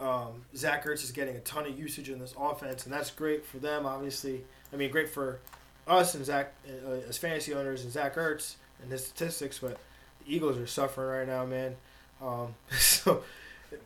um, 0.00 0.42
Zach 0.56 0.86
Ertz 0.86 1.04
is 1.04 1.12
getting 1.12 1.36
a 1.36 1.40
ton 1.40 1.66
of 1.66 1.78
usage 1.78 2.08
in 2.08 2.18
this 2.18 2.34
offense, 2.38 2.84
and 2.84 2.92
that's 2.92 3.10
great 3.10 3.44
for 3.44 3.58
them. 3.58 3.84
Obviously, 3.84 4.42
I 4.72 4.76
mean, 4.76 4.90
great 4.90 5.10
for 5.10 5.40
us 5.86 6.14
and 6.14 6.24
Zach 6.24 6.54
uh, 6.66 6.92
as 7.08 7.18
fantasy 7.18 7.52
owners 7.52 7.82
and 7.82 7.92
Zach 7.92 8.14
Ertz 8.14 8.54
and 8.82 8.90
his 8.90 9.04
statistics, 9.04 9.58
but 9.58 9.76
the 10.24 10.34
Eagles 10.34 10.56
are 10.56 10.66
suffering 10.66 11.08
right 11.10 11.26
now, 11.28 11.44
man. 11.44 11.76
Um, 12.22 12.54
so. 12.70 13.22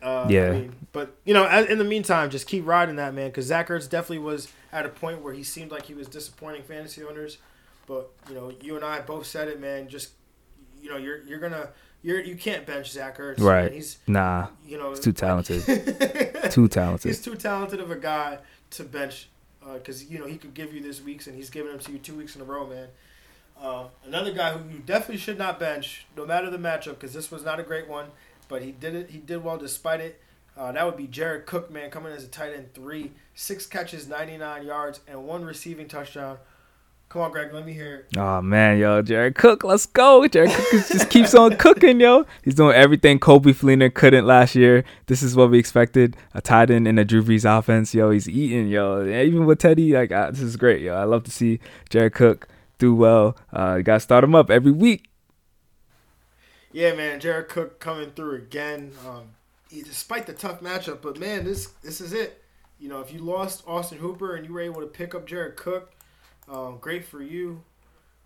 Uh, 0.01 0.27
Yeah. 0.29 0.47
I 0.47 0.51
mean, 0.51 0.75
but 0.91 1.15
you 1.25 1.33
know, 1.33 1.45
in 1.45 1.77
the 1.77 1.83
meantime, 1.83 2.29
just 2.29 2.47
keep 2.47 2.65
riding 2.65 2.95
that 2.97 3.13
man 3.13 3.29
because 3.29 3.45
Zach 3.45 3.67
Ertz 3.69 3.89
definitely 3.89 4.19
was 4.19 4.47
at 4.71 4.85
a 4.85 4.89
point 4.89 5.21
where 5.21 5.33
he 5.33 5.43
seemed 5.43 5.71
like 5.71 5.83
he 5.85 5.93
was 5.93 6.07
disappointing 6.07 6.63
fantasy 6.63 7.03
owners. 7.03 7.37
But 7.87 8.09
you 8.29 8.35
know, 8.35 8.51
you 8.61 8.75
and 8.75 8.85
I 8.85 9.01
both 9.01 9.25
said 9.25 9.47
it, 9.47 9.59
man. 9.59 9.87
Just 9.89 10.11
you 10.81 10.89
know, 10.89 10.97
you're 10.97 11.21
you're 11.23 11.39
gonna 11.39 11.69
you're 12.01 12.21
you 12.21 12.35
can't 12.35 12.65
bench 12.65 12.91
Zach 12.91 13.17
Ertz. 13.17 13.39
man. 13.39 13.47
Right. 13.47 13.71
He's 13.71 13.97
Nah, 14.07 14.47
you 14.65 14.77
know 14.77 14.89
He's 14.91 14.99
too 14.99 15.11
talented. 15.13 15.63
too 16.51 16.67
talented. 16.67 17.09
He's 17.09 17.21
too 17.21 17.35
talented 17.35 17.79
of 17.79 17.91
a 17.91 17.95
guy 17.97 18.39
to 18.71 18.83
bench 18.83 19.29
because 19.73 20.09
you 20.09 20.19
know 20.19 20.25
he 20.25 20.37
could 20.37 20.53
give 20.53 20.73
you 20.73 20.81
this 20.81 21.01
weeks 21.01 21.27
and 21.27 21.35
he's 21.35 21.49
giving 21.49 21.71
them 21.71 21.79
to 21.79 21.91
you 21.91 21.97
two 21.97 22.15
weeks 22.15 22.35
in 22.35 22.41
a 22.41 22.45
row, 22.45 22.67
man. 22.67 22.87
Uh, 23.61 23.85
another 24.05 24.31
guy 24.33 24.51
who 24.51 24.67
you 24.69 24.79
definitely 24.79 25.17
should 25.17 25.37
not 25.37 25.59
bench, 25.59 26.05
no 26.17 26.25
matter 26.25 26.49
the 26.49 26.57
matchup, 26.57 26.95
because 26.95 27.13
this 27.13 27.31
was 27.31 27.45
not 27.45 27.59
a 27.59 27.63
great 27.63 27.87
one, 27.87 28.07
but 28.53 28.61
he 28.61 28.71
did 28.71 28.93
it. 28.93 29.09
He 29.09 29.17
did 29.17 29.43
well 29.43 29.57
despite 29.57 29.99
it. 29.99 30.21
Uh, 30.55 30.71
that 30.71 30.85
would 30.85 30.95
be 30.95 31.07
Jared 31.07 31.47
Cook, 31.47 31.71
man, 31.71 31.89
coming 31.89 32.13
as 32.13 32.23
a 32.23 32.27
tight 32.27 32.53
end 32.53 32.71
three, 32.75 33.11
six 33.33 33.65
catches, 33.65 34.07
ninety 34.07 34.37
nine 34.37 34.63
yards, 34.63 34.99
and 35.07 35.25
one 35.25 35.43
receiving 35.43 35.87
touchdown. 35.87 36.37
Come 37.09 37.23
on, 37.23 37.31
Greg, 37.31 37.51
let 37.51 37.65
me 37.65 37.73
hear 37.73 37.95
it. 37.95 38.15
Oh 38.15 38.43
man, 38.43 38.77
yo, 38.77 39.01
Jared 39.01 39.33
Cook, 39.33 39.63
let's 39.63 39.87
go. 39.87 40.27
Jared 40.27 40.51
Cook 40.51 40.69
just 40.87 41.09
keeps 41.09 41.33
on 41.33 41.57
cooking, 41.57 41.99
yo. 41.99 42.27
He's 42.43 42.53
doing 42.53 42.75
everything 42.75 43.19
Coby 43.19 43.55
Fleener 43.55 43.91
couldn't 43.91 44.27
last 44.27 44.53
year. 44.53 44.83
This 45.07 45.23
is 45.23 45.35
what 45.35 45.49
we 45.49 45.57
expected. 45.57 46.15
A 46.35 46.41
tight 46.41 46.69
end 46.69 46.87
in 46.87 46.99
a 46.99 47.05
Drew 47.05 47.23
Brees 47.23 47.45
offense, 47.45 47.95
yo. 47.95 48.11
He's 48.11 48.29
eating, 48.29 48.67
yo. 48.67 49.03
Even 49.03 49.47
with 49.47 49.57
Teddy, 49.57 49.93
like 49.93 50.09
this 50.09 50.41
is 50.41 50.57
great, 50.57 50.83
yo. 50.83 50.93
I 50.93 51.05
love 51.05 51.23
to 51.23 51.31
see 51.31 51.59
Jared 51.89 52.13
Cook 52.13 52.47
do 52.77 52.93
well. 52.93 53.35
Uh, 53.51 53.77
you 53.77 53.83
gotta 53.83 53.99
start 53.99 54.23
him 54.23 54.35
up 54.35 54.51
every 54.51 54.71
week. 54.71 55.09
Yeah, 56.73 56.95
man, 56.95 57.19
Jared 57.19 57.49
Cook 57.49 57.79
coming 57.79 58.11
through 58.11 58.35
again. 58.35 58.91
Um, 59.07 59.29
despite 59.69 60.25
the 60.25 60.33
tough 60.33 60.59
matchup, 60.59 61.01
but 61.01 61.19
man, 61.19 61.45
this 61.45 61.67
this 61.83 62.01
is 62.01 62.13
it. 62.13 62.43
You 62.79 62.89
know, 62.89 62.99
if 62.99 63.13
you 63.13 63.19
lost 63.19 63.63
Austin 63.67 63.99
Hooper 63.99 64.35
and 64.35 64.45
you 64.45 64.53
were 64.53 64.59
able 64.59 64.81
to 64.81 64.87
pick 64.87 65.15
up 65.15 65.25
Jared 65.27 65.55
Cook, 65.55 65.93
um, 66.49 66.79
great 66.81 67.05
for 67.05 67.21
you. 67.21 67.63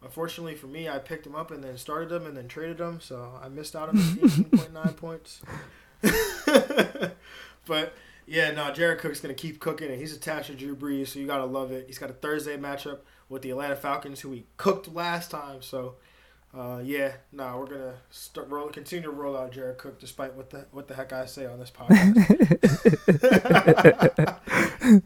Unfortunately 0.01 0.55
for 0.55 0.67
me, 0.67 0.87
I 0.87 0.97
picked 0.99 1.25
him 1.27 1.35
up 1.35 1.51
and 1.51 1.63
then 1.63 1.77
started 1.77 2.11
him 2.11 2.25
and 2.25 2.37
then 2.37 2.47
traded 2.47 2.79
him, 2.79 3.01
so 3.01 3.31
I 3.43 3.49
missed 3.49 3.75
out 3.75 3.89
on 3.89 3.95
the 3.95 4.19
eighteen 4.25 4.45
point 4.45 4.73
nine 4.73 4.93
points. 4.93 5.41
but 7.65 7.93
yeah, 8.25 8.51
no, 8.51 8.71
Jared 8.71 8.99
Cook's 8.99 9.19
gonna 9.19 9.33
keep 9.33 9.59
cooking, 9.59 9.89
and 9.89 9.99
he's 9.99 10.15
attached 10.15 10.47
to 10.47 10.55
Drew 10.55 10.75
Brees, 10.75 11.09
so 11.09 11.19
you 11.19 11.27
gotta 11.27 11.45
love 11.45 11.71
it. 11.73 11.85
He's 11.87 11.97
got 11.97 12.09
a 12.09 12.13
Thursday 12.13 12.55
matchup 12.55 12.99
with 13.27 13.41
the 13.41 13.49
Atlanta 13.49 13.75
Falcons, 13.75 14.21
who 14.21 14.31
he 14.31 14.45
cooked 14.55 14.87
last 14.93 15.31
time, 15.31 15.61
so. 15.61 15.95
Uh, 16.55 16.81
yeah, 16.83 17.13
no, 17.31 17.57
we're 17.59 17.67
gonna 17.67 17.93
start 18.09 18.49
roll, 18.49 18.69
continue 18.69 19.03
to 19.03 19.11
roll 19.11 19.35
out 19.37 19.51
Jared 19.51 19.77
Cook, 19.77 19.99
despite 19.99 20.33
what 20.33 20.49
the 20.49 20.65
what 20.71 20.87
the 20.87 20.95
heck 20.95 21.13
I 21.13 21.25
say 21.25 21.45
on 21.45 21.59
this 21.59 21.71
podcast. 21.71 22.23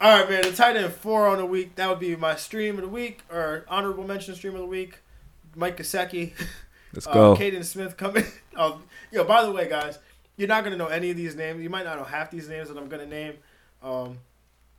All 0.00 0.20
right, 0.20 0.28
man. 0.28 0.42
The 0.42 0.52
tight 0.52 0.76
end 0.76 0.92
four 0.92 1.26
on 1.26 1.38
the 1.38 1.46
week. 1.46 1.74
That 1.76 1.88
would 1.88 1.98
be 1.98 2.14
my 2.14 2.36
stream 2.36 2.76
of 2.76 2.82
the 2.82 2.88
week 2.88 3.22
or 3.32 3.64
honorable 3.68 4.04
mention 4.06 4.34
stream 4.34 4.54
of 4.54 4.60
the 4.60 4.66
week. 4.66 4.98
Mike 5.56 5.76
Gesicki, 5.76 6.32
Let's 6.92 7.06
uh, 7.06 7.12
go. 7.12 7.36
Kaden 7.36 7.64
Smith 7.64 7.96
coming. 7.96 8.24
Oh, 8.56 8.80
yo, 9.10 9.24
by 9.24 9.44
the 9.44 9.50
way, 9.50 9.68
guys, 9.68 9.98
you're 10.36 10.46
not 10.46 10.62
gonna 10.62 10.76
know 10.76 10.86
any 10.86 11.10
of 11.10 11.16
these 11.16 11.34
names. 11.34 11.60
You 11.60 11.68
might 11.68 11.82
not 11.84 11.98
know 11.98 12.04
half 12.04 12.30
these 12.30 12.48
names 12.48 12.68
that 12.68 12.78
I'm 12.78 12.88
gonna 12.88 13.04
name, 13.04 13.34
um, 13.82 14.18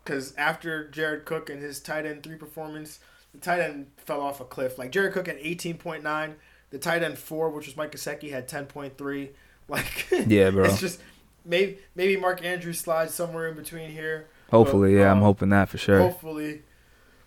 because 0.01 0.33
after 0.37 0.87
Jared 0.87 1.25
Cook 1.25 1.49
and 1.49 1.61
his 1.61 1.81
tight 1.81 2.05
end 2.05 2.23
three 2.23 2.37
performance, 2.37 2.99
the 3.35 3.41
tight 3.45 3.59
end 3.61 3.87
fell 3.97 4.21
off 4.21 4.39
a 4.41 4.45
cliff. 4.45 4.77
Like 4.77 4.91
Jared 4.91 5.13
Cook 5.13 5.27
had 5.27 5.37
18.9. 5.39 6.33
The 6.71 6.79
tight 6.79 7.03
end 7.03 7.17
four, 7.17 7.49
which 7.51 7.65
was 7.67 7.77
Mike 7.77 7.91
Gesicki, 7.91 8.31
had 8.31 8.47
10.3. 8.49 9.29
Like, 9.67 10.07
Yeah, 10.27 10.51
bro. 10.51 10.65
it's 10.65 10.79
just 10.79 11.01
maybe 11.43 11.79
maybe 11.95 12.17
Mark 12.17 12.45
Andrews 12.45 12.79
slides 12.79 13.15
somewhere 13.15 13.47
in 13.47 13.55
between 13.55 13.89
here. 13.89 14.27
Hopefully, 14.51 14.95
yeah, 14.97 15.09
I'm 15.09 15.17
um, 15.17 15.23
hoping 15.23 15.49
that 15.49 15.69
for 15.69 15.79
sure. 15.79 15.97
Hopefully. 15.99 16.61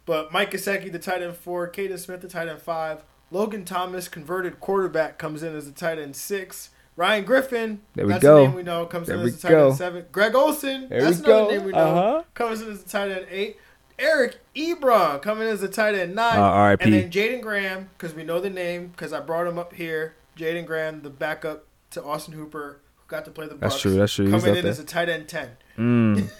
But 0.07 0.33
Mike 0.33 0.53
Gesicki, 0.53 0.93
the 0.93 1.01
tight 1.01 1.21
end 1.23 1.35
four, 1.37 1.69
Kaden 1.69 1.99
Smith, 1.99 2.21
the 2.21 2.29
tight 2.29 2.47
end 2.49 2.61
five, 2.63 3.03
Logan 3.33 3.65
Thomas, 3.65 4.07
converted 4.09 4.61
quarterback, 4.61 5.19
comes 5.19 5.43
in 5.43 5.55
as 5.57 5.67
the 5.67 5.73
tight 5.73 5.99
end 5.99 6.15
six. 6.15 6.71
Ryan 6.95 7.25
Griffin, 7.25 7.81
There 7.95 8.07
we 8.07 8.13
that's 8.13 8.23
go. 8.23 8.37
the 8.39 8.47
name 8.47 8.55
we 8.55 8.63
know, 8.63 8.87
comes 8.87 9.09
There 9.09 9.17
in 9.17 9.23
as 9.27 9.35
the 9.37 9.43
tight 9.49 9.51
go. 9.55 9.69
end 9.69 9.77
seven. 9.77 10.05
Greg 10.13 10.35
Olsen, 10.37 10.89
There 10.89 11.01
that's 11.03 11.19
another 11.19 11.45
go. 11.47 11.51
name 11.51 11.65
we 11.65 11.73
know, 11.73 11.79
Uh-huh. 11.79 12.23
comes 12.35 12.63
in 12.63 12.71
as 12.71 12.85
the 12.85 12.89
tight 12.91 13.11
end 13.11 13.27
eight. 13.31 13.57
Eric 13.99 14.39
Ebron 14.55 15.21
coming 15.21 15.49
as 15.49 15.63
a 15.63 15.69
tight 15.69 15.95
end 15.95 16.15
nine. 16.15 16.39
Uh. 16.39 16.77
And 16.81 16.93
then 16.93 17.11
Jaeden 17.11 17.43
Graham, 17.43 17.91
because 17.97 18.15
we 18.15 18.25
know 18.25 18.41
the 18.41 18.51
name, 18.51 18.89
because 18.89 19.13
I 19.13 19.21
brought 19.21 19.47
him 19.47 19.59
up 19.59 19.75
here. 19.75 20.15
Jaeden 20.37 20.67
Graham, 20.67 21.03
the 21.03 21.11
backup 21.11 21.65
to 21.91 22.03
Austin 22.03 22.35
Hooper, 22.35 22.81
who 22.97 23.03
got 23.09 23.25
to 23.25 23.31
play 23.31 23.47
the 23.47 23.55
Bucks. 23.55 23.75
That's 23.75 23.83
true. 23.83 23.95
That's 23.95 24.13
true. 24.13 24.31
Coming 24.31 24.57
in 24.57 24.63
there. 24.63 24.71
as 24.71 24.79
a 24.79 24.85
tight 24.85 25.09
end 25.09 25.29
ten. 25.29 25.57
Mm. 25.77 26.31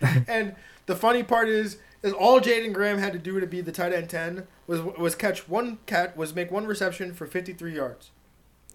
and 0.28 0.54
the 0.86 0.96
funny 0.96 1.22
part 1.22 1.48
is, 1.48 1.78
is 2.02 2.12
all 2.12 2.40
Jaeden 2.40 2.72
Graham 2.72 2.98
had 2.98 3.12
to 3.12 3.18
do 3.18 3.40
to 3.40 3.46
be 3.46 3.60
the 3.60 3.72
tight 3.72 3.92
end 3.92 4.08
ten 4.10 4.46
was 4.66 4.80
was 4.80 5.14
catch 5.14 5.48
one 5.48 5.78
cat 5.86 6.16
was 6.16 6.34
make 6.34 6.50
one 6.50 6.66
reception 6.66 7.14
for 7.14 7.26
fifty 7.26 7.52
three 7.52 7.74
yards. 7.74 8.10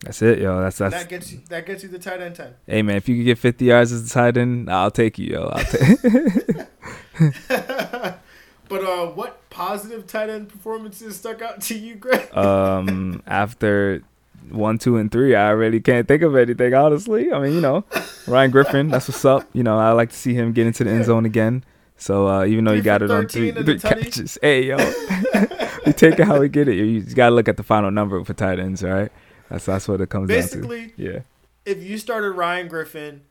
That's 0.03 0.21
it, 0.21 0.39
yo. 0.39 0.61
That's 0.61 0.77
that's. 0.77 0.93
that 0.93 1.09
gets 1.09 1.31
you 1.31 1.39
that 1.49 1.65
gets 1.65 1.83
you 1.83 1.89
the 1.89 1.99
tight 1.99 2.21
end 2.21 2.35
ten. 2.35 2.55
Hey 2.67 2.81
man, 2.81 2.97
if 2.97 3.07
you 3.07 3.15
could 3.17 3.25
get 3.25 3.37
50 3.37 3.65
yards 3.65 3.91
as 3.91 4.09
a 4.09 4.13
tight 4.13 4.37
end, 4.37 4.69
I'll 4.69 4.91
take 4.91 5.17
you, 5.17 5.33
yo. 5.33 5.47
I'll 5.47 5.63
take. 5.63 6.01
but 7.47 8.83
uh, 8.83 9.07
what 9.07 9.49
positive 9.49 10.07
tight 10.07 10.29
end 10.29 10.49
performances 10.49 11.15
stuck 11.15 11.41
out 11.41 11.61
to 11.61 11.75
you, 11.75 11.95
Greg? 11.95 12.35
um, 12.35 13.23
after 13.27 14.03
one, 14.49 14.77
two, 14.77 14.97
and 14.97 15.11
three, 15.11 15.35
I 15.35 15.51
really 15.51 15.79
can't 15.79 16.07
think 16.07 16.21
of 16.21 16.35
anything. 16.35 16.73
Honestly, 16.73 17.31
I 17.31 17.39
mean, 17.39 17.53
you 17.53 17.61
know, 17.61 17.85
Ryan 18.27 18.51
Griffin, 18.51 18.89
that's 18.89 19.07
what's 19.07 19.23
up. 19.23 19.47
You 19.53 19.63
know, 19.63 19.77
I 19.77 19.91
like 19.91 20.09
to 20.09 20.15
see 20.15 20.33
him 20.33 20.51
get 20.51 20.67
into 20.67 20.83
the 20.83 20.89
end 20.89 21.05
zone 21.05 21.25
again. 21.25 21.63
So 21.95 22.27
uh, 22.27 22.45
even 22.45 22.65
though 22.65 22.73
you 22.73 22.81
got 22.81 23.01
it 23.01 23.11
on 23.11 23.27
13 23.27 23.53
three, 23.53 23.63
three 23.63 23.79
catches, 23.79 24.37
hey 24.41 24.65
yo, 24.65 24.77
we 25.85 25.93
take 25.93 26.19
it 26.19 26.25
how 26.25 26.39
we 26.39 26.49
get 26.49 26.67
it. 26.67 26.75
You, 26.75 27.01
just 27.01 27.15
gotta 27.15 27.33
look 27.33 27.47
at 27.47 27.55
the 27.55 27.63
final 27.63 27.91
number 27.91 28.21
for 28.25 28.33
tight 28.33 28.59
ends, 28.59 28.83
right? 28.83 29.11
That's 29.53 29.65
that's 29.65 29.87
what 29.87 30.01
it 30.01 30.09
comes 30.09 30.27
Basically, 30.27 30.87
down 30.87 30.95
to. 30.97 31.03
Yeah. 31.03 31.19
if 31.63 31.83
you 31.83 31.99
started 31.99 32.31
Ryan 32.31 32.67
Griffin, 32.67 33.21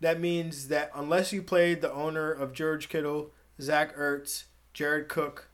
that 0.00 0.20
means 0.20 0.68
that 0.68 0.92
unless 0.94 1.32
you 1.32 1.42
played 1.42 1.80
the 1.80 1.92
owner 1.92 2.30
of 2.30 2.52
George 2.52 2.88
Kittle, 2.88 3.30
Zach 3.60 3.96
Ertz, 3.96 4.44
Jared 4.72 5.08
Cook, 5.08 5.48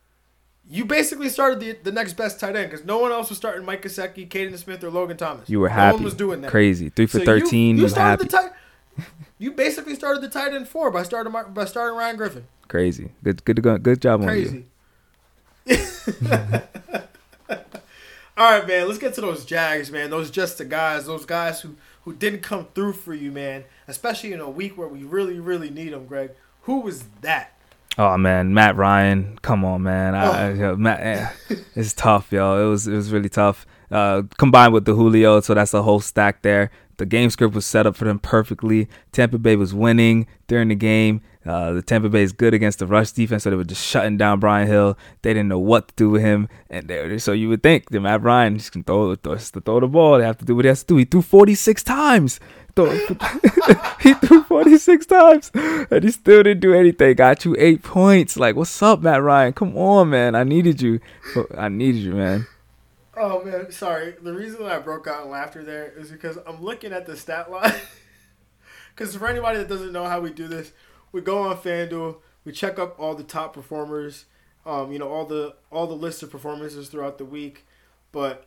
you 0.69 0.85
basically 0.85 1.31
started 1.31 1.61
the 1.61 1.79
the 1.83 1.91
next 1.93 2.13
best 2.19 2.39
tight 2.39 2.57
end 2.57 2.71
because 2.71 2.85
no 2.85 2.99
one 2.99 3.11
else 3.11 3.31
was 3.31 3.39
starting 3.39 3.65
Mike 3.65 3.81
Gesicki, 3.81 4.29
Kaden 4.29 4.59
Smith, 4.59 4.85
or 4.85 4.91
Logan 4.91 5.17
Thomas. 5.17 5.49
You 5.49 5.61
were 5.61 5.71
happy. 5.71 5.93
No 5.93 5.95
one 5.95 6.05
was 6.05 6.13
doing 6.15 6.43
that. 6.43 6.51
Crazy. 6.51 6.91
Three 6.91 7.07
for 7.07 7.21
So 7.21 7.25
thirteen. 7.25 7.77
You, 7.79 7.85
You, 7.85 7.89
started 7.89 8.11
happy. 8.11 8.25
the 8.25 8.31
tight. 8.37 9.07
You 9.39 9.53
basically 9.53 9.95
started 9.95 10.23
the 10.23 10.29
tight 10.29 10.53
end 10.53 10.69
four 10.69 10.91
by 10.91 11.05
starting 11.05 11.33
by 11.55 11.65
starting 11.65 11.97
Ryan 11.97 12.17
Griffin. 12.19 12.45
Crazy. 12.69 13.13
Good. 13.25 13.43
Good. 13.47 13.63
Good, 13.63 13.83
good 13.83 14.03
job 14.03 14.21
on 14.23 14.29
you. 14.39 14.65
Crazy. 15.67 16.05
All 18.39 18.53
right, 18.53 18.67
man. 18.69 18.87
Let's 18.87 19.01
get 19.01 19.15
to 19.15 19.21
those 19.21 19.45
Jags, 19.45 19.91
man. 19.91 20.11
Those 20.11 20.31
just 20.31 20.59
the 20.59 20.65
guys. 20.65 21.07
Those 21.07 21.27
guys 21.27 21.61
who 21.61 21.75
who 22.03 22.15
didn't 22.15 22.41
come 22.43 22.69
through 22.75 22.93
for 22.93 23.13
you, 23.13 23.33
man. 23.33 23.65
Especially 23.89 24.33
in 24.33 24.39
a 24.41 24.49
week 24.49 24.79
where 24.79 24.87
we 24.87 25.03
really, 25.03 25.41
really 25.41 25.71
need 25.71 25.93
them, 25.93 26.07
Greg. 26.07 26.31
Who 26.63 26.81
was 26.81 27.05
that? 27.23 27.55
Oh 27.99 28.17
man, 28.17 28.55
Matt 28.55 28.77
Ryan, 28.77 29.41
come 29.43 29.65
on, 29.65 29.83
man. 29.83 30.15
I, 30.15 30.51
I- 30.51 30.53
yo, 30.53 30.77
Matt, 30.77 31.01
eh, 31.01 31.29
it's 31.75 31.93
tough, 31.93 32.31
yo. 32.31 32.65
It 32.65 32.71
was 32.71 32.87
it 32.87 32.95
was 32.95 33.11
really 33.11 33.29
tough. 33.29 33.67
Uh, 33.91 34.23
combined 34.37 34.73
with 34.73 34.85
the 34.85 34.95
Julio, 34.95 35.41
so 35.41 35.53
that's 35.55 35.75
a 35.75 35.83
whole 35.83 35.99
stack 35.99 36.43
there. 36.43 36.71
The 36.99 37.07
game 37.07 37.31
script 37.31 37.55
was 37.55 37.67
set 37.67 37.87
up 37.87 37.97
for 37.97 38.05
them 38.05 38.21
perfectly. 38.21 38.89
Tampa 39.11 39.39
Bay 39.39 39.57
was 39.57 39.75
winning 39.75 40.29
during 40.47 40.69
the 40.69 40.75
game. 40.77 41.23
Uh, 41.49 41.73
the 41.73 41.81
Tampa 41.81 42.11
Bay 42.11 42.23
is 42.23 42.33
good 42.33 42.53
against 42.53 42.79
the 42.79 42.87
rush 42.87 43.13
defense, 43.13 43.45
so 43.45 43.51
they 43.51 43.57
were 43.57 43.65
just 43.65 43.83
shutting 43.83 44.19
down 44.19 44.39
Brian 44.39 44.69
Hill. 44.69 44.99
They 45.23 45.33
didn't 45.33 45.49
know 45.49 45.59
what 45.59 45.89
to 45.89 45.95
do 45.97 46.11
with 46.11 46.21
him, 46.21 46.47
and 46.69 47.23
so 47.23 47.33
you 47.33 47.49
would 47.49 47.63
think 47.63 47.89
that 47.89 48.01
Matt 48.01 48.23
Ryan 48.23 48.59
just 48.59 48.73
can 48.73 48.85
throw, 48.85 49.15
throw, 49.15 49.37
just 49.37 49.55
throw 49.55 49.81
the 49.81 49.87
ball. 49.87 50.19
They 50.19 50.25
have 50.25 50.37
to 50.39 50.45
do 50.45 50.55
what 50.55 50.67
he 50.67 50.69
has 50.69 50.83
to 50.83 50.87
do. 50.87 50.97
He 50.99 51.07
threw 51.07 51.23
46 51.23 51.83
times. 51.83 52.39
He 54.01 54.15
threw 54.15 54.45
46 54.45 55.07
times, 55.07 55.51
and 55.55 56.05
he 56.05 56.13
still 56.13 56.45
didn't 56.45 56.61
do 56.61 56.75
anything. 56.75 57.17
Got 57.17 57.45
you 57.45 57.57
eight 57.59 57.83
points. 57.83 58.37
Like, 58.37 58.55
what's 58.55 58.81
up, 58.81 59.01
Matt 59.01 59.21
Ryan? 59.21 59.53
Come 59.53 59.77
on, 59.77 60.11
man. 60.11 60.37
I 60.37 60.45
needed 60.45 60.81
you. 60.81 61.01
I 61.57 61.69
needed 61.69 62.03
you, 62.03 62.13
man. 62.13 62.47
Oh 63.17 63.43
man, 63.43 63.73
sorry. 63.73 64.15
The 64.23 64.33
reason 64.33 64.63
that 64.63 64.71
I 64.71 64.79
broke 64.79 65.09
out 65.09 65.25
in 65.25 65.31
laughter 65.31 65.65
there 65.65 65.93
is 65.97 66.13
because 66.13 66.39
I'm 66.47 66.63
looking 66.63 66.93
at 66.93 67.07
the 67.07 67.17
stat 67.17 67.51
line. 67.51 67.75
Because 68.95 69.15
for 69.15 69.29
anybody 69.29 69.59
that 69.59 69.69
doesn't 69.69 69.93
know 69.93 70.07
how 70.07 70.19
we 70.19 70.33
do 70.33 70.49
this, 70.49 70.73
we 71.13 71.21
go 71.21 71.39
on 71.43 71.57
FanDuel, 71.57 72.17
we 72.45 72.53
check 72.53 72.79
up 72.79 72.99
all 72.99 73.15
the 73.15 73.25
top 73.25 73.55
performers, 73.55 74.25
um, 74.67 74.93
you 74.93 74.99
know, 74.99 75.09
all 75.09 75.25
the 75.25 75.55
all 75.71 75.87
the 75.87 75.95
list 75.95 76.23
of 76.23 76.31
performances 76.31 76.89
throughout 76.89 77.19
the 77.19 77.25
week. 77.25 77.67
But 78.13 78.47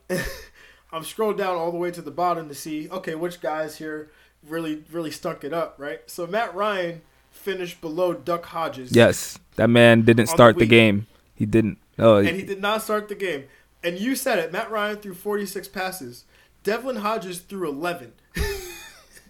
I'm 0.92 1.04
scrolled 1.04 1.38
down 1.38 1.56
all 1.56 1.70
the 1.70 1.78
way 1.78 1.90
to 1.90 2.02
the 2.02 2.10
bottom 2.10 2.48
to 2.48 2.54
see, 2.54 2.88
okay, 2.90 3.14
which 3.14 3.40
guys 3.40 3.78
here 3.78 4.10
really 4.46 4.84
really 4.90 5.10
stunk 5.10 5.44
it 5.44 5.52
up, 5.52 5.76
right? 5.78 6.00
So 6.06 6.26
Matt 6.26 6.54
Ryan 6.54 7.02
finished 7.30 7.80
below 7.80 8.12
Duck 8.12 8.46
Hodges. 8.46 8.94
Yes, 8.94 9.38
that 9.56 9.68
man 9.68 10.02
didn't 10.02 10.20
On 10.20 10.26
the 10.26 10.32
start 10.32 10.58
the 10.58 10.66
game. 10.66 11.06
He 11.34 11.46
didn't. 11.46 11.78
Oh, 11.98 12.16
and 12.16 12.28
he 12.28 12.42
did 12.42 12.60
not 12.60 12.82
start 12.82 13.08
the 13.08 13.14
game. 13.14 13.44
And 13.84 13.98
you 13.98 14.14
said 14.14 14.38
it. 14.38 14.52
Matt 14.52 14.70
Ryan 14.70 14.96
threw 14.96 15.14
46 15.14 15.68
passes. 15.68 16.24
Devlin 16.62 16.96
Hodges 16.96 17.40
threw 17.40 17.68
11. 17.68 18.12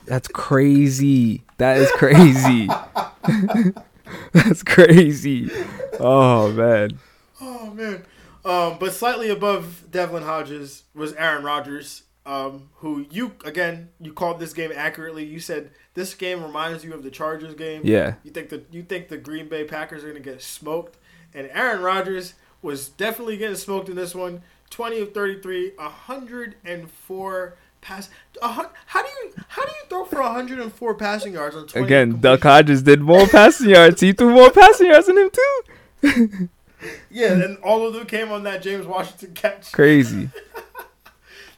That's 0.06 0.28
crazy. 0.28 1.42
That 1.58 1.76
is 1.78 1.90
crazy. 1.92 2.68
that's 4.32 4.62
crazy. 4.62 5.50
Oh 6.00 6.50
man. 6.52 6.98
Oh 7.40 7.70
man. 7.70 8.04
Um, 8.44 8.76
but 8.78 8.92
slightly 8.92 9.30
above 9.30 9.84
Devlin 9.90 10.24
Hodges 10.24 10.84
was 10.94 11.12
Aaron 11.14 11.44
Rodgers, 11.44 12.02
um, 12.26 12.70
who 12.76 13.06
you 13.10 13.32
again 13.44 13.90
you 14.00 14.12
called 14.12 14.40
this 14.40 14.52
game 14.52 14.72
accurately. 14.74 15.24
You 15.24 15.40
said 15.40 15.70
this 15.94 16.14
game 16.14 16.42
reminds 16.42 16.84
you 16.84 16.92
of 16.94 17.02
the 17.02 17.10
Chargers 17.10 17.54
game. 17.54 17.82
Yeah. 17.84 18.14
You 18.24 18.30
think 18.30 18.48
the 18.48 18.64
you 18.70 18.82
think 18.82 19.08
the 19.08 19.18
Green 19.18 19.48
Bay 19.48 19.64
Packers 19.64 20.04
are 20.04 20.08
gonna 20.08 20.20
get 20.20 20.42
smoked, 20.42 20.98
and 21.32 21.48
Aaron 21.52 21.82
Rodgers 21.82 22.34
was 22.60 22.88
definitely 22.88 23.36
getting 23.36 23.56
smoked 23.56 23.88
in 23.88 23.96
this 23.96 24.14
one. 24.14 24.42
Twenty 24.70 25.00
of 25.00 25.12
thirty 25.12 25.40
three, 25.40 25.72
hundred 25.78 26.56
and 26.64 26.90
four 26.90 27.56
pass. 27.82 28.08
How 28.40 28.62
do 28.62 29.08
you 29.08 29.32
how 29.48 29.64
do 29.66 29.70
you 29.70 29.88
throw 29.90 30.04
for 30.06 30.22
hundred 30.22 30.60
and 30.60 30.72
four 30.72 30.94
passing 30.94 31.34
yards 31.34 31.54
on 31.54 31.66
twenty? 31.66 31.84
Again, 31.84 32.20
Duck? 32.20 32.42
Hodges 32.42 32.82
did 32.82 33.02
more 33.02 33.26
passing 33.26 33.68
yards. 33.68 34.00
He 34.00 34.14
threw 34.14 34.32
more 34.32 34.50
passing 34.50 34.86
yards 34.86 35.06
than 35.06 35.18
him 35.18 35.30
too. 35.30 36.48
Yeah, 37.10 37.34
and 37.34 37.58
all 37.58 37.86
of 37.86 37.94
them 37.94 38.06
came 38.06 38.32
on 38.32 38.42
that 38.42 38.60
James 38.60 38.86
Washington 38.86 39.34
catch. 39.34 39.70
Crazy. 39.70 40.30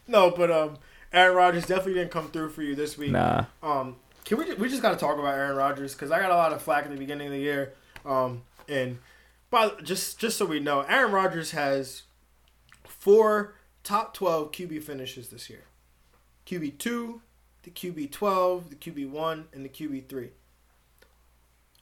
No, 0.07 0.31
but 0.31 0.51
um, 0.51 0.77
Aaron 1.15 1.35
Rodgers 1.35 1.65
definitely 1.67 1.95
didn't 1.95 2.11
come 2.11 2.29
through 2.31 2.51
for 2.51 2.63
you 2.63 2.75
this 2.75 2.99
week. 2.99 3.11
Nah. 3.11 3.47
Um, 3.63 3.97
can 4.25 4.39
we 4.39 4.53
we 4.55 4.69
just 4.69 4.83
got 4.83 4.91
to 4.91 4.97
talk 4.99 5.19
about 5.19 5.35
Aaron 5.35 5.57
Rodgers 5.57 5.95
because 5.95 6.11
I 6.11 6.21
got 6.21 6.31
a 6.31 6.35
lot 6.35 6.53
of 6.53 6.61
flack 6.61 6.85
in 6.85 6.93
the 6.93 6.99
beginning 6.99 7.29
of 7.29 7.33
the 7.33 7.39
year. 7.39 7.73
Um, 8.05 8.43
and 8.69 8.99
but 9.51 9.83
just 9.85 10.19
just 10.19 10.37
so 10.37 10.45
we 10.45 10.61
know, 10.61 10.81
Aaron 10.83 11.13
Rodgers 11.13 11.53
has 11.53 12.03
four 12.85 13.55
top 13.83 14.15
twelve 14.15 14.53
QB 14.53 14.83
finishes 14.83 15.29
this 15.29 15.49
year: 15.49 15.65
QB 16.47 16.79
two, 16.79 17.23
the 17.63 17.71
QB 17.71 18.11
twelve, 18.13 18.71
the 18.71 18.77
QB 18.77 19.11
one, 19.11 19.47
and 19.53 19.65
the 19.65 19.69
QB 19.69 20.09
three. 20.09 20.31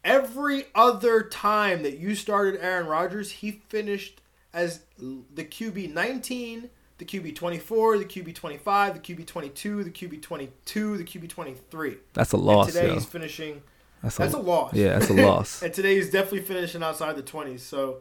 Every 0.05 0.65
other 0.75 1.23
time 1.23 1.83
that 1.85 1.99
you 1.99 2.15
started 2.17 2.61
Aaron 2.61 2.87
Rodgers, 2.87 3.31
he 3.31 3.63
finished 3.69 4.21
as 4.53 4.81
the 4.99 5.45
QB 5.45 5.93
19, 5.95 6.69
the 6.99 7.05
QB 7.05 7.37
24, 7.37 7.99
the 7.99 8.05
QB 8.05 8.35
25, 8.35 8.95
the 8.95 9.15
QB 9.15 9.27
22, 9.27 9.85
the 9.85 9.91
QB 9.91 10.21
22, 10.23 10.97
the 10.99 11.05
QB 11.05 11.29
23. 11.29 11.97
That's 12.15 12.33
a 12.33 12.37
And 12.37 12.45
loss, 12.45 12.67
today 12.73 12.89
yo. 12.89 12.95
he's 12.95 13.05
finishing. 13.05 13.63
That's, 14.03 14.17
a, 14.17 14.23
That's 14.23 14.35
a 14.35 14.39
loss. 14.39 14.75
Yeah, 14.75 14.99
that's 14.99 15.11
a 15.11 15.15
loss. 15.15 15.63
And 15.63 15.73
today 15.73 15.95
he's 15.95 16.11
definitely 16.11 16.41
finishing 16.43 16.83
outside 16.83 17.15
the 17.15 17.23
20s. 17.23 17.61
So, 17.61 17.99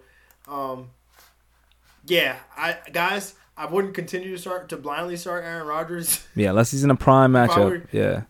um, 0.48 0.90
yeah, 2.08 2.38
I 2.58 2.78
guys, 2.92 3.36
I 3.58 3.66
wouldn't 3.66 3.94
continue 3.94 4.32
to 4.32 4.38
start 4.38 4.70
to 4.70 4.78
blindly 4.78 5.18
start 5.18 5.44
Aaron 5.44 5.68
Rodgers. 5.68 6.26
yeah, 6.36 6.50
unless 6.50 6.72
he's 6.72 6.84
in 6.84 6.90
a 6.90 6.96
prime 6.96 7.34
matchup. 7.34 7.70
were- 7.70 7.84
Yeah. 7.92 8.24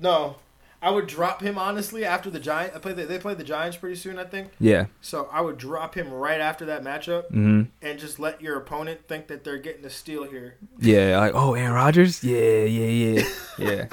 no, 0.00 0.36
I 0.82 0.90
would 0.90 1.06
drop 1.06 1.42
him 1.42 1.58
honestly 1.58 2.06
after 2.06 2.30
the 2.30 2.40
Giants. 2.40 2.74
I 2.74 2.78
play 2.78 2.94
the, 2.94 3.04
they 3.04 3.18
play 3.18 3.34
the 3.34 3.44
Giants 3.44 3.76
pretty 3.76 3.96
soon, 3.96 4.18
I 4.18 4.24
think. 4.24 4.52
Yeah. 4.58 4.86
So 5.02 5.28
I 5.30 5.42
would 5.42 5.58
drop 5.58 5.94
him 5.94 6.10
right 6.10 6.40
after 6.40 6.64
that 6.66 6.82
matchup 6.82 7.28
hmm 7.28 7.64
and 7.82 7.98
just 7.98 8.18
let 8.18 8.40
your 8.40 8.56
opponent 8.56 9.06
think 9.06 9.26
that 9.26 9.44
they're 9.44 9.58
getting 9.58 9.84
a 9.84 9.90
steal 9.90 10.24
here. 10.24 10.54
Yeah. 10.78 11.18
Like, 11.18 11.32
oh, 11.34 11.52
Aaron 11.54 11.72
Rodgers? 11.74 12.24
Yeah, 12.24 12.64
yeah, 12.64 12.86
yeah. 13.18 13.28
Yeah. 13.58 13.86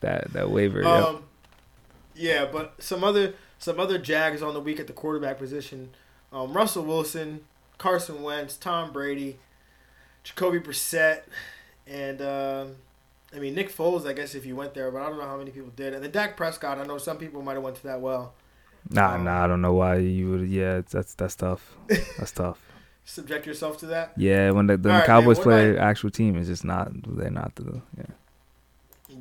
that 0.00 0.32
that 0.32 0.50
waiver. 0.50 0.80
yep. 0.82 1.04
Um, 1.04 1.24
yeah, 2.14 2.46
but 2.50 2.74
some 2.82 3.04
other 3.04 3.34
some 3.58 3.78
other 3.78 3.98
Jags 3.98 4.40
on 4.42 4.54
the 4.54 4.60
week 4.60 4.80
at 4.80 4.86
the 4.86 4.92
quarterback 4.92 5.36
position: 5.38 5.90
um, 6.32 6.52
Russell 6.54 6.84
Wilson, 6.84 7.40
Carson 7.76 8.22
Wentz, 8.22 8.56
Tom 8.56 8.92
Brady, 8.92 9.38
Jacoby 10.28 10.60
Brissett, 10.60 11.22
and 11.86 12.20
um, 12.20 12.76
I 13.34 13.38
mean 13.38 13.54
Nick 13.54 13.74
Foles. 13.74 14.06
I 14.06 14.12
guess 14.12 14.34
if 14.34 14.44
you 14.44 14.54
went 14.56 14.74
there, 14.74 14.90
but 14.90 15.02
I 15.02 15.08
don't 15.08 15.18
know 15.18 15.26
how 15.26 15.38
many 15.38 15.50
people 15.50 15.70
did. 15.74 15.94
And 15.94 16.04
then 16.04 16.10
Dak 16.10 16.36
Prescott. 16.36 16.78
I 16.78 16.84
know 16.84 16.98
some 16.98 17.18
people 17.18 17.42
might 17.42 17.54
have 17.54 17.62
went 17.62 17.76
to 17.76 17.82
that 17.84 18.00
well. 18.00 18.34
Nah, 18.90 19.14
um, 19.14 19.24
nah. 19.24 19.44
I 19.44 19.46
don't 19.46 19.60
know 19.62 19.74
why 19.74 19.96
you 19.96 20.30
would. 20.30 20.48
Yeah, 20.48 20.78
it's- 20.78 20.92
that's 20.92 21.14
that's 21.14 21.34
tough. 21.34 21.76
That's 22.18 22.32
tough. 22.32 22.60
Subject 23.04 23.46
yourself 23.46 23.78
to 23.78 23.86
that. 23.86 24.12
Yeah, 24.18 24.50
when 24.50 24.66
the, 24.66 24.76
the 24.76 24.90
right, 24.90 25.06
Cowboys 25.06 25.38
man, 25.38 25.44
play 25.44 25.78
actual 25.78 26.10
team, 26.10 26.36
it's 26.36 26.48
just 26.48 26.64
not. 26.64 26.90
They're 27.16 27.30
not 27.30 27.54
the. 27.54 27.80
Yeah. 27.96 28.04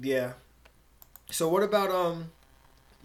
Yeah. 0.01 0.31
So 1.29 1.47
what 1.47 1.63
about 1.63 1.89
um 1.91 2.31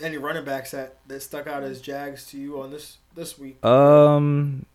any 0.01 0.17
running 0.17 0.45
backs 0.45 0.73
that, 0.73 0.97
that 1.07 1.23
stuck 1.23 1.47
out 1.47 1.63
as 1.63 1.81
Jags 1.81 2.27
to 2.29 2.39
you 2.39 2.61
on 2.61 2.71
this 2.73 2.99
this 3.15 3.39
week? 3.39 3.65
Um, 3.65 4.67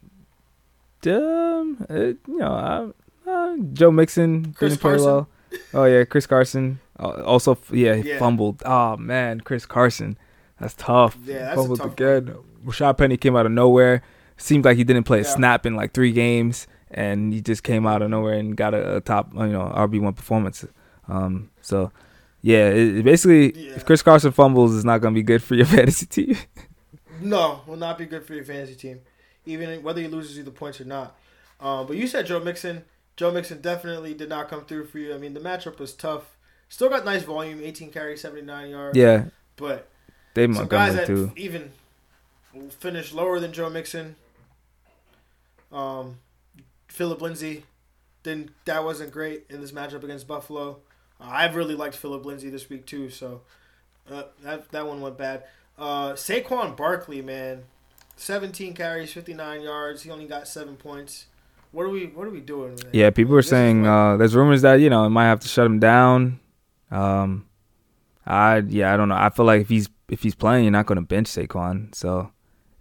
um, 1.06 1.86
it, 1.90 2.18
you 2.28 2.38
know, 2.38 2.52
I, 2.52 2.88
uh, 3.28 3.58
Joe 3.74 3.92
Mixon 3.92 4.54
Chris 4.54 4.72
didn't 4.74 4.82
play 4.82 4.92
Carson? 4.92 5.06
well. 5.08 5.30
Oh 5.74 5.86
yeah, 5.86 6.04
Chris 6.06 6.26
Carson. 6.28 6.80
Uh, 7.00 7.24
also, 7.24 7.58
yeah, 7.72 7.96
he 7.96 8.10
Yeah. 8.10 8.20
fumbled. 8.20 8.62
Oh 8.66 8.98
man, 8.98 9.42
Chris 9.42 9.66
Carson, 9.66 10.18
that's 10.60 10.74
tough. 10.74 11.18
Yeah, 11.26 11.40
that's 11.40 11.56
fumbled 11.56 11.80
tough 11.80 11.94
again. 11.94 12.36
Rashaad 12.66 12.98
Penny 12.98 13.18
came 13.18 13.36
out 13.36 13.46
of 13.46 13.52
nowhere. 13.52 14.02
Seems 14.38 14.66
like 14.66 14.78
he 14.78 14.84
didn't 14.84 15.04
play 15.06 15.20
a 15.22 15.24
snap 15.24 15.66
in 15.66 15.76
like 15.76 15.94
three 15.94 16.12
games, 16.12 16.68
and 16.92 17.34
he 17.34 17.42
just 17.42 17.63
came 17.63 17.88
out 17.88 18.02
of 18.02 18.10
nowhere 18.10 18.34
and 18.36 18.56
got 18.56 18.74
a, 18.74 18.98
a 18.98 19.02
top, 19.02 19.34
you 19.34 19.48
know, 19.48 19.72
RB 19.76 20.00
one 20.02 20.13
performance. 20.13 20.66
Um, 21.08 21.50
so 21.62 21.92
yeah, 22.42 22.70
it, 22.70 22.98
it 22.98 23.04
basically, 23.04 23.58
Yeah. 23.68 23.76
if 23.76 23.86
Chris 23.86 24.02
Carson 24.04 24.32
fumbles, 24.32 24.76
it's 24.76 24.86
not 24.86 25.00
gonna 25.02 25.16
be 25.16 25.24
good 25.24 25.42
for 25.42 25.56
your 25.56 25.66
fantasy 25.76 26.06
team. 26.06 26.38
No, 27.22 27.62
will 27.66 27.78
not 27.78 27.98
be 27.98 28.06
good 28.06 28.26
for 28.26 28.34
your 28.36 28.44
fantasy 28.44 28.76
team, 28.76 29.00
even 29.46 29.82
whether 29.82 30.02
he 30.02 30.08
loses 30.08 30.38
you 30.38 30.44
the 30.44 30.52
points 30.52 30.80
or 30.82 30.86
not. 30.86 31.16
Um, 31.60 31.88
but 31.88 31.98
you 31.98 32.06
said 32.08 32.28
Joe 32.28 32.40
Mixon. 32.40 32.84
Joe 33.18 33.32
Mixon 33.32 33.62
definitely 33.62 34.14
did 34.14 34.30
not 34.30 34.48
come 34.48 34.64
through 34.66 34.86
for 34.86 35.00
you. 35.00 35.14
I 35.14 35.18
mean, 35.18 35.34
the 35.34 35.40
matchup 35.40 35.80
was 35.80 35.94
tough. 35.94 36.38
Still 36.70 36.90
got 36.90 37.04
nice 37.04 37.24
volume, 37.24 37.62
18 37.62 37.92
carries, 37.92 38.22
79 38.22 38.70
yards. 38.70 38.98
yeah, 38.98 39.26
But 39.56 39.88
Dave 40.34 40.56
some 40.56 40.68
guys 40.68 40.94
Montgomery 40.96 41.26
that 41.26 41.34
too. 41.36 41.42
even 41.42 41.72
finished 42.70 43.14
lower 43.14 43.40
than 43.40 43.54
Joe 43.54 43.70
Mixon. 43.70 44.15
Um, 45.72 46.20
Philip 46.88 47.22
Lindsay, 47.22 47.65
didn't 48.24 48.52
that 48.65 48.84
wasn't 48.84 49.12
great 49.12 49.46
in 49.50 49.62
this 49.62 49.72
matchup 49.72 50.04
against 50.04 50.28
Buffalo. 50.28 50.80
Uh, 51.20 51.30
I've 51.32 51.56
really 51.56 51.76
liked 51.76 51.96
Philip 51.96 52.26
Lindsay 52.26 52.50
this 52.50 52.70
week 52.70 52.86
too, 52.86 53.10
so 53.10 53.42
uh, 54.10 54.24
that 54.44 54.70
that 54.72 54.88
one 54.88 55.02
went 55.02 55.18
bad. 55.18 55.44
Uh, 55.78 56.13
Saquon 56.13 56.76
Barkley, 56.76 57.22
man, 57.22 57.63
17 58.15 58.74
carries, 58.74 59.12
59 59.13 59.62
yards. 59.62 60.04
He 60.04 60.10
only 60.12 60.26
got 60.26 60.48
seven 60.48 60.76
points. 60.76 61.26
What 61.72 61.84
are 61.84 61.90
we 61.90 62.06
What 62.08 62.28
are 62.28 62.32
we 62.32 62.42
doing? 62.42 62.78
Yeah, 62.94 63.10
people 63.10 63.34
were 63.34 63.42
This 63.42 63.50
saying 63.50 63.86
uh, 63.86 64.18
there's 64.18 64.36
rumors 64.36 64.62
that 64.62 64.76
you 64.76 64.90
know 64.90 65.06
it 65.06 65.10
might 65.10 65.26
have 65.26 65.40
to 65.42 65.48
shut 65.48 65.65
him 65.65 65.80
down. 65.80 66.40
Um, 66.92 67.48
I 68.26 68.58
yeah, 68.68 68.94
I 68.94 68.98
don't 68.98 69.10
know. 69.10 69.15
I 69.15 69.30
feel 69.30 69.46
like 69.46 69.62
if 69.62 69.70
he's 69.70 69.90
if 70.10 70.24
he's 70.24 70.36
playing, 70.36 70.63
you're 70.63 70.72
not 70.72 70.86
going 70.86 70.98
to 70.98 71.06
bench 71.06 71.28
Saquon. 71.28 71.94
So 71.94 72.32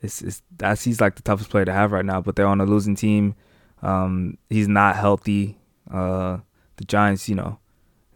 it's 0.01 0.23
it's 0.23 0.43
that's 0.57 0.85
he's 0.85 1.01
like 1.01 1.17
the 1.17 1.23
toughest 1.23 1.51
player 1.51 1.65
to 1.65 1.73
have 1.73 1.93
right 1.93 2.05
now. 2.05 2.21
But 2.21 2.37
they're 2.37 2.47
on 2.47 2.61
a 2.61 2.67
losing 2.67 2.95
team. 2.97 3.35
Um, 3.83 4.39
he's 4.49 4.69
not 4.69 4.97
healthy. 4.97 5.59
Uh, 5.91 6.39
the 6.77 6.85
Giants, 6.85 7.29
you 7.29 7.35
know, 7.35 7.59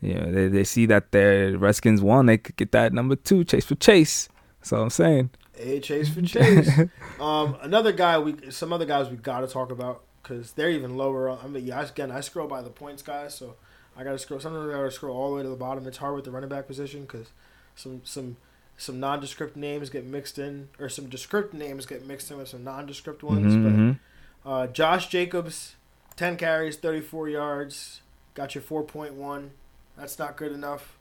you 0.01 0.15
know 0.15 0.33
they 0.33 0.49
they 0.49 0.65
see 0.65 0.87
that 0.87 1.13
their 1.13 1.57
Redskins 1.57 2.01
won. 2.01 2.27
They 2.27 2.39
could 2.39 2.57
get 2.57 2.73
that 2.73 2.93
number 2.93 3.17
two 3.17 3.45
chase 3.45 3.65
for 3.65 3.75
chase. 3.75 4.29
That's 4.61 4.73
all 4.73 4.83
I'm 4.83 4.91
saying. 4.91 5.31
A 5.59 5.81
Chase 5.81 6.09
for 6.09 6.23
Chase. 6.23 6.71
um, 7.21 7.57
another 7.61 7.93
guy 7.93 8.19
we, 8.19 8.51
some 8.51 8.73
other 8.73 8.87
guys 8.87 9.11
we 9.11 9.17
got 9.17 9.41
to 9.41 9.47
talk 9.47 9.71
about 9.71 10.05
because 10.23 10.53
they're 10.53 10.71
even 10.71 10.97
lower. 10.97 11.31
I 11.31 11.47
mean, 11.47 11.67
yeah, 11.67 11.83
again, 11.83 12.11
I 12.11 12.21
scroll 12.21 12.49
by 12.49 12.63
the 12.63 12.71
points 12.71 13.03
guys, 13.03 13.35
so 13.35 13.57
I 13.97 14.05
got 14.05 14.13
to 14.13 14.19
scroll. 14.19 14.41
Sometimes 14.41 14.69
I 14.69 14.73
got 14.77 14.83
to 14.83 14.91
scroll 14.91 15.17
all 15.17 15.31
the 15.31 15.37
way 15.37 15.43
to 15.43 15.49
the 15.49 15.57
bottom. 15.57 15.87
It's 15.87 15.99
hard 15.99 16.15
with 16.15 16.25
the 16.25 16.31
running 16.31 16.49
back 16.49 16.67
position 16.67 17.03
because 17.03 17.29
some 17.75 18.01
some 18.05 18.37
some 18.77 18.99
nondescript 18.99 19.57
names 19.57 19.91
get 19.91 20.07
mixed 20.07 20.39
in, 20.39 20.69
or 20.79 20.89
some 20.89 21.09
descript 21.09 21.53
names 21.53 21.87
get 21.87 22.07
mixed 22.07 22.31
in 22.31 22.39
with 22.39 22.49
some 22.49 22.65
nondescript 22.65 23.23
ones. 23.23 23.55
Mhm, 23.55 23.99
But 24.45 24.51
uh, 24.51 24.67
Josh 24.69 25.09
Jacobs, 25.09 25.77
ten 26.17 26.37
carries, 26.37 26.77
thirty 26.77 27.01
four 27.01 27.29
yards, 27.29 28.01
got 28.35 28.55
you 28.55 28.61
four 28.61 28.83
point 28.83 29.15
one. 29.15 29.53
That's 29.99 30.19
not 30.19 30.37
good 30.37 30.53
enough. 30.53 30.97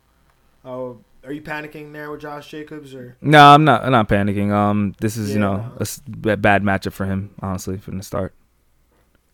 Uh, 0.65 0.91
are 1.23 1.31
you 1.31 1.41
panicking 1.41 1.93
there 1.93 2.11
with 2.11 2.21
Josh 2.21 2.49
Jacobs 2.49 2.93
or? 2.93 3.15
No, 3.21 3.45
I'm 3.53 3.63
not. 3.63 3.83
I'm 3.83 3.91
not 3.91 4.09
panicking. 4.09 4.51
Um, 4.51 4.93
this 4.99 5.15
is 5.15 5.33
you 5.33 5.39
know 5.39 5.71
no. 5.79 6.31
a 6.31 6.37
bad 6.37 6.63
matchup 6.63 6.93
for 6.93 7.05
him, 7.05 7.33
honestly, 7.41 7.77
from 7.77 7.97
the 7.97 8.03
start. 8.03 8.33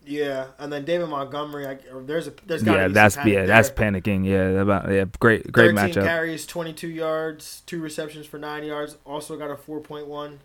Yeah, 0.08 0.48
and 0.60 0.72
then 0.72 0.84
David 0.84 1.08
Montgomery. 1.08 1.66
I, 1.66 1.78
there's 2.02 2.28
a 2.28 2.32
there's 2.46 2.62
got 2.62 2.76
Yeah, 2.76 2.86
be 2.86 2.92
that's 2.94 3.16
yeah, 3.16 3.44
that's 3.44 3.70
panicking. 3.70 4.24
Yeah, 4.24 4.60
about 4.60 4.88
yeah, 4.88 5.06
great, 5.18 5.50
great 5.50 5.74
13 5.74 5.74
matchup. 5.74 6.02
carries, 6.04 6.46
22 6.46 6.86
yards, 6.88 7.62
two 7.66 7.80
receptions 7.82 8.24
for 8.24 8.38
nine 8.38 8.62
yards. 8.62 8.96
Also 9.04 9.36
got 9.36 9.50
a 9.50 9.56
4.1. 9.56 10.38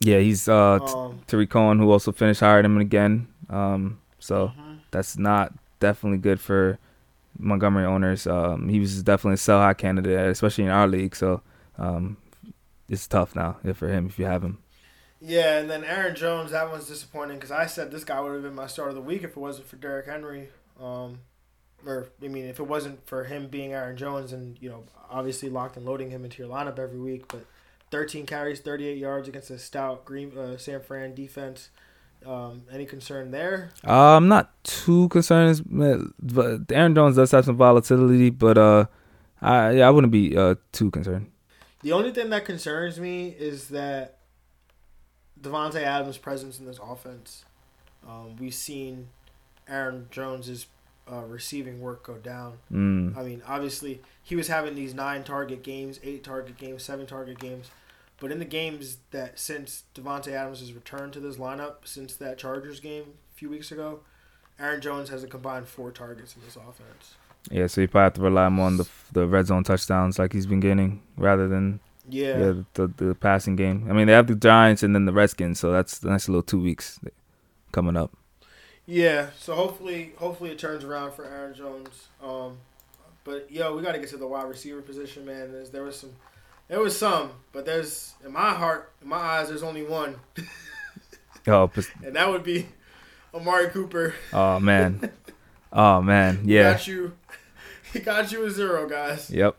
Yeah, 0.00 0.18
he's 0.18 0.48
uh 0.48 0.80
Um, 0.80 1.20
Tarik 1.28 1.50
Cohen, 1.50 1.78
who 1.78 1.90
also 1.90 2.10
finished 2.10 2.40
higher 2.40 2.62
than 2.62 2.72
him 2.72 2.78
again. 2.78 3.28
Um, 3.48 4.00
so 4.18 4.48
mhm. 4.58 4.78
that's 4.90 5.16
not 5.16 5.52
definitely 5.78 6.18
good 6.18 6.40
for 6.40 6.78
Montgomery 7.38 7.84
owners. 7.84 8.26
Um, 8.26 8.68
he 8.68 8.80
was 8.80 9.02
definitely 9.04 9.34
a 9.34 9.38
sell 9.38 9.60
high 9.60 9.74
candidate, 9.74 10.18
especially 10.30 10.64
in 10.64 10.70
our 10.70 10.88
league. 10.88 11.14
So 11.14 11.42
um, 11.78 12.16
it's 12.88 13.06
tough 13.06 13.36
now 13.36 13.58
yeah, 13.62 13.72
for 13.72 13.88
him 13.88 14.06
if 14.06 14.18
you 14.18 14.24
have 14.24 14.42
him. 14.42 14.58
Yeah, 15.26 15.58
and 15.58 15.68
then 15.68 15.82
Aaron 15.82 16.14
Jones. 16.14 16.52
That 16.52 16.70
one's 16.70 16.86
disappointing 16.86 17.38
because 17.38 17.50
I 17.50 17.66
said 17.66 17.90
this 17.90 18.04
guy 18.04 18.20
would 18.20 18.32
have 18.32 18.42
been 18.44 18.54
my 18.54 18.68
start 18.68 18.90
of 18.90 18.94
the 18.94 19.00
week 19.00 19.24
if 19.24 19.30
it 19.30 19.36
wasn't 19.36 19.66
for 19.66 19.74
Derrick 19.74 20.06
Henry. 20.06 20.50
Um, 20.80 21.18
or 21.84 22.10
I 22.22 22.28
mean, 22.28 22.44
if 22.44 22.60
it 22.60 22.68
wasn't 22.68 23.04
for 23.08 23.24
him 23.24 23.48
being 23.48 23.72
Aaron 23.72 23.96
Jones 23.96 24.32
and 24.32 24.56
you 24.60 24.68
know 24.68 24.84
obviously 25.10 25.48
locked 25.48 25.76
and 25.76 25.84
loading 25.84 26.10
him 26.10 26.24
into 26.24 26.40
your 26.40 26.52
lineup 26.52 26.78
every 26.78 27.00
week, 27.00 27.26
but 27.26 27.44
13 27.90 28.24
carries, 28.24 28.60
38 28.60 28.98
yards 28.98 29.26
against 29.26 29.50
a 29.50 29.58
stout 29.58 30.04
Green 30.04 30.36
uh, 30.38 30.58
San 30.58 30.80
Fran 30.80 31.12
defense. 31.16 31.70
Um, 32.24 32.62
any 32.70 32.86
concern 32.86 33.32
there? 33.32 33.70
Uh, 33.84 34.16
I'm 34.16 34.28
not 34.28 34.52
too 34.62 35.08
concerned, 35.08 35.60
but 36.20 36.60
Aaron 36.70 36.94
Jones 36.94 37.16
does 37.16 37.32
have 37.32 37.44
some 37.44 37.56
volatility. 37.56 38.30
But 38.30 38.58
uh, 38.58 38.86
I 39.42 39.72
yeah, 39.72 39.88
I 39.88 39.90
wouldn't 39.90 40.12
be 40.12 40.36
uh 40.36 40.54
too 40.70 40.92
concerned. 40.92 41.32
The 41.82 41.90
only 41.90 42.12
thing 42.12 42.30
that 42.30 42.44
concerns 42.44 43.00
me 43.00 43.34
is 43.36 43.68
that 43.68 44.15
Davante 45.40 45.82
Adams' 45.82 46.18
presence 46.18 46.58
in 46.58 46.66
this 46.66 46.78
offense. 46.82 47.44
Um, 48.06 48.36
we've 48.36 48.54
seen 48.54 49.08
Aaron 49.68 50.08
Jones's 50.10 50.66
uh, 51.10 51.22
receiving 51.22 51.80
work 51.80 52.04
go 52.04 52.14
down. 52.14 52.58
Mm. 52.72 53.16
I 53.16 53.22
mean, 53.22 53.42
obviously, 53.46 54.00
he 54.22 54.36
was 54.36 54.48
having 54.48 54.74
these 54.74 54.94
nine 54.94 55.24
target 55.24 55.62
games, 55.62 56.00
eight 56.02 56.24
target 56.24 56.56
games, 56.56 56.82
seven 56.82 57.06
target 57.06 57.38
games. 57.38 57.70
But 58.18 58.32
in 58.32 58.38
the 58.38 58.46
games 58.46 58.98
that 59.10 59.38
since 59.38 59.84
Davante 59.94 60.32
Adams 60.32 60.60
has 60.60 60.72
returned 60.72 61.12
to 61.14 61.20
this 61.20 61.36
lineup, 61.36 61.74
since 61.84 62.16
that 62.16 62.38
Chargers 62.38 62.80
game 62.80 63.04
a 63.34 63.36
few 63.36 63.50
weeks 63.50 63.70
ago, 63.70 64.00
Aaron 64.58 64.80
Jones 64.80 65.10
has 65.10 65.22
a 65.22 65.26
combined 65.26 65.68
four 65.68 65.90
targets 65.90 66.34
in 66.34 66.42
this 66.42 66.56
offense. 66.56 67.14
Yeah, 67.50 67.66
so 67.66 67.82
you 67.82 67.88
probably 67.88 68.04
have 68.04 68.14
to 68.14 68.22
rely 68.22 68.48
more 68.48 68.66
on 68.66 68.78
the 68.78 68.88
the 69.12 69.26
red 69.26 69.46
zone 69.46 69.62
touchdowns 69.62 70.18
like 70.18 70.32
he's 70.32 70.46
been 70.46 70.60
getting 70.60 71.02
rather 71.16 71.46
than 71.46 71.78
Yeah. 72.08 72.38
yeah, 72.38 72.52
the, 72.74 72.86
the 72.96 73.14
passing 73.14 73.56
game. 73.56 73.86
I 73.90 73.92
mean, 73.92 74.06
they 74.06 74.12
have 74.12 74.26
the 74.28 74.34
Giants 74.36 74.82
and 74.82 74.94
then 74.94 75.06
the 75.06 75.12
Redskins, 75.12 75.58
so 75.58 75.72
that's 75.72 75.98
the 75.98 76.10
next 76.10 76.28
little 76.28 76.42
two 76.42 76.60
weeks 76.60 77.00
coming 77.72 77.96
up. 77.96 78.12
Yeah, 78.86 79.30
so 79.38 79.54
hopefully, 79.54 80.12
hopefully 80.16 80.50
it 80.50 80.58
turns 80.58 80.84
around 80.84 81.12
for 81.14 81.24
Aaron 81.24 81.54
Jones. 81.54 82.08
Um, 82.22 82.58
but 83.24 83.50
yo, 83.50 83.74
we 83.76 83.82
got 83.82 83.92
to 83.92 83.98
get 83.98 84.08
to 84.10 84.16
the 84.16 84.26
wide 84.28 84.48
receiver 84.48 84.80
position, 84.80 85.24
man. 85.26 85.50
There's, 85.50 85.70
there 85.70 85.82
was 85.82 85.98
some, 85.98 86.12
there 86.68 86.78
was 86.78 86.96
some, 86.96 87.30
but 87.52 87.66
there's 87.66 88.14
in 88.24 88.32
my 88.32 88.50
heart, 88.54 88.92
in 89.02 89.08
my 89.08 89.16
eyes, 89.16 89.48
there's 89.48 89.64
only 89.64 89.82
one, 89.82 90.16
Oh, 91.48 91.70
and 92.04 92.14
that 92.16 92.28
would 92.28 92.42
be 92.44 92.66
Amari 93.34 93.68
Cooper. 93.70 94.14
oh 94.32 94.58
man, 94.60 95.10
oh 95.72 96.02
man, 96.02 96.40
Yeah. 96.44 96.70
He 96.72 96.76
got 96.76 96.86
you, 96.86 97.12
he 97.92 97.98
got 98.00 98.32
you 98.32 98.44
a 98.44 98.50
zero, 98.50 98.88
guys. 98.88 99.30
yep. 99.30 99.56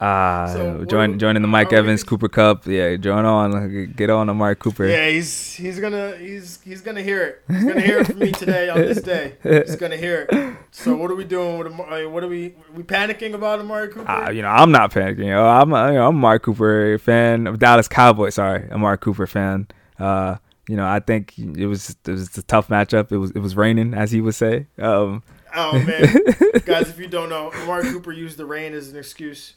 Ah, 0.00 0.48
So 0.52 0.84
join 0.84 1.18
joining 1.18 1.42
the 1.42 1.48
Mike 1.48 1.72
Evans 1.72 2.04
Cooper 2.04 2.28
Cup. 2.28 2.66
Yeah, 2.66 2.94
join 2.96 3.24
on, 3.24 3.92
get 3.96 4.10
on 4.10 4.30
Amari 4.30 4.54
Cooper. 4.54 4.86
Yeah, 4.86 5.08
he's 5.08 5.54
he's 5.54 5.80
gonna 5.80 6.16
he's 6.16 6.60
he's 6.62 6.80
gonna 6.82 7.02
hear 7.02 7.22
it. 7.24 7.42
He's 7.48 7.64
gonna 7.64 7.80
hear 7.80 7.98
it 7.98 8.06
from 8.06 8.18
me 8.20 8.30
today 8.30 8.68
on 8.68 8.78
this 8.78 9.02
day. 9.02 9.34
He's 9.42 9.74
gonna 9.76 9.96
hear 9.96 10.28
it. 10.30 10.56
So 10.70 10.94
what 10.94 11.10
are 11.10 11.16
we 11.16 11.24
doing 11.24 11.58
with 11.58 11.66
Amari? 11.66 12.06
What 12.06 12.22
are 12.22 12.28
we 12.28 12.54
we 12.74 12.84
panicking 12.84 13.34
about 13.34 13.58
Amari 13.58 13.88
Cooper? 13.88 14.04
Ah, 14.06 14.30
you 14.30 14.42
know, 14.42 14.48
I'm 14.48 14.70
not 14.70 14.92
panicking. 14.92 15.24
You 15.24 15.30
know, 15.32 15.48
I'm 15.48 15.72
a, 15.72 15.88
you 15.88 15.94
know, 15.94 16.06
I'm 16.06 16.14
a 16.14 16.18
Amari 16.18 16.40
Cooper 16.40 16.98
fan, 16.98 17.48
of 17.48 17.58
Dallas 17.58 17.88
Cowboys. 17.88 18.36
Sorry, 18.36 18.70
Amari 18.70 18.98
Cooper 18.98 19.26
fan. 19.26 19.66
Uh, 19.98 20.36
you 20.68 20.76
know, 20.76 20.86
I 20.86 21.00
think 21.00 21.36
it 21.38 21.66
was 21.66 21.96
it 22.06 22.10
was 22.10 22.38
a 22.38 22.42
tough 22.42 22.68
matchup. 22.68 23.10
It 23.10 23.16
was 23.18 23.32
it 23.32 23.40
was 23.40 23.56
raining, 23.56 23.94
as 23.94 24.12
he 24.12 24.20
would 24.20 24.34
say. 24.36 24.66
Um, 24.78 25.24
Oh 25.54 25.72
man, 25.84 26.22
guys! 26.64 26.88
If 26.88 26.98
you 26.98 27.06
don't 27.06 27.28
know, 27.28 27.52
Amari 27.52 27.90
Cooper 27.90 28.12
used 28.12 28.36
the 28.36 28.46
rain 28.46 28.74
as 28.74 28.90
an 28.90 28.98
excuse 28.98 29.54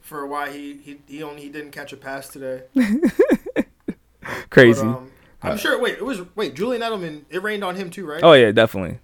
for 0.00 0.26
why 0.26 0.50
he 0.50 0.74
he 0.74 1.00
he 1.06 1.22
only 1.22 1.42
he 1.42 1.48
didn't 1.48 1.72
catch 1.72 1.92
a 1.92 1.96
pass 1.96 2.28
today. 2.28 2.62
crazy. 4.50 4.82
But, 4.82 4.88
um, 4.88 5.10
I'm 5.42 5.56
sure. 5.58 5.80
Wait, 5.80 5.94
it 5.94 6.04
was 6.04 6.22
wait. 6.34 6.54
Julian 6.54 6.82
Edelman. 6.82 7.22
It 7.30 7.42
rained 7.42 7.64
on 7.64 7.76
him 7.76 7.90
too, 7.90 8.06
right? 8.06 8.22
oh 8.22 8.32
yeah, 8.32 8.52
definitely. 8.52 8.98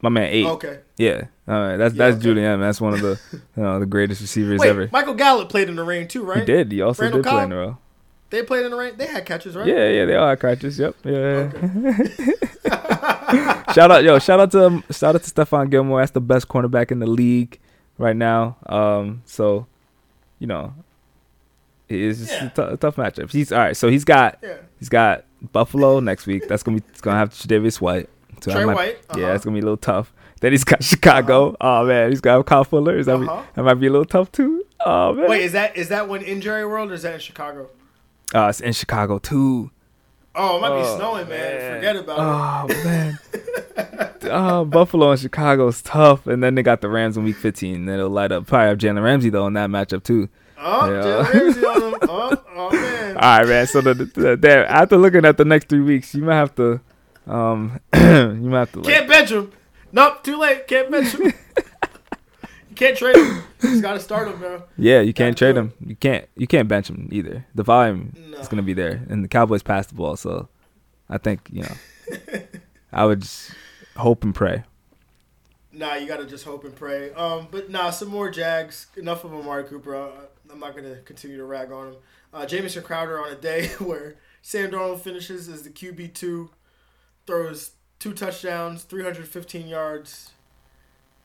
My 0.00 0.08
man 0.08 0.28
eight. 0.30 0.46
Okay. 0.46 0.80
Yeah, 0.96 1.26
all 1.46 1.54
right. 1.54 1.76
That's 1.76 1.94
Yeah, 1.94 2.06
that's 2.06 2.16
okay. 2.16 2.24
Julian. 2.24 2.60
That's 2.60 2.80
one 2.80 2.94
of 2.94 3.00
the 3.00 3.20
you 3.32 3.40
know 3.62 3.78
the 3.78 3.86
greatest 3.86 4.20
receivers 4.20 4.60
Wait, 4.60 4.68
ever. 4.68 4.88
Michael 4.92 5.14
Gallup 5.14 5.48
played 5.48 5.68
in 5.68 5.76
the 5.76 5.84
rain 5.84 6.08
too, 6.08 6.24
right? 6.24 6.40
He 6.40 6.44
did. 6.44 6.72
He 6.72 6.82
also 6.82 7.02
Randall 7.02 7.22
did 7.22 7.28
play 7.28 7.42
in 7.44 7.50
the 7.50 7.56
row. 7.56 7.78
They 8.30 8.42
played 8.42 8.64
in 8.64 8.70
the 8.70 8.76
rain. 8.76 8.94
They 8.96 9.06
had 9.06 9.26
catches, 9.26 9.54
right? 9.54 9.66
Yeah, 9.66 9.88
yeah, 9.90 10.04
they 10.06 10.16
all 10.16 10.28
had 10.28 10.40
catches. 10.40 10.78
Yep. 10.78 10.96
Yeah. 11.04 11.50
Okay. 11.54 13.18
shout 13.74 13.90
out, 13.90 14.04
yo, 14.04 14.18
shout 14.18 14.40
out 14.40 14.50
to 14.52 14.82
shout 14.92 15.14
out 15.14 15.22
to 15.22 15.30
Stephon 15.30 15.70
Gilmore. 15.70 16.00
That's 16.00 16.10
the 16.12 16.20
best 16.20 16.48
cornerback 16.48 16.90
in 16.90 16.98
the 16.98 17.06
league 17.06 17.58
right 17.98 18.16
now. 18.16 18.56
Um, 18.66 19.22
so, 19.24 19.66
you 20.38 20.46
know, 20.46 20.74
it's 21.88 22.18
just 22.20 22.32
Yeah. 22.32 22.50
a, 22.56 22.76
tough 22.76 22.96
matchup. 22.96 23.30
He's 23.30 23.52
all 23.52 23.58
right. 23.58 23.76
So 23.76 23.88
he's 23.88 24.04
got 24.04 24.38
yeah. 24.42 24.56
he's 24.78 24.88
got 24.88 25.24
Buffalo 25.52 26.00
next 26.00 26.26
week. 26.26 26.48
That's 26.48 26.62
gonna 26.62 26.78
be 26.78 26.84
it's 26.90 27.00
gonna 27.00 27.18
have 27.18 27.30
Tre'Davious 27.30 27.80
White. 27.80 28.08
So 28.40 28.50
Trey 28.52 28.64
might- 28.64 28.74
White. 28.74 28.98
Uh-huh. 29.10 29.20
Yeah, 29.20 29.34
it's 29.34 29.44
gonna 29.44 29.54
be 29.54 29.60
a 29.60 29.64
little 29.64 29.76
tough. 29.76 30.12
Then 30.40 30.52
he's 30.52 30.64
got 30.64 30.82
Chicago. 30.82 31.56
Oh 31.60 31.84
man, 31.86 32.10
he's 32.10 32.20
got 32.20 32.44
Kyle 32.46 32.64
Fuller. 32.64 32.96
Is 32.98 33.06
that, 33.06 33.16
Uh-huh. 33.20 33.42
that 33.54 33.62
might 33.62 33.74
be 33.74 33.86
a 33.86 33.90
little 33.90 34.04
tough 34.04 34.32
too. 34.32 34.64
Oh 34.84 35.14
man. 35.14 35.28
Wait, 35.28 35.42
is 35.42 35.52
that 35.52 35.76
is 35.76 35.88
that 35.90 36.08
one 36.08 36.22
in 36.22 36.40
Jerry 36.40 36.66
World 36.66 36.90
or 36.90 36.94
is 36.94 37.02
that 37.02 37.14
in 37.14 37.20
Chicago? 37.20 37.68
Uh, 38.34 38.46
it's 38.48 38.60
in 38.60 38.72
Chicago 38.72 39.18
too. 39.18 39.70
Oh, 40.34 40.56
it 40.56 40.60
might 40.62 40.68
be 40.70 40.86
Oh, 40.86 40.96
snowing, 40.96 41.28
man. 41.28 41.58
man. 41.58 41.76
Forget 41.76 41.96
about 41.96 42.68
it. 42.70 42.76
Oh 42.76 42.84
man. 42.84 43.18
oh, 44.24 44.64
Buffalo 44.66 45.10
and 45.10 45.20
Chicago 45.20 45.68
is 45.68 45.82
tough, 45.82 46.26
and 46.26 46.42
then 46.42 46.54
they 46.54 46.62
got 46.62 46.80
the 46.80 46.88
Rams 46.88 47.16
in 47.16 47.24
Week 47.24 47.36
15. 47.36 47.84
Then 47.86 47.98
it'll 47.98 48.10
light 48.10 48.32
up. 48.32 48.46
Probably 48.46 48.68
have 48.68 48.78
Jalen 48.78 49.02
Ramsey 49.04 49.30
though 49.30 49.46
in 49.46 49.52
that 49.54 49.68
matchup 49.70 50.04
too. 50.04 50.28
Oh, 50.58 50.90
Yeah. 50.90 51.02
Jalen 51.02 51.32
Ramsey 51.34 51.66
on 51.66 51.82
him. 51.82 51.94
Oh, 52.02 52.44
oh 52.56 52.70
man. 52.72 53.16
All 53.16 53.38
right, 53.38 53.46
man. 53.48 53.66
So 53.66 53.80
the, 53.82 53.94
the, 53.94 54.36
the 54.36 54.70
after 54.70 54.96
looking 54.96 55.24
at 55.24 55.36
the 55.36 55.44
next 55.44 55.68
three 55.68 55.80
weeks, 55.80 56.14
you 56.14 56.22
might 56.22 56.36
have 56.36 56.54
to, 56.54 56.80
um, 57.26 57.78
you 57.94 58.00
might 58.00 58.58
have 58.60 58.72
to 58.72 58.80
like, 58.80 58.94
Can't 58.94 59.08
bench 59.08 59.30
him. 59.30 59.52
Nope, 59.92 60.24
too 60.24 60.38
late. 60.38 60.66
Can't 60.66 60.90
bench 60.90 61.12
him. 61.14 61.32
you 62.72 62.76
can't 62.76 62.96
trade 62.96 63.16
him. 63.16 63.42
He's 63.60 63.80
gotta 63.82 64.00
start 64.00 64.28
him, 64.28 64.38
bro. 64.38 64.62
yeah, 64.78 65.00
you 65.02 65.12
can't 65.12 65.36
trade 65.36 65.56
him. 65.56 65.72
You 65.84 65.94
can't, 65.94 66.26
you 66.36 66.46
can't 66.46 66.68
bench 66.68 66.88
him 66.88 67.08
either. 67.12 67.44
The 67.54 67.62
volume 67.62 68.14
No. 68.30 68.38
is 68.38 68.48
gonna 68.48 68.62
be 68.62 68.72
there, 68.72 69.02
and 69.10 69.22
the 69.22 69.28
Cowboys 69.28 69.62
passed 69.62 69.90
the 69.90 69.94
ball, 69.96 70.16
so 70.16 70.48
I 71.10 71.18
think 71.18 71.48
you 71.52 71.62
know, 71.62 71.74
I 72.92 73.04
would 73.04 73.20
just 73.20 73.52
hope 73.96 74.24
and 74.24 74.34
pray. 74.34 74.64
Nah, 75.72 75.94
you 75.94 76.06
gotta 76.06 76.26
just 76.26 76.44
hope 76.44 76.64
and 76.64 76.74
pray. 76.74 77.12
Um, 77.12 77.48
but 77.50 77.70
nah, 77.70 77.90
some 77.90 78.08
more 78.08 78.30
Jags. 78.30 78.86
Enough 78.96 79.24
of 79.24 79.32
Amari 79.34 79.64
Cooper. 79.64 79.94
Uh, 79.94 80.10
I'm 80.50 80.58
not 80.60 80.74
gonna 80.74 80.96
continue 80.96 81.36
to 81.36 81.44
rag 81.44 81.70
on 81.72 81.88
him. 81.88 81.96
Uh, 82.32 82.46
Jamison 82.46 82.82
Crowder 82.82 83.20
on 83.20 83.30
a 83.32 83.36
day 83.36 83.68
where 83.78 84.16
Sam 84.42 84.70
Darnold 84.70 85.00
finishes 85.00 85.48
as 85.48 85.62
the 85.62 85.70
QB 85.70 86.14
two, 86.14 86.50
throws 87.26 87.72
two 87.98 88.12
touchdowns, 88.12 88.82
315 88.84 89.68
yards, 89.68 90.32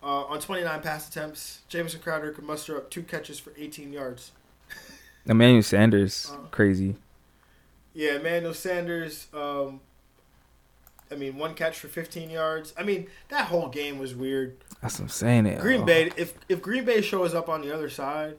uh, 0.03 0.23
on 0.25 0.39
29 0.39 0.81
pass 0.81 1.07
attempts. 1.09 1.61
Jamison 1.69 1.99
Crowder 2.01 2.31
could 2.31 2.43
muster 2.45 2.77
up 2.77 2.89
two 2.89 3.03
catches 3.03 3.39
for 3.39 3.51
18 3.57 3.93
yards. 3.93 4.31
Emmanuel 5.25 5.63
Sanders, 5.63 6.31
Uh. 6.33 6.37
crazy. 6.51 6.95
Yeah, 7.93 8.15
Emmanuel 8.17 8.53
Sanders. 8.53 9.27
Um, 9.33 9.81
I 11.11 11.15
mean, 11.15 11.37
one 11.37 11.53
catch 11.55 11.79
for 11.79 11.87
15 11.87 12.29
yards. 12.29 12.73
I 12.77 12.83
mean, 12.83 13.07
that 13.29 13.45
whole 13.47 13.69
game 13.69 13.97
was 13.97 14.13
weird. 14.13 14.57
That's 14.81 14.99
what 14.99 15.05
I'm 15.05 15.09
saying. 15.09 15.45
It 15.47 15.59
Green 15.59 15.85
Bay, 15.85 16.11
if 16.17 16.35
if 16.49 16.61
Green 16.61 16.85
Bay 16.85 17.01
shows 17.01 17.33
up 17.33 17.49
on 17.49 17.61
the 17.61 17.73
other 17.73 17.89
side, 17.89 18.35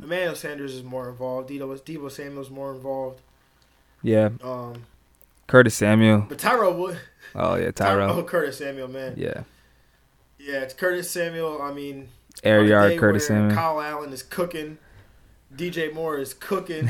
Emmanuel 0.00 0.36
Sanders 0.36 0.74
is 0.74 0.84
more 0.84 1.08
involved. 1.08 1.50
Deebo, 1.50 1.80
Deebo 1.82 2.10
Samuel's 2.10 2.50
more 2.50 2.72
involved. 2.72 3.20
Yeah, 4.02 4.30
Um, 4.42 4.84
Curtis 5.48 5.74
Samuel. 5.74 6.26
but 6.28 6.38
Tyrell 6.38 6.74
Wood, 6.74 6.98
Oh 7.34 7.56
yeah, 7.56 7.70
Tyrell, 7.72 8.10
oh 8.18 8.22
Curtis 8.22 8.58
Samuel, 8.58 8.88
man. 8.88 9.14
Yeah, 9.16 9.42
Yeah, 10.42 10.60
it's 10.60 10.74
Curtis 10.74 11.10
Samuel. 11.10 11.60
I 11.60 11.72
mean, 11.72 12.08
air 12.42 12.64
yard 12.64 12.98
Curtis 12.98 13.26
Samuel. 13.26 13.54
Kyle 13.54 13.80
Allen 13.80 14.12
is 14.12 14.22
cooking. 14.22 14.78
DJ 15.54 15.92
Moore 15.92 16.18
is 16.18 16.32
cooking. 16.32 16.88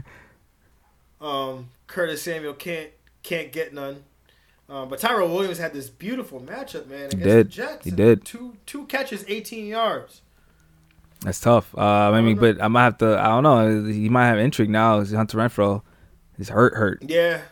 um, 1.20 1.68
Curtis 1.86 2.22
Samuel 2.22 2.54
can't 2.54 2.90
can't 3.22 3.52
get 3.52 3.72
none. 3.72 4.04
Um, 4.68 4.88
but 4.88 4.98
Tyrell 4.98 5.28
Williams 5.28 5.58
had 5.58 5.72
this 5.72 5.90
beautiful 5.90 6.40
matchup, 6.40 6.86
man, 6.86 7.06
against 7.06 7.18
the 7.18 7.24
did. 7.24 7.50
Jets. 7.50 7.84
He 7.84 7.90
did. 7.90 8.24
Two 8.24 8.56
two 8.66 8.84
catches, 8.86 9.24
18 9.28 9.66
yards. 9.66 10.22
That's 11.20 11.40
tough. 11.40 11.74
Uh, 11.76 11.80
I 11.80 12.20
mean, 12.20 12.36
know. 12.36 12.40
but 12.40 12.62
I 12.62 12.68
might 12.68 12.84
have 12.84 12.98
to. 12.98 13.18
I 13.18 13.28
don't 13.28 13.44
know. 13.44 13.84
He 13.84 14.08
might 14.08 14.26
have 14.26 14.38
intrigue 14.38 14.70
now. 14.70 15.04
Hunter 15.04 15.38
Renfrow 15.38 15.82
is 16.38 16.48
hurt. 16.48 16.74
Hurt. 16.74 17.02
Yeah, 17.06 17.42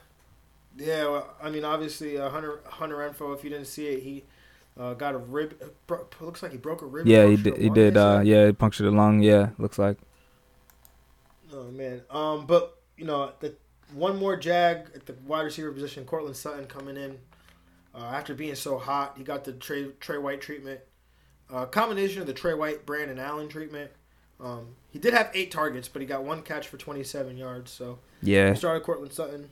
yeah. 0.76 1.04
Well, 1.04 1.34
I 1.42 1.50
mean, 1.50 1.64
obviously, 1.64 2.18
uh, 2.18 2.28
Hunter 2.30 2.60
Hunter 2.66 2.96
Renfrow. 2.96 3.34
If 3.34 3.44
you 3.44 3.50
didn't 3.50 3.66
see 3.66 3.86
it, 3.86 4.02
he 4.02 4.24
uh, 4.78 4.94
got 4.94 5.14
a 5.14 5.18
rib. 5.18 5.60
Bro- 5.86 6.06
looks 6.20 6.42
like 6.42 6.52
he 6.52 6.58
broke 6.58 6.82
a 6.82 6.86
rib. 6.86 7.06
Yeah, 7.06 7.26
he 7.26 7.36
did. 7.36 7.56
He 7.58 7.70
did. 7.70 7.96
Uh, 7.96 8.20
yeah, 8.24 8.46
he 8.46 8.52
punctured 8.52 8.86
a 8.86 8.90
lung. 8.90 9.20
Yeah, 9.22 9.50
looks 9.58 9.78
like. 9.78 9.96
Oh 11.52 11.64
man. 11.70 12.02
Um, 12.10 12.46
but 12.46 12.78
you 12.96 13.04
know, 13.04 13.32
the 13.40 13.54
one 13.94 14.18
more 14.18 14.36
jag 14.36 14.86
at 14.94 15.06
the 15.06 15.14
wide 15.26 15.42
receiver 15.42 15.72
position, 15.72 16.04
Courtland 16.04 16.36
Sutton 16.36 16.66
coming 16.66 16.96
in. 16.96 17.18
Uh, 17.94 18.04
after 18.04 18.34
being 18.34 18.54
so 18.54 18.78
hot, 18.78 19.14
he 19.18 19.24
got 19.24 19.44
the 19.44 19.52
Trey 19.52 19.88
Trey 20.00 20.18
White 20.18 20.40
treatment. 20.40 20.80
Uh, 21.52 21.66
combination 21.66 22.20
of 22.20 22.28
the 22.28 22.32
Trey 22.32 22.54
White, 22.54 22.86
Brandon 22.86 23.18
Allen 23.18 23.48
treatment. 23.48 23.90
Um, 24.38 24.76
he 24.90 24.98
did 25.00 25.12
have 25.12 25.30
eight 25.34 25.50
targets, 25.50 25.88
but 25.88 26.00
he 26.00 26.06
got 26.06 26.22
one 26.22 26.42
catch 26.42 26.68
for 26.68 26.76
27 26.76 27.36
yards. 27.36 27.72
So 27.72 27.98
Yeah, 28.22 28.50
he 28.50 28.56
started 28.56 28.84
Courtland 28.84 29.12
Sutton. 29.12 29.48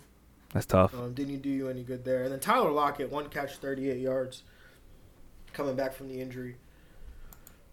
that's 0.53 0.65
tough. 0.65 0.95
Um, 0.95 1.13
didn't 1.13 1.43
do 1.43 1.49
you 1.51 1.69
any 1.69 1.83
good 1.83 2.05
there. 2.05 2.23
And 2.23 2.33
then 2.33 2.39
Tyler 2.41 2.71
Lockett, 2.71 3.11
one 3.11 3.29
catch, 3.29 3.57
38 3.57 3.99
yards, 3.99 4.45
coming 5.53 5.75
back 5.77 5.93
from 5.95 6.09
the 6.09 6.21
injury. 6.21 6.57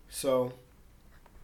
So 0.09 0.53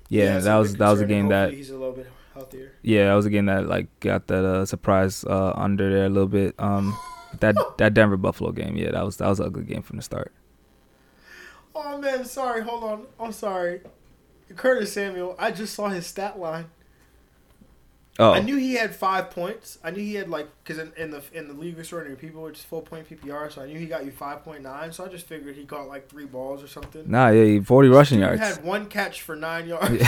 Yeah, 0.10 0.36
it's 0.38 0.46
that 0.46 0.56
was 0.56 0.76
that 0.76 0.90
was 0.90 1.02
a 1.02 1.06
game 1.06 1.28
that 1.30 1.54
he's 1.54 1.70
a 1.70 1.78
little 1.78 1.94
bit 1.94 2.08
healthier. 2.34 2.72
yeah 2.82 3.08
that 3.08 3.14
was 3.16 3.26
a 3.26 3.30
game 3.30 3.46
that 3.48 3.68
like 3.68 3.88
got 4.00 4.28
that 4.28 4.46
uh, 4.46 4.66
surprise 4.66 5.24
uh, 5.26 5.54
under 5.56 5.92
there 5.92 6.06
a 6.06 6.10
little 6.10 6.28
bit. 6.30 6.56
Um, 6.60 6.98
that 7.40 7.56
that 7.78 7.94
Denver 7.94 8.18
Buffalo 8.18 8.52
game. 8.52 8.76
Yeah, 8.78 8.92
that 8.92 9.04
was 9.06 9.18
that 9.18 9.28
was 9.28 9.40
a 9.40 9.50
good 9.50 9.68
game 9.68 9.82
from 9.82 9.98
the 9.98 10.04
start. 10.04 10.32
Oh 11.76 11.98
man, 11.98 12.26
sorry. 12.26 12.62
Hold 12.64 12.84
on. 12.84 13.06
I'm 13.20 13.32
sorry. 13.32 13.82
Curtis 14.56 14.92
Samuel. 14.94 15.36
I 15.40 15.52
just 15.52 15.74
saw 15.74 15.88
his 15.90 16.06
stat 16.06 16.38
line. 16.40 16.66
Oh, 18.20 18.34
I 18.34 18.42
knew 18.42 18.58
he 18.58 18.74
had 18.74 18.94
five 18.94 19.32
points. 19.32 19.80
I 19.84 19.90
knew 19.90 20.02
he 20.02 20.16
had 20.16 20.30
like 20.30 20.48
because 20.64 20.80
in, 20.80 20.92
in 20.98 21.12
the 21.12 21.24
in 21.34 21.48
the 21.48 21.54
league 21.54 21.80
extraordinary 21.80 22.18
people, 22.18 22.44
which 22.44 22.60
is 22.60 22.64
full 22.64 22.82
point 22.82 23.10
PPR. 23.10 23.52
So 23.52 23.62
I 23.62 23.68
knew 23.68 23.80
he 23.80 23.86
got 23.86 24.04
you 24.06 24.12
five 24.12 24.44
point 24.44 24.62
nine. 24.64 24.92
So 24.92 25.06
I 25.06 25.08
just 25.08 25.26
figured 25.26 25.56
he 25.56 25.64
caught 25.64 25.88
like 25.88 26.10
three 26.10 26.26
balls 26.26 26.62
or 26.62 26.68
something. 26.68 27.10
nah, 27.10 27.30
yeah, 27.30 27.46
he- 27.46 27.60
forty 27.62 27.88
rushing 27.90 28.20
Dude 28.20 28.28
yards. 28.28 28.42
had 28.42 28.64
one 28.66 28.88
catch 28.88 29.22
for 29.22 29.36
nine 29.36 29.68
yards. 29.74 30.04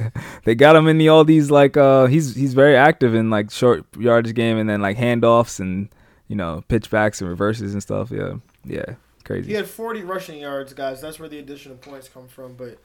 they 0.44 0.54
got 0.54 0.76
him 0.76 0.88
in 0.88 0.98
the 0.98 1.08
all 1.08 1.24
these 1.24 1.50
like 1.50 1.76
uh 1.76 2.06
he's 2.06 2.34
he's 2.34 2.54
very 2.54 2.74
active 2.76 3.14
in 3.14 3.30
like 3.30 3.50
short 3.50 3.84
yardage 3.98 4.34
game 4.34 4.56
and 4.58 4.68
then 4.68 4.80
like 4.80 4.96
handoffs 4.96 5.60
and 5.60 5.88
you 6.28 6.36
know 6.36 6.64
pitchbacks 6.68 7.20
and 7.20 7.28
reverses 7.28 7.74
and 7.74 7.82
stuff. 7.82 8.10
Yeah, 8.10 8.34
yeah, 8.64 8.94
crazy. 9.24 9.48
He 9.48 9.54
had 9.54 9.66
40 9.68 10.02
rushing 10.04 10.38
yards, 10.40 10.72
guys. 10.72 11.00
That's 11.02 11.18
where 11.20 11.28
the 11.28 11.38
additional 11.38 11.76
points 11.76 12.08
come 12.08 12.28
from. 12.28 12.54
But 12.54 12.78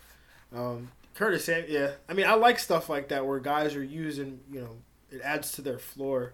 um, 0.56 0.92
Curtis, 1.18 1.46
Sam, 1.46 1.66
yeah. 1.68 1.92
I 2.08 2.14
mean, 2.14 2.28
I 2.28 2.36
like 2.36 2.60
stuff 2.60 2.90
like 2.90 3.08
that 3.10 3.26
where 3.26 3.40
guys 3.40 3.76
are 3.76 3.84
using, 3.84 4.40
you 4.52 4.62
know, 4.62 4.70
it 5.12 5.20
adds 5.24 5.52
to 5.54 5.62
their 5.64 5.80
floor. 5.80 6.34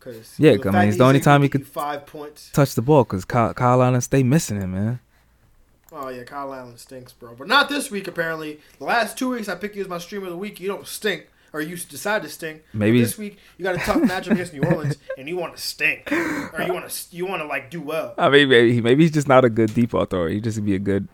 Cause 0.00 0.34
Yeah, 0.36 0.52
I 0.64 0.70
mean, 0.70 0.88
it's 0.88 0.98
the 0.98 1.04
only 1.04 1.20
time 1.20 1.42
he 1.42 1.46
you 1.46 1.50
could- 1.50 1.66
five 1.66 2.06
points. 2.06 2.50
Touch 2.52 2.74
the 2.74 2.82
ball 2.82 3.04
because 3.04 3.24
Kyle, 3.24 3.54
Kyle 3.54 3.80
Allen 3.82 4.00
stay 4.00 4.22
missing 4.24 4.60
him, 4.60 4.72
man. 4.72 5.00
Oh 5.92 6.08
yeah, 6.08 6.24
Kyle 6.24 6.52
Allen 6.52 6.76
stinks, 6.76 7.12
bro. 7.12 7.34
But 7.38 7.46
not 7.46 7.68
this 7.68 7.90
week. 7.90 8.08
Apparently, 8.08 8.60
the 8.78 8.84
last 8.84 9.16
two 9.16 9.30
weeks 9.30 9.48
I 9.48 9.54
picked 9.54 9.76
you 9.76 9.82
as 9.82 9.88
my 9.88 9.98
stream 9.98 10.24
of 10.24 10.30
the 10.30 10.36
week. 10.36 10.58
You 10.58 10.66
don't 10.66 10.86
stink, 10.86 11.28
or 11.52 11.60
you 11.60 11.76
decide 11.76 12.22
to 12.22 12.28
stink. 12.28 12.64
Maybe 12.74 13.00
this 13.00 13.16
week 13.16 13.38
you 13.56 13.62
got 13.62 13.76
a 13.76 13.78
tough 13.78 13.96
matchup 14.02 14.32
against 14.32 14.52
New 14.52 14.62
Orleans, 14.64 14.96
and 15.16 15.28
you 15.28 15.36
want 15.36 15.56
to 15.56 15.62
stink, 15.62 16.10
or 16.12 16.62
you 16.66 16.72
want 16.74 16.90
to 16.90 17.16
you 17.16 17.24
want 17.24 17.40
to 17.42 17.46
like 17.46 17.70
do 17.70 17.80
well. 17.80 18.14
I 18.18 18.28
mean, 18.28 18.48
maybe 18.48 18.80
maybe 18.80 19.04
he's 19.04 19.12
just 19.12 19.28
not 19.28 19.44
a 19.44 19.48
good 19.48 19.72
deep 19.74 19.90
ball 19.90 20.04
thrower. 20.06 20.28
He 20.28 20.40
just 20.40 20.62
be 20.64 20.74
a 20.74 20.80
good 20.80 21.06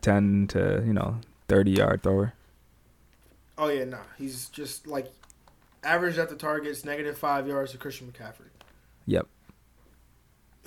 ten 0.00 0.46
to 0.48 0.82
you 0.86 0.92
know 0.92 1.16
thirty 1.48 1.72
yard 1.72 2.02
thrower. 2.04 2.32
Oh 3.60 3.68
yeah, 3.68 3.84
nah. 3.84 3.98
He's 4.18 4.48
just 4.48 4.86
like 4.86 5.12
average 5.84 6.16
at 6.18 6.28
the 6.30 6.34
targets, 6.36 6.84
negative 6.84 7.16
five 7.18 7.46
yards 7.46 7.72
to 7.72 7.78
Christian 7.78 8.10
McCaffrey. 8.12 8.48
Yep. 9.06 9.26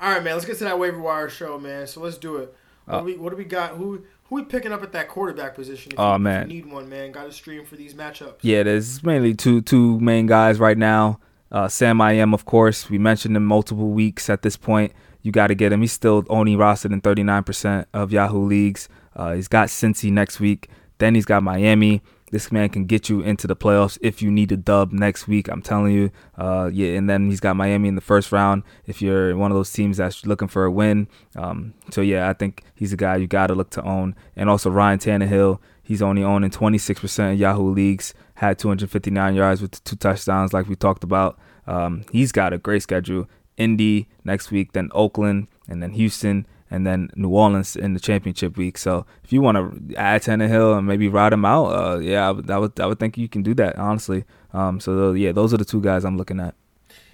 All 0.00 0.10
right, 0.10 0.22
man. 0.22 0.34
Let's 0.34 0.44
get 0.46 0.58
to 0.58 0.64
that 0.64 0.78
waiver 0.78 1.00
wire 1.00 1.28
show, 1.28 1.58
man. 1.58 1.86
So 1.86 2.00
let's 2.00 2.18
do 2.18 2.36
it. 2.36 2.54
What, 2.84 2.94
Uh, 2.94 2.98
do, 3.00 3.04
we, 3.06 3.16
what 3.16 3.30
do 3.30 3.36
we 3.36 3.44
got? 3.44 3.72
Who 3.76 4.04
who 4.24 4.34
we 4.36 4.42
picking 4.42 4.72
up 4.72 4.82
at 4.82 4.92
that 4.92 5.08
quarterback 5.08 5.54
position? 5.54 5.92
If 5.92 5.98
Oh, 5.98 6.10
you, 6.10 6.14
if 6.16 6.20
man. 6.20 6.50
you 6.50 6.56
need 6.62 6.70
one, 6.72 6.88
man. 6.88 7.12
Got 7.12 7.24
to 7.24 7.32
stream 7.32 7.64
for 7.64 7.76
these 7.76 7.94
matchups. 7.94 8.36
Yeah, 8.42 8.62
there's 8.62 9.02
mainly 9.02 9.34
two 9.34 9.62
two 9.62 9.98
main 10.00 10.26
guys 10.26 10.58
right 10.58 10.76
now. 10.78 11.18
Uh, 11.50 11.68
Sam 11.68 12.00
I 12.00 12.12
am, 12.14 12.34
of 12.34 12.44
course. 12.44 12.90
We 12.90 12.98
mentioned 12.98 13.36
him 13.36 13.46
multiple 13.46 13.90
weeks 13.90 14.28
at 14.28 14.42
this 14.42 14.56
point. 14.56 14.92
You 15.22 15.32
got 15.32 15.46
to 15.46 15.54
get 15.54 15.72
him. 15.72 15.80
He's 15.80 15.92
still 15.92 16.24
only 16.28 16.54
rostered 16.56 16.92
in 16.92 17.00
39% 17.00 17.86
of 17.92 18.12
Yahoo 18.12 18.44
leagues. 18.44 18.88
Uh, 19.14 19.32
he's 19.34 19.48
got 19.48 19.68
Cincy 19.68 20.12
next 20.12 20.38
week. 20.40 20.68
Then 20.98 21.14
he's 21.14 21.24
got 21.24 21.42
Miami. 21.42 22.02
This 22.32 22.50
man 22.50 22.68
can 22.70 22.86
get 22.86 23.08
you 23.08 23.20
into 23.20 23.46
the 23.46 23.54
playoffs 23.54 23.98
if 24.00 24.20
you 24.20 24.32
need 24.32 24.50
a 24.50 24.56
dub 24.56 24.92
next 24.92 25.28
week. 25.28 25.48
I'm 25.48 25.62
telling 25.62 25.92
you. 25.92 26.10
Uh, 26.36 26.70
yeah, 26.72 26.96
and 26.96 27.08
then 27.08 27.30
he's 27.30 27.38
got 27.38 27.54
Miami 27.54 27.88
in 27.88 27.94
the 27.94 28.00
first 28.00 28.32
round 28.32 28.64
if 28.84 29.00
you're 29.00 29.36
one 29.36 29.52
of 29.52 29.56
those 29.56 29.72
teams 29.72 29.98
that's 29.98 30.26
looking 30.26 30.48
for 30.48 30.64
a 30.64 30.70
win. 30.70 31.06
Um, 31.36 31.74
so 31.90 32.00
yeah, 32.00 32.28
I 32.28 32.32
think 32.32 32.64
he's 32.74 32.92
a 32.92 32.96
guy 32.96 33.16
you 33.16 33.28
got 33.28 33.46
to 33.48 33.54
look 33.54 33.70
to 33.70 33.82
own. 33.82 34.16
And 34.34 34.50
also 34.50 34.70
Ryan 34.70 34.98
Tannehill. 34.98 35.60
He's 35.82 36.02
only 36.02 36.24
owning 36.24 36.50
26% 36.50 37.32
of 37.32 37.38
Yahoo 37.38 37.70
leagues. 37.70 38.12
Had 38.34 38.58
259 38.58 39.34
yards 39.36 39.62
with 39.62 39.82
two 39.84 39.94
touchdowns, 39.94 40.52
like 40.52 40.68
we 40.68 40.74
talked 40.74 41.04
about. 41.04 41.38
Um, 41.68 42.04
he's 42.10 42.32
got 42.32 42.52
a 42.52 42.58
great 42.58 42.82
schedule. 42.82 43.28
Indy 43.56 44.08
next 44.24 44.50
week, 44.50 44.72
then 44.72 44.90
Oakland, 44.92 45.46
and 45.68 45.82
then 45.82 45.92
Houston, 45.92 46.46
and 46.70 46.86
then 46.86 47.10
New 47.14 47.30
Orleans 47.30 47.76
in 47.76 47.94
the 47.94 48.00
championship 48.00 48.56
week. 48.56 48.78
So 48.78 49.06
if 49.24 49.32
you 49.32 49.40
want 49.40 49.56
to 49.56 49.96
add 49.96 50.22
Tannehill 50.22 50.78
and 50.78 50.86
maybe 50.86 51.08
ride 51.08 51.32
him 51.32 51.44
out, 51.44 51.66
uh, 51.66 51.98
yeah, 51.98 52.28
I 52.28 52.30
would, 52.30 52.50
I 52.50 52.58
would, 52.58 52.80
I 52.80 52.86
would 52.86 52.98
think 52.98 53.16
you 53.16 53.28
can 53.28 53.42
do 53.42 53.54
that 53.54 53.76
honestly. 53.76 54.24
Um, 54.52 54.80
so 54.80 55.12
yeah, 55.12 55.32
those 55.32 55.52
are 55.54 55.58
the 55.58 55.64
two 55.64 55.80
guys 55.80 56.04
I'm 56.04 56.16
looking 56.16 56.40
at. 56.40 56.54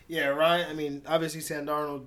Yeah, 0.08 0.28
Ryan. 0.28 0.70
I 0.70 0.74
mean, 0.74 1.02
obviously 1.06 1.40
Sam 1.40 1.66
Darnold, 1.66 2.06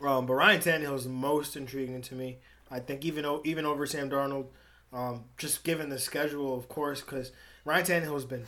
um, 0.00 0.26
but 0.26 0.34
Ryan 0.34 0.60
Tannehill 0.60 0.96
is 0.96 1.06
most 1.06 1.56
intriguing 1.56 2.02
to 2.02 2.14
me. 2.14 2.38
I 2.70 2.80
think 2.80 3.04
even 3.04 3.24
even 3.44 3.64
over 3.66 3.86
Sam 3.86 4.10
Darnold, 4.10 4.46
um, 4.92 5.24
just 5.36 5.64
given 5.64 5.88
the 5.88 5.98
schedule, 5.98 6.56
of 6.56 6.68
course, 6.68 7.00
because 7.00 7.32
Ryan 7.64 7.84
Tannehill 7.84 8.14
has 8.14 8.24
been 8.24 8.46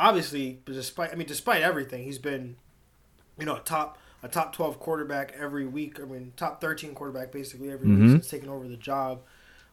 obviously, 0.00 0.60
despite 0.64 1.12
I 1.12 1.14
mean, 1.14 1.28
despite 1.28 1.62
everything, 1.62 2.04
he's 2.04 2.18
been, 2.18 2.56
you 3.38 3.46
know, 3.46 3.56
a 3.56 3.60
top 3.60 3.98
a 4.22 4.28
top 4.28 4.52
twelve 4.52 4.78
quarterback 4.78 5.34
every 5.38 5.66
week. 5.66 6.00
I 6.00 6.04
mean, 6.04 6.32
top 6.36 6.60
thirteen 6.60 6.94
quarterback 6.94 7.32
basically 7.32 7.70
every 7.70 7.88
mm-hmm. 7.88 8.02
week 8.02 8.10
since 8.12 8.30
taking 8.30 8.48
over 8.48 8.68
the 8.68 8.76
job. 8.76 9.22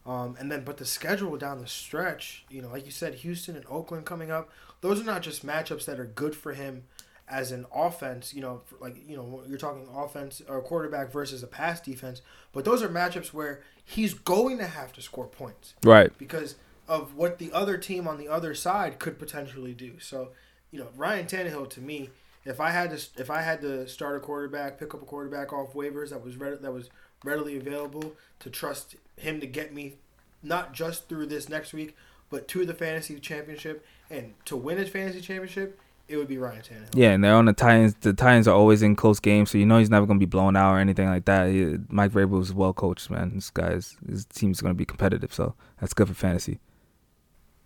Um, 0.06 0.36
and 0.38 0.50
then, 0.50 0.64
but 0.64 0.78
the 0.78 0.86
schedule 0.86 1.36
down 1.36 1.58
the 1.58 1.66
stretch, 1.66 2.44
you 2.48 2.62
know, 2.62 2.70
like 2.70 2.86
you 2.86 2.90
said, 2.90 3.16
Houston 3.16 3.56
and 3.56 3.66
Oakland 3.68 4.06
coming 4.06 4.30
up. 4.30 4.48
Those 4.80 5.00
are 5.00 5.04
not 5.04 5.22
just 5.22 5.44
matchups 5.44 5.84
that 5.84 6.00
are 6.00 6.06
good 6.06 6.34
for 6.34 6.54
him 6.54 6.84
as 7.28 7.52
an 7.52 7.66
offense, 7.74 8.32
you 8.32 8.40
know, 8.40 8.62
like 8.80 8.96
you 9.06 9.16
know, 9.16 9.42
you're 9.46 9.58
talking 9.58 9.86
offense 9.94 10.40
or 10.48 10.60
quarterback 10.62 11.12
versus 11.12 11.42
a 11.42 11.46
pass 11.46 11.80
defense, 11.80 12.22
but 12.52 12.64
those 12.64 12.82
are 12.82 12.88
matchups 12.88 13.32
where 13.32 13.62
he's 13.84 14.14
going 14.14 14.58
to 14.58 14.66
have 14.66 14.92
to 14.94 15.02
score 15.02 15.26
points 15.26 15.74
Right. 15.84 16.16
because 16.18 16.56
of 16.86 17.14
what 17.14 17.38
the 17.38 17.52
other 17.52 17.76
team 17.76 18.08
on 18.08 18.16
the 18.18 18.28
other 18.28 18.54
side 18.54 18.98
could 18.98 19.18
potentially 19.18 19.74
do. 19.74 19.98
So, 20.00 20.30
you 20.70 20.78
know, 20.78 20.88
Ryan 20.96 21.26
Tannehill 21.26 21.68
to 21.70 21.80
me, 21.80 22.10
if 22.48 22.60
I 22.60 22.70
had 22.70 22.90
to 22.90 23.20
if 23.20 23.30
I 23.30 23.42
had 23.42 23.60
to 23.60 23.86
start 23.88 24.16
a 24.16 24.20
quarterback, 24.20 24.78
pick 24.78 24.94
up 24.94 25.02
a 25.02 25.06
quarterback 25.06 25.52
off 25.52 25.74
waivers 25.74 26.10
that 26.10 26.24
was 26.24 26.36
read, 26.36 26.62
that 26.62 26.72
was 26.72 26.90
readily 27.24 27.56
available 27.56 28.14
to 28.40 28.50
trust 28.50 28.96
him 29.16 29.40
to 29.40 29.46
get 29.46 29.74
me 29.74 29.96
not 30.42 30.72
just 30.72 31.08
through 31.08 31.26
this 31.26 31.48
next 31.48 31.72
week, 31.72 31.96
but 32.30 32.48
to 32.48 32.64
the 32.64 32.74
fantasy 32.74 33.18
championship 33.18 33.84
and 34.10 34.34
to 34.44 34.56
win 34.56 34.78
a 34.78 34.86
fantasy 34.86 35.20
championship, 35.20 35.78
it 36.08 36.16
would 36.16 36.28
be 36.28 36.38
Ryan 36.38 36.62
Tannehill. 36.62 36.94
Yeah, 36.94 37.10
and 37.10 37.22
they're 37.22 37.34
on 37.34 37.44
the 37.44 37.52
Titans. 37.52 37.94
The 38.00 38.14
Titans 38.14 38.48
are 38.48 38.54
always 38.54 38.82
in 38.82 38.96
close 38.96 39.20
games, 39.20 39.50
so 39.50 39.58
you 39.58 39.66
know 39.66 39.78
he's 39.78 39.90
never 39.90 40.06
going 40.06 40.18
to 40.18 40.24
be 40.24 40.30
blown 40.30 40.56
out 40.56 40.72
or 40.72 40.78
anything 40.78 41.08
like 41.08 41.26
that. 41.26 41.50
He, 41.50 41.76
Mike 41.88 42.12
Vrabel 42.12 42.40
is 42.40 42.54
well 42.54 42.72
coached, 42.72 43.10
man. 43.10 43.34
This 43.34 43.50
guy's 43.50 43.96
his 44.08 44.24
team's 44.24 44.60
going 44.60 44.72
to 44.72 44.78
be 44.78 44.86
competitive, 44.86 45.34
so 45.34 45.54
that's 45.80 45.92
good 45.92 46.08
for 46.08 46.14
fantasy. 46.14 46.60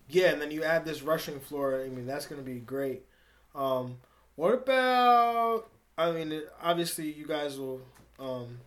Yeah, 0.09 0.31
and 0.31 0.43
then 0.43 0.51
you 0.51 0.65
add 0.65 0.85
this 0.85 1.03
rushing 1.03 1.39
floor. 1.39 1.83
I 1.85 1.89
mean, 1.89 2.07
that's 2.07 2.27
going 2.27 2.43
to 2.43 2.45
be 2.45 2.59
great. 2.59 3.03
Um, 3.55 3.99
what 4.37 4.55
about? 4.55 5.69
I 5.97 6.11
mean, 6.13 6.43
obviously, 6.63 7.13
you 7.13 7.27
guys 7.27 7.59
will. 7.59 7.81
Um, 8.19 8.59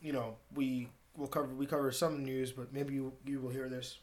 you 0.00 0.12
know, 0.12 0.36
we 0.54 0.88
will 1.16 1.28
cover 1.28 1.48
we 1.54 1.66
cover 1.66 1.90
some 1.92 2.24
news, 2.24 2.52
but 2.52 2.72
maybe 2.72 2.94
you 2.94 3.12
you 3.24 3.40
will 3.40 3.50
hear 3.50 3.68
this. 3.68 3.98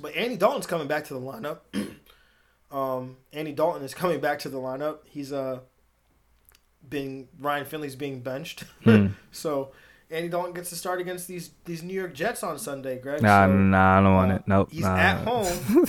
But 0.00 0.16
Andy 0.16 0.36
Dalton's 0.36 0.66
coming 0.66 0.88
back 0.88 1.04
to 1.06 1.14
the 1.14 1.20
lineup. 1.20 1.60
um, 2.70 3.18
Andy 3.32 3.52
Dalton 3.52 3.82
is 3.82 3.94
coming 3.94 4.20
back 4.20 4.38
to 4.40 4.48
the 4.48 4.58
lineup. 4.58 4.98
He's 5.04 5.32
uh 5.32 5.60
being 6.88 7.28
Ryan 7.38 7.64
Finley's 7.64 7.96
being 7.96 8.20
benched. 8.20 8.64
Hmm. 8.84 9.08
so 9.30 9.72
Andy 10.10 10.28
Dalton 10.28 10.52
gets 10.52 10.70
to 10.70 10.76
start 10.76 11.00
against 11.00 11.28
these 11.28 11.50
these 11.64 11.82
New 11.82 11.94
York 11.94 12.14
Jets 12.14 12.42
on 12.42 12.58
Sunday, 12.58 12.98
Greg. 12.98 13.22
Nah, 13.22 13.46
so, 13.46 13.52
nah, 13.52 13.98
I 13.98 14.02
don't 14.02 14.14
want 14.14 14.32
uh, 14.32 14.34
it. 14.36 14.42
Nope. 14.46 14.68
He's 14.72 14.82
nah. 14.82 14.96
at 14.96 15.18
home. 15.26 15.86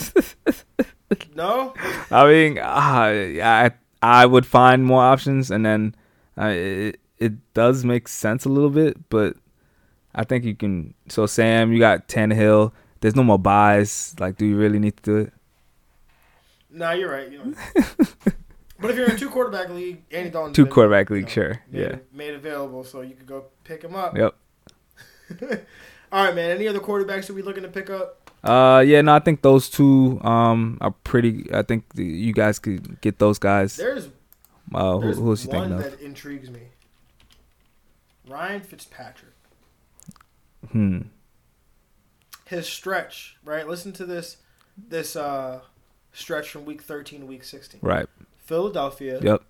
no? 1.34 1.74
I 2.10 2.26
mean, 2.26 2.58
ah, 2.62 3.04
I 3.04 3.72
I 4.04 4.26
would 4.26 4.44
find 4.44 4.84
more 4.84 5.02
options, 5.02 5.50
and 5.50 5.64
then 5.64 5.94
uh, 6.38 6.52
it 6.52 7.00
it 7.18 7.54
does 7.54 7.84
make 7.84 8.06
sense 8.08 8.44
a 8.44 8.48
little 8.50 8.68
bit, 8.70 9.08
but 9.08 9.36
I 10.14 10.24
think 10.24 10.44
you 10.44 10.54
can. 10.54 10.94
So 11.08 11.26
Sam, 11.26 11.72
you 11.72 11.78
got 11.78 12.06
Tannehill. 12.08 12.72
There's 13.00 13.16
no 13.16 13.22
more 13.22 13.38
buys. 13.38 14.14
Like, 14.18 14.36
do 14.36 14.44
you 14.46 14.56
really 14.56 14.78
need 14.78 14.96
to 14.98 15.02
do 15.02 15.16
it? 15.18 15.32
No, 16.70 16.90
you're 16.92 17.10
right. 17.10 17.30
You 17.32 17.38
know. 17.44 17.54
but 18.80 18.90
if 18.90 18.96
you're 18.96 19.08
in 19.10 19.16
two 19.16 19.30
quarterback 19.30 19.70
league, 19.70 20.02
Andy 20.10 20.30
Dalton 20.30 20.52
Two 20.52 20.66
quarterback 20.66 21.08
league, 21.10 21.28
sure. 21.30 21.60
made, 21.70 21.80
Yeah. 21.80 21.96
made 22.12 22.34
available, 22.34 22.84
so 22.84 23.00
you 23.00 23.14
could 23.14 23.26
go 23.26 23.44
pick 23.64 23.82
him 23.82 23.94
up. 23.94 24.16
Yep. 24.16 24.34
All 26.12 26.24
right, 26.24 26.34
man. 26.34 26.50
Any 26.50 26.68
other 26.68 26.80
quarterbacks 26.80 27.26
that 27.26 27.34
we 27.34 27.42
looking 27.42 27.62
to 27.62 27.68
pick 27.68 27.88
up? 27.90 28.23
Uh, 28.44 28.80
yeah, 28.86 29.00
no, 29.00 29.14
I 29.14 29.20
think 29.20 29.40
those 29.42 29.70
two 29.70 30.20
um 30.22 30.76
are 30.80 30.90
pretty. 30.90 31.48
I 31.52 31.62
think 31.62 31.84
the, 31.94 32.04
you 32.04 32.32
guys 32.32 32.58
could 32.58 33.00
get 33.00 33.18
those 33.18 33.38
guys. 33.38 33.76
There's 33.76 34.08
Uh, 34.74 34.98
there's 34.98 35.16
who 35.18 35.30
else 35.30 35.44
you 35.44 35.50
one 35.50 35.72
of? 35.72 35.78
that 35.82 36.00
intrigues 36.00 36.50
me. 36.50 36.60
Ryan 38.28 38.60
Fitzpatrick. 38.60 39.32
Hmm. 40.72 41.00
His 42.46 42.68
stretch, 42.68 43.36
right? 43.44 43.66
Listen 43.66 43.92
to 43.92 44.04
this 44.06 44.36
this 44.76 45.16
uh 45.16 45.60
stretch 46.12 46.50
from 46.50 46.64
week 46.64 46.82
13 46.82 47.20
to 47.20 47.26
week 47.26 47.44
16. 47.44 47.80
Right. 47.82 48.06
Philadelphia, 48.38 49.20
Yep. 49.22 49.42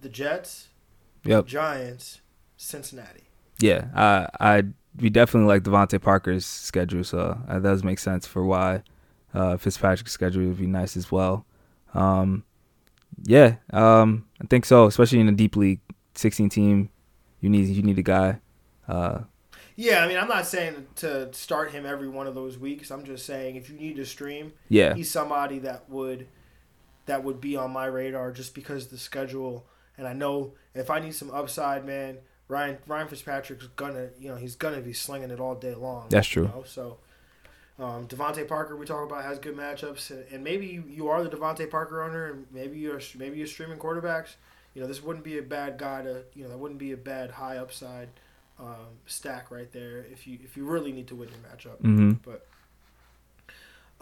the 0.00 0.08
Jets, 0.08 0.68
Yep. 1.24 1.46
Giants, 1.46 2.20
Cincinnati. 2.56 3.24
Yeah. 3.58 3.88
I 3.94 4.28
I 4.58 4.62
we 5.00 5.10
definitely 5.10 5.48
like 5.48 5.62
DeVante 5.62 6.00
Parker's 6.00 6.44
schedule, 6.44 7.04
so 7.04 7.38
that 7.48 7.62
does 7.62 7.82
make 7.82 7.98
sense 7.98 8.26
for 8.26 8.44
why 8.44 8.82
uh, 9.34 9.56
Fitzpatrick's 9.56 10.12
schedule 10.12 10.46
would 10.46 10.58
be 10.58 10.66
nice 10.66 10.96
as 10.96 11.10
well. 11.10 11.46
Um, 11.94 12.44
yeah. 13.24 13.56
Um, 13.72 14.26
I 14.40 14.46
think 14.46 14.64
so, 14.64 14.86
especially 14.86 15.20
in 15.20 15.28
a 15.28 15.32
deep 15.32 15.56
league, 15.56 15.80
16 16.14 16.48
team. 16.48 16.90
You 17.40 17.48
need 17.50 17.68
you 17.68 17.82
need 17.82 17.98
a 17.98 18.02
guy. 18.02 18.40
Uh, 18.86 19.20
Yeah, 19.74 20.04
I 20.04 20.08
mean, 20.08 20.18
I'm 20.18 20.28
not 20.28 20.46
saying 20.46 20.86
to 20.96 21.32
start 21.32 21.72
him 21.72 21.86
every 21.86 22.08
one 22.08 22.26
of 22.26 22.34
those 22.34 22.58
weeks. 22.58 22.90
I'm 22.90 23.04
just 23.04 23.26
saying 23.26 23.56
if 23.56 23.68
you 23.68 23.76
need 23.76 23.96
to 23.96 24.04
stream, 24.04 24.52
yeah. 24.68 24.94
he's 24.94 25.10
somebody 25.10 25.58
that 25.60 25.88
would 25.90 26.28
that 27.06 27.24
would 27.24 27.40
be 27.40 27.56
on 27.56 27.72
my 27.72 27.86
radar 27.86 28.30
just 28.30 28.54
because 28.54 28.84
of 28.84 28.90
the 28.90 28.98
schedule. 28.98 29.66
And 29.98 30.06
I 30.06 30.12
know 30.12 30.52
if 30.74 30.88
I 30.88 31.00
need 31.00 31.14
some 31.14 31.30
upside, 31.30 31.84
man, 31.84 32.18
Ryan 32.52 32.76
Ryan 32.86 33.08
Fitzpatrick's 33.08 33.66
gonna 33.76 34.10
you 34.20 34.28
know 34.28 34.36
he's 34.36 34.56
gonna 34.56 34.82
be 34.82 34.92
slinging 34.92 35.30
it 35.30 35.40
all 35.40 35.54
day 35.54 35.74
long. 35.74 36.06
That's 36.10 36.28
true. 36.28 36.42
You 36.42 36.48
know? 36.48 36.64
So 36.66 36.98
um, 37.78 38.06
DeVante 38.06 38.46
Parker 38.46 38.76
we 38.76 38.84
talk 38.84 39.06
about 39.06 39.24
has 39.24 39.38
good 39.38 39.56
matchups, 39.56 40.10
and, 40.10 40.24
and 40.30 40.44
maybe 40.44 40.66
you, 40.66 40.84
you 40.86 41.08
are 41.08 41.24
the 41.24 41.30
DeVante 41.34 41.70
Parker 41.70 42.02
owner, 42.02 42.26
and 42.26 42.46
maybe 42.52 42.78
you're 42.78 43.00
maybe 43.16 43.38
you're 43.38 43.46
streaming 43.46 43.78
quarterbacks. 43.78 44.34
You 44.74 44.82
know 44.82 44.86
this 44.86 45.02
wouldn't 45.02 45.24
be 45.24 45.38
a 45.38 45.42
bad 45.42 45.78
guy 45.78 46.02
to 46.02 46.24
you 46.34 46.44
know 46.44 46.50
that 46.50 46.58
wouldn't 46.58 46.78
be 46.78 46.92
a 46.92 46.96
bad 46.96 47.30
high 47.30 47.56
upside 47.56 48.08
um, 48.60 48.98
stack 49.06 49.50
right 49.50 49.72
there 49.72 50.04
if 50.12 50.26
you 50.26 50.38
if 50.44 50.54
you 50.54 50.66
really 50.66 50.92
need 50.92 51.08
to 51.08 51.16
win 51.16 51.30
your 51.30 51.38
matchup. 51.38 51.78
hmm 51.80 52.12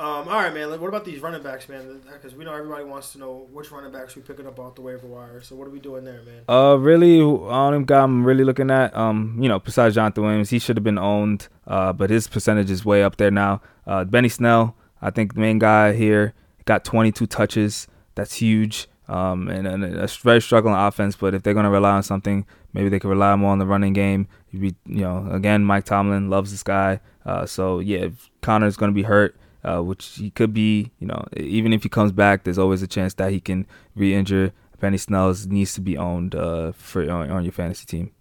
Um, 0.01 0.29
all 0.29 0.43
right, 0.43 0.55
man. 0.55 0.71
What 0.71 0.89
about 0.89 1.05
these 1.05 1.21
running 1.21 1.43
backs, 1.43 1.69
man? 1.69 2.01
Because 2.11 2.35
we 2.35 2.43
know 2.43 2.55
everybody 2.55 2.85
wants 2.85 3.13
to 3.13 3.19
know 3.19 3.47
which 3.53 3.71
running 3.71 3.93
backs 3.93 4.17
we 4.17 4.23
picking 4.23 4.47
up 4.47 4.59
off 4.59 4.75
the 4.75 4.81
waiver 4.81 5.07
wire. 5.07 5.43
So 5.43 5.55
what 5.55 5.69
are 5.69 5.71
we 5.71 5.79
doing 5.79 6.05
there, 6.05 6.23
man? 6.23 6.43
Uh, 6.49 6.77
really, 6.79 7.21
only 7.21 7.85
guy 7.85 8.01
I'm 8.01 8.25
really 8.25 8.43
looking 8.43 8.71
at, 8.71 8.97
um, 8.97 9.37
you 9.39 9.47
know, 9.47 9.59
besides 9.59 9.97
Jonathan 9.97 10.25
Williams, 10.25 10.49
he 10.49 10.59
should 10.59 10.79
have 10.79 10.85
been 10.85 10.97
owned, 10.97 11.49
uh, 11.67 11.93
but 11.93 12.09
his 12.09 12.29
percentage 12.29 12.71
is 12.71 12.83
way 12.83 13.03
up 13.03 13.19
there 13.19 13.31
now. 13.31 13.61
Uh, 13.87 14.05
Benny 14.05 14.31
Snell, 14.31 14.75
I 15.03 15.11
think 15.11 15.35
the 15.35 15.41
main 15.41 15.59
guy 15.59 15.93
here, 15.93 16.33
got 16.65 16.83
22 16.83 17.27
touches. 17.27 17.87
That's 18.15 18.37
huge. 18.37 18.89
Um, 19.07 19.49
and, 19.49 19.67
and 19.67 19.85
a 19.85 20.07
very 20.23 20.41
struggling 20.41 20.77
offense, 20.77 21.15
but 21.15 21.35
if 21.35 21.43
they're 21.43 21.53
going 21.53 21.65
to 21.65 21.71
rely 21.71 21.91
on 21.91 22.03
something, 22.03 22.47
maybe 22.73 22.89
they 22.89 22.99
could 22.99 23.11
rely 23.11 23.37
more 23.37 23.53
on 23.53 23.59
the 23.59 23.67
running 23.67 23.93
game. 23.93 24.29
You 24.51 24.73
know, 24.87 25.29
again, 25.31 25.63
Mike 25.63 25.85
Tomlin 25.85 26.31
loves 26.31 26.53
this 26.53 26.63
guy. 26.63 27.01
Uh, 27.27 27.45
so 27.45 27.81
yeah, 27.81 28.09
Connor's 28.41 28.79
going 28.79 28.91
to 28.91 28.95
be 28.95 29.03
hurt, 29.03 29.37
uh, 29.65 29.83
which 29.83 30.07
he 30.17 30.31
could 30.31 30.53
be, 30.55 30.91
you 30.99 31.07
know, 31.07 31.25
even 31.37 31.73
if 31.73 31.83
he 31.83 31.89
comes 31.89 32.13
back, 32.13 32.45
there's 32.45 32.59
always 32.59 32.83
a 32.83 32.87
chance 32.87 33.15
that 33.15 33.31
he 33.33 33.41
can 33.41 33.67
re-injure. 33.95 34.53
Benny 34.79 34.97
Snells 34.97 35.47
needs 35.47 35.75
to 35.75 35.81
be 35.81 35.97
owned 35.99 36.35
uh, 36.35 36.73
for 36.73 37.03
on, 37.11 37.31
on 37.31 37.45
your 37.45 37.53
fantasy 37.53 37.85
team. 37.85 38.13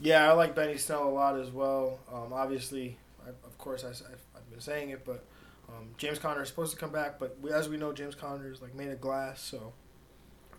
Yeah, 0.00 0.30
I 0.30 0.32
like 0.32 0.54
Benny 0.54 0.76
Snell 0.76 1.08
a 1.08 1.10
lot 1.10 1.38
as 1.38 1.50
well. 1.50 1.98
Um, 2.12 2.32
obviously, 2.32 2.96
I, 3.24 3.30
of 3.30 3.58
course, 3.58 3.84
I, 3.84 3.88
have 3.88 4.50
been 4.50 4.60
saying 4.60 4.90
it, 4.90 5.04
but 5.04 5.24
um, 5.68 5.88
James 5.96 6.18
Conner 6.18 6.42
is 6.42 6.48
supposed 6.48 6.72
to 6.72 6.78
come 6.78 6.90
back. 6.90 7.18
But 7.18 7.36
we, 7.40 7.50
as 7.50 7.68
we 7.68 7.76
know, 7.76 7.92
James 7.92 8.14
Conner 8.14 8.50
is 8.50 8.62
like 8.62 8.74
made 8.74 8.90
of 8.90 9.00
glass. 9.00 9.40
So 9.40 9.72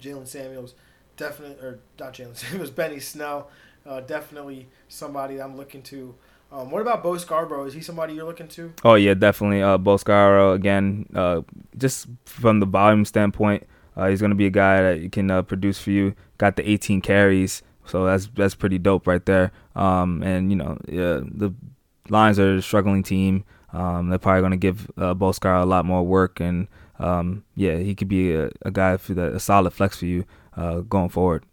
Jaylen 0.02 0.28
Samuels, 0.28 0.76
definitely, 1.16 1.66
or 1.66 1.80
not 2.00 2.14
Jaylen 2.14 2.36
Samuels, 2.38 2.70
Benny 2.70 3.00
Snell, 3.00 3.50
uh, 3.86 4.02
definitely 4.02 4.68
somebody 4.88 5.42
I'm 5.42 5.56
looking 5.56 5.84
to. 5.84 6.16
Um, 6.52 6.72
what 6.72 6.82
about 6.82 7.04
Bo 7.04 7.18
Scarborough? 7.18 7.66
Is 7.66 7.74
he 7.74 7.82
somebody 7.82 8.14
you're 8.14 8.26
looking 8.26 8.48
to? 8.50 8.74
Oh 8.84 8.96
yeah, 8.96 9.14
definitely. 9.14 9.62
Uh, 9.62 9.78
Bo 9.78 9.98
Scarborough 9.98 10.54
again. 10.54 11.06
Uh, 11.14 11.42
just 11.78 12.08
from 12.26 12.60
the 12.60 12.66
volume 12.66 13.06
standpoint, 13.06 13.68
uh, 13.96 14.08
he's 14.08 14.22
gonna 14.22 14.36
be 14.36 14.48
a 14.48 14.52
guy 14.52 14.82
that 14.82 15.02
you 15.02 15.10
can 15.10 15.30
uh, 15.30 15.44
produce 15.44 15.80
for 15.80 15.92
you. 15.92 16.16
Got 16.38 16.56
the 16.56 16.68
18 16.68 17.02
carries, 17.02 17.62
so 17.86 18.06
that's 18.06 18.28
that's 18.34 18.56
pretty 18.56 18.80
dope 18.80 19.06
right 19.06 19.24
there. 19.26 19.52
Um, 19.76 20.24
and 20.24 20.50
you 20.50 20.56
know, 20.58 20.78
yeah, 20.88 21.20
the 21.24 21.54
Lions 22.10 22.40
are 22.40 22.56
a 22.56 22.62
struggling 22.62 23.04
team. 23.04 23.44
Um, 23.72 24.10
they're 24.10 24.18
probably 24.18 24.42
gonna 24.42 24.58
give 24.58 24.90
uh, 24.98 25.14
Bo 25.14 25.32
Scarborough 25.32 25.66
a 25.66 25.70
lot 25.70 25.86
more 25.86 26.04
work, 26.04 26.40
and 26.40 26.68
um, 26.98 27.44
yeah, 27.56 27.78
he 27.78 27.94
could 27.94 28.08
be 28.08 28.34
a, 28.34 28.50
a 28.64 28.72
guy 28.72 28.98
for 28.98 29.14
the, 29.14 29.36
a 29.36 29.40
solid 29.40 29.72
flex 29.72 30.00
for 30.00 30.08
you 30.08 30.26
uh, 30.58 30.80
going 30.80 31.10
forward. 31.10 31.46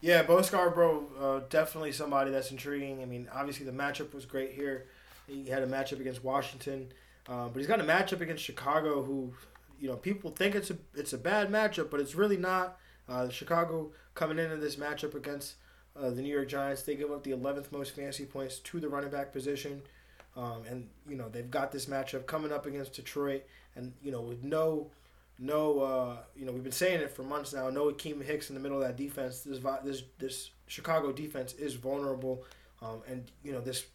Yeah, 0.00 0.22
Bo 0.22 0.40
Scarborough, 0.40 1.06
uh, 1.20 1.40
definitely 1.50 1.92
somebody 1.92 2.30
that's 2.30 2.50
intriguing. 2.50 3.02
I 3.02 3.04
mean, 3.04 3.28
obviously 3.34 3.66
the 3.66 3.72
matchup 3.72 4.14
was 4.14 4.24
great 4.24 4.52
here. 4.52 4.86
He 5.26 5.48
had 5.48 5.62
a 5.62 5.66
matchup 5.66 6.00
against 6.00 6.24
Washington, 6.24 6.90
uh, 7.28 7.48
but 7.48 7.58
he's 7.58 7.66
got 7.66 7.80
a 7.80 7.84
matchup 7.84 8.20
against 8.20 8.42
Chicago, 8.42 9.02
who, 9.02 9.32
you 9.78 9.88
know, 9.88 9.96
people 9.96 10.30
think 10.30 10.54
it's 10.54 10.70
a 10.70 10.78
it's 10.94 11.12
a 11.12 11.18
bad 11.18 11.50
matchup, 11.50 11.90
but 11.90 12.00
it's 12.00 12.14
really 12.14 12.38
not. 12.38 12.78
Uh, 13.08 13.28
Chicago 13.28 13.90
coming 14.14 14.38
into 14.38 14.56
this 14.56 14.76
matchup 14.76 15.14
against 15.14 15.54
uh, 16.00 16.10
the 16.10 16.22
New 16.22 16.32
York 16.32 16.48
Giants, 16.48 16.82
they 16.82 16.94
give 16.94 17.10
up 17.10 17.22
the 17.22 17.32
11th 17.32 17.72
most 17.72 17.94
fantasy 17.94 18.24
points 18.24 18.58
to 18.60 18.80
the 18.80 18.88
running 18.88 19.10
back 19.10 19.32
position, 19.32 19.82
um, 20.36 20.62
and 20.68 20.88
you 21.08 21.16
know 21.16 21.28
they've 21.28 21.50
got 21.50 21.72
this 21.72 21.86
matchup 21.86 22.26
coming 22.26 22.52
up 22.52 22.64
against 22.66 22.94
Detroit, 22.94 23.42
and 23.76 23.92
you 24.02 24.10
know 24.10 24.22
with 24.22 24.42
no 24.42 24.90
no, 25.40 25.80
uh, 25.80 26.16
you 26.36 26.44
know, 26.44 26.52
we've 26.52 26.62
been 26.62 26.70
saying 26.70 27.00
it 27.00 27.10
for 27.10 27.22
months 27.22 27.54
now. 27.54 27.70
No 27.70 27.90
Akiem 27.90 28.22
Hicks 28.22 28.50
in 28.50 28.54
the 28.54 28.60
middle 28.60 28.80
of 28.80 28.86
that 28.86 28.96
defense. 28.96 29.40
This 29.40 29.58
this 29.82 30.02
this 30.18 30.50
Chicago 30.66 31.12
defense 31.12 31.54
is 31.54 31.74
vulnerable, 31.74 32.44
um, 32.82 33.02
and 33.08 33.30
you 33.42 33.52
know 33.52 33.60
this. 33.60 33.86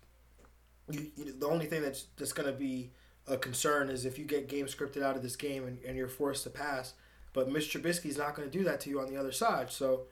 You, 0.90 1.12
you, 1.16 1.34
the 1.40 1.48
only 1.48 1.68
thing 1.68 1.84
that's 1.84 2.08
that's 2.18 2.34
going 2.34 2.48
to 2.52 2.58
be 2.58 2.90
a 3.28 3.38
concern 3.38 3.90
is 3.90 4.06
if 4.06 4.18
you 4.18 4.26
get 4.26 4.48
game 4.48 4.66
scripted 4.66 5.04
out 5.04 5.16
of 5.16 5.22
this 5.22 5.36
game 5.36 5.66
and, 5.66 5.80
and 5.86 5.96
you're 5.96 6.08
forced 6.08 6.44
to 6.44 6.50
pass. 6.50 6.94
But 7.34 7.50
Mr. 7.50 7.54
Mitch 7.54 7.74
Trubisky's 7.74 8.18
not 8.18 8.34
going 8.36 8.50
to 8.50 8.58
do 8.58 8.64
that 8.64 8.80
to 8.82 8.90
you 8.90 9.00
on 9.00 9.08
the 9.08 9.18
other 9.18 9.32
side. 9.32 9.72
So 9.72 10.04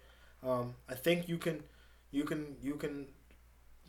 um, 0.45 0.75
I 0.89 0.95
think 0.95 1.29
you 1.29 1.37
can, 1.37 1.63
you 2.11 2.25
can, 2.25 2.57
you 2.61 2.75
can, 2.75 3.07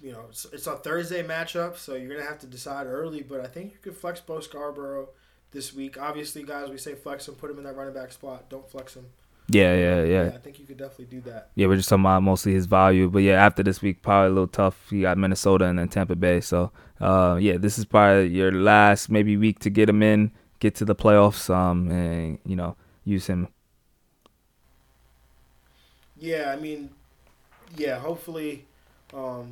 you 0.00 0.12
know, 0.12 0.26
it's, 0.28 0.46
it's 0.52 0.66
a 0.68 0.76
Thursday 0.76 1.22
matchup, 1.22 1.76
so 1.76 1.94
you're 1.94 2.08
going 2.08 2.20
to 2.20 2.26
have 2.26 2.38
to 2.40 2.46
decide 2.46 2.86
early. 2.86 3.22
But 3.22 3.40
I 3.40 3.46
think 3.48 3.72
you 3.72 3.78
could 3.82 3.96
flex 3.96 4.20
Bo 4.20 4.40
Scarborough 4.40 5.08
this 5.54 5.72
week. 5.72 5.96
Obviously, 5.98 6.42
guys, 6.42 6.68
we 6.68 6.76
say 6.76 6.94
flex 6.94 7.26
him, 7.26 7.34
put 7.36 7.50
him 7.50 7.58
in 7.58 7.64
that 7.64 7.76
running 7.76 7.94
back 7.94 8.12
spot. 8.12 8.50
Don't 8.50 8.68
flex 8.68 8.94
him. 8.94 9.06
Yeah, 9.48 9.74
yeah, 9.74 10.04
yeah. 10.04 10.24
Yeah, 10.24 10.28
I 10.34 10.38
think 10.38 10.58
you 10.58 10.64
could 10.64 10.78
definitely 10.78 11.06
do 11.06 11.20
that. 11.30 11.50
Yeah, 11.54 11.66
we're 11.66 11.76
just 11.76 11.88
talking 11.88 12.02
about 12.02 12.22
mostly 12.22 12.52
his 12.54 12.66
value. 12.66 13.08
But 13.10 13.20
yeah, 13.20 13.44
after 13.44 13.62
this 13.62 13.82
week, 13.82 14.02
probably 14.02 14.28
a 14.28 14.30
little 14.30 14.48
tough. 14.48 14.90
You 14.90 15.02
got 15.02 15.18
Minnesota 15.18 15.66
and 15.66 15.78
then 15.78 15.88
Tampa 15.88 16.16
Bay. 16.16 16.40
So 16.40 16.72
uh, 17.00 17.38
yeah, 17.40 17.56
this 17.58 17.78
is 17.78 17.84
probably 17.84 18.28
your 18.28 18.52
last 18.52 19.10
maybe 19.10 19.36
week 19.36 19.58
to 19.60 19.70
get 19.70 19.88
him 19.88 20.02
in, 20.02 20.32
get 20.60 20.74
to 20.76 20.84
the 20.84 20.94
playoffs, 20.94 21.54
um, 21.54 21.90
and 21.90 22.38
you 22.46 22.56
know 22.56 22.76
use 23.04 23.26
him. 23.26 23.48
Yeah, 26.16 26.54
I 26.56 26.60
mean, 26.60 26.90
yeah. 27.76 27.98
Hopefully, 27.98 28.64
um, 29.12 29.50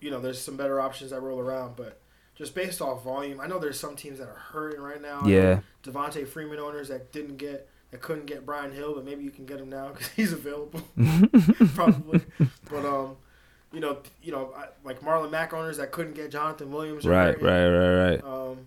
you 0.00 0.10
know, 0.10 0.18
there's 0.18 0.40
some 0.40 0.56
better 0.56 0.80
options 0.80 1.12
that 1.12 1.20
roll 1.20 1.38
around, 1.38 1.76
but 1.76 2.00
just 2.42 2.56
based 2.56 2.82
off 2.82 3.04
volume, 3.04 3.40
I 3.40 3.46
know 3.46 3.60
there's 3.60 3.78
some 3.78 3.94
teams 3.94 4.18
that 4.18 4.26
are 4.26 4.42
hurting 4.52 4.80
right 4.80 5.00
now. 5.00 5.22
Yeah, 5.24 5.60
Devonta 5.84 6.26
Freeman 6.26 6.58
owners 6.58 6.88
that 6.88 7.12
didn't 7.12 7.36
get 7.36 7.68
that 7.92 8.02
couldn't 8.02 8.26
get 8.26 8.44
Brian 8.44 8.72
Hill, 8.72 8.94
but 8.96 9.04
maybe 9.04 9.22
you 9.22 9.30
can 9.30 9.46
get 9.46 9.60
him 9.60 9.70
now 9.70 9.88
because 9.92 10.08
he's 10.08 10.32
available, 10.32 10.80
probably. 11.74 12.20
But 12.68 12.84
um, 12.84 13.16
you 13.72 13.78
know, 13.78 13.98
you 14.24 14.32
know, 14.32 14.52
like 14.82 15.00
Marlon 15.02 15.30
Mack 15.30 15.52
owners 15.52 15.76
that 15.76 15.92
couldn't 15.92 16.14
get 16.14 16.32
Jonathan 16.32 16.72
Williams. 16.72 17.06
Right, 17.06 17.40
right, 17.40 17.68
right, 17.68 18.10
right. 18.10 18.24
Um, 18.24 18.66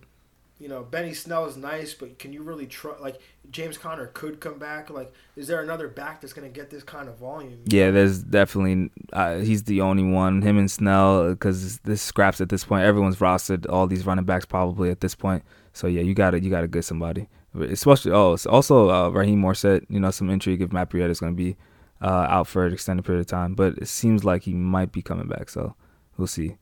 you 0.57 0.69
know, 0.69 0.83
Benny 0.83 1.13
Snell 1.13 1.45
is 1.45 1.57
nice, 1.57 1.93
but 1.93 2.17
can 2.17 2.31
you 2.31 2.41
really 2.41 2.65
trust? 2.65 3.01
Like 3.01 3.19
James 3.51 3.77
Conner 3.77 4.07
could 4.07 4.39
come 4.39 4.57
back. 4.57 4.89
Like, 4.89 5.13
is 5.35 5.47
there 5.47 5.61
another 5.61 5.89
back 5.89 6.21
that's 6.21 6.33
going 6.33 6.49
to 6.49 6.53
get 6.53 6.69
this 6.69 6.83
kind 6.83 7.09
of 7.09 7.17
volume? 7.17 7.59
Yeah, 7.65 7.91
there's 7.91 8.23
definitely 8.23 8.89
uh, 9.11 9.39
he's 9.39 9.63
the 9.63 9.81
only 9.81 10.03
one. 10.03 10.41
Him 10.41 10.57
and 10.57 10.71
Snell, 10.71 11.31
because 11.31 11.79
this 11.79 12.01
scraps 12.01 12.39
at 12.39 12.49
this 12.49 12.63
point. 12.63 12.85
Everyone's 12.85 13.17
rostered 13.17 13.65
all 13.69 13.85
these 13.85 14.05
running 14.05 14.25
backs 14.25 14.45
probably 14.45 14.89
at 14.89 15.01
this 15.01 15.13
point. 15.13 15.43
So 15.73 15.87
yeah, 15.87 16.01
you 16.01 16.13
got 16.13 16.31
to 16.31 16.39
you 16.39 16.49
got 16.49 16.61
to 16.61 16.67
get 16.67 16.85
somebody. 16.85 17.27
Especially 17.53 18.11
oh, 18.11 18.33
it's 18.33 18.45
also 18.45 18.89
uh, 18.89 19.09
Raheem 19.09 19.41
Mostert. 19.41 19.85
You 19.89 19.99
know, 19.99 20.11
some 20.11 20.29
intrigue 20.29 20.61
if 20.61 20.71
Matt 20.71 20.89
Breida 20.89 21.09
is 21.09 21.19
going 21.19 21.33
to 21.33 21.37
be 21.37 21.57
uh, 22.01 22.27
out 22.29 22.47
for 22.47 22.65
an 22.65 22.73
extended 22.73 23.03
period 23.05 23.21
of 23.21 23.27
time, 23.27 23.55
but 23.55 23.77
it 23.77 23.87
seems 23.87 24.23
like 24.23 24.43
he 24.43 24.53
might 24.53 24.91
be 24.93 25.01
coming 25.01 25.27
back. 25.27 25.49
So 25.49 25.75
we'll 26.17 26.27
see. 26.27 26.57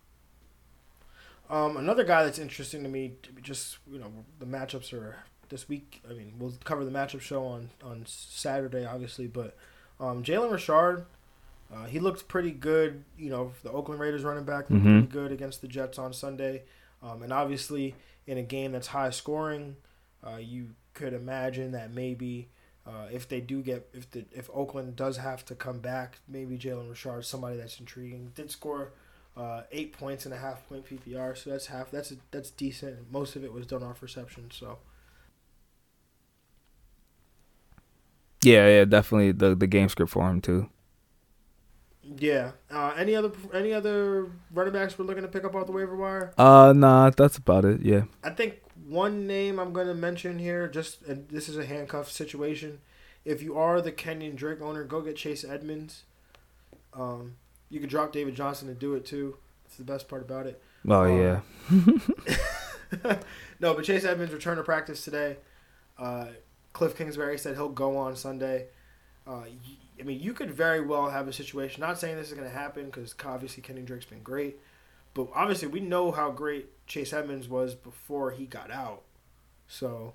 Um, 1.53 1.77
another 1.77 2.03
guy 2.03 2.23
that's 2.23 2.39
interesting 2.39 2.81
to 2.81 2.89
me, 2.89 3.13
just 3.43 3.77
you 3.91 3.99
know, 3.99 4.11
the 4.39 4.45
matchups 4.45 4.91
are 4.93 5.17
this 5.49 5.69
week. 5.69 6.01
I 6.09 6.13
mean, 6.13 6.33
we'll 6.39 6.53
cover 6.63 6.83
the 6.83 6.91
matchup 6.91 7.21
show 7.21 7.45
on 7.45 7.69
on 7.83 8.03
Saturday, 8.07 8.85
obviously, 8.85 9.27
but 9.27 9.55
um, 9.99 10.23
Jalen 10.23 10.51
Richard, 10.51 11.05
uh, 11.71 11.85
he 11.85 11.99
looked 11.99 12.27
pretty 12.27 12.49
good. 12.51 13.03
You 13.19 13.29
know, 13.29 13.51
the 13.61 13.71
Oakland 13.71 14.01
Raiders 14.01 14.23
running 14.23 14.45
back 14.45 14.69
looked 14.71 14.83
Mhm. 14.83 15.01
pretty 15.01 15.07
good 15.07 15.31
against 15.31 15.61
the 15.61 15.67
Jets 15.67 15.99
on 15.99 16.11
Sunday, 16.11 16.63
um, 17.03 17.21
and 17.21 17.31
obviously 17.31 17.93
in 18.25 18.39
a 18.39 18.43
game 18.43 18.71
that's 18.71 18.87
high 18.87 19.11
scoring, 19.11 19.75
uh, 20.25 20.37
you 20.37 20.69
could 20.95 21.13
imagine 21.13 21.71
that 21.73 21.91
maybe. 21.91 22.49
Uh, 22.85 23.07
if 23.13 23.29
they 23.29 23.39
do 23.39 23.61
get 23.61 23.87
if 23.93 24.09
the 24.11 24.25
if 24.33 24.49
Oakland 24.53 24.95
does 24.97 25.15
have 25.15 25.45
to 25.45 25.55
come 25.55 25.79
back, 25.79 26.17
maybe 26.27 26.57
Jalen 26.57 26.89
Richard, 26.89 27.19
is 27.19 27.27
somebody 27.27 27.55
that's 27.55 27.79
intriguing. 27.79 28.31
Did 28.35 28.51
score 28.51 28.91
uh, 29.35 29.63
eight 29.71 29.93
points 29.93 30.25
and 30.25 30.33
a 30.33 30.37
half 30.37 30.67
point 30.69 30.85
PPR, 30.85 31.35
so 31.37 31.49
that's 31.51 31.67
half. 31.67 31.91
That's 31.91 32.13
that's 32.31 32.49
decent. 32.51 33.11
Most 33.11 33.35
of 33.35 33.43
it 33.43 33.53
was 33.53 33.65
done 33.65 33.83
off 33.83 34.01
reception. 34.01 34.49
So 34.51 34.79
Yeah, 38.43 38.67
yeah, 38.67 38.85
definitely 38.85 39.31
the 39.31 39.55
the 39.55 39.67
game 39.67 39.89
script 39.89 40.11
for 40.11 40.29
him 40.29 40.41
too. 40.41 40.69
yeah. 42.03 42.51
Uh, 42.69 42.93
any 42.97 43.15
other 43.15 43.31
any 43.53 43.73
other 43.73 44.27
running 44.51 44.73
backs 44.73 44.97
we're 44.97 45.05
looking 45.05 45.23
to 45.23 45.29
pick 45.29 45.43
up 45.45 45.55
off 45.55 45.65
the 45.65 45.71
waiver 45.71 45.95
wire? 45.95 46.33
Uh, 46.37 46.73
nah, 46.75 47.09
that's 47.09 47.37
about 47.37 47.65
it. 47.65 47.81
Yeah. 47.81 48.03
I 48.23 48.31
think 48.31 48.61
one 48.87 49.25
name 49.27 49.59
I'm 49.59 49.71
going 49.73 49.87
to 49.87 49.93
mention 49.93 50.39
here, 50.39 50.67
just 50.67 51.01
and 51.03 51.27
this 51.29 51.47
is 51.47 51.57
a 51.57 51.65
handcuff 51.65 52.11
situation. 52.11 52.79
If 53.25 53.41
you 53.41 53.57
are 53.57 53.81
the 53.81 53.91
Kenyan 53.91 54.35
Drake 54.35 54.61
owner, 54.61 54.83
go 54.83 55.01
get 55.01 55.15
Chase 55.15 55.45
Edmonds. 55.45 56.03
Um, 56.93 57.35
you 57.73 57.79
could 57.79 57.89
drop 57.89 58.11
David 58.13 58.35
Johnson 58.35 58.67
to 58.67 58.73
do 58.73 58.93
it 58.93 59.05
too. 59.05 59.37
That's 59.65 59.77
the 59.77 59.83
best 59.83 60.07
part 60.07 60.21
about 60.21 60.45
it. 60.45 60.61
Oh 60.87 61.03
Um, 61.03 61.41
yeah. 63.03 63.17
no, 63.59 63.73
but 63.73 63.83
Chase 63.83 64.05
Edmonds 64.05 64.33
returned 64.33 64.57
to 64.57 64.63
practice 64.63 65.03
today. 65.03 65.37
Uh, 65.97 66.27
Cliff 66.73 66.95
Kingsbury 66.95 67.37
said 67.37 67.55
he'll 67.55 67.69
go 67.69 67.97
on 67.97 68.15
Sunday. 68.15 68.67
Uh, 69.25 69.43
I 69.99 70.03
mean, 70.03 70.19
you 70.19 70.33
could 70.33 70.51
very 70.51 70.81
well 70.81 71.09
have 71.09 71.27
a 71.27 71.33
situation. 71.33 71.81
Not 71.81 71.97
saying 71.99 72.15
this 72.17 72.27
is 72.29 72.33
going 72.37 72.47
to 72.49 72.53
happen 72.55 72.85
because 72.85 73.15
obviously 73.25 73.63
Kenny 73.63 73.81
Drake's 73.81 74.05
been 74.05 74.21
great, 74.21 74.59
but 75.13 75.27
obviously 75.33 75.67
we 75.67 75.79
know 75.79 76.11
how 76.11 76.29
great 76.29 76.85
Chase 76.87 77.13
Edmonds 77.13 77.47
was 77.47 77.73
before 77.73 78.31
he 78.31 78.45
got 78.45 78.69
out. 78.69 79.01
So 79.67 80.13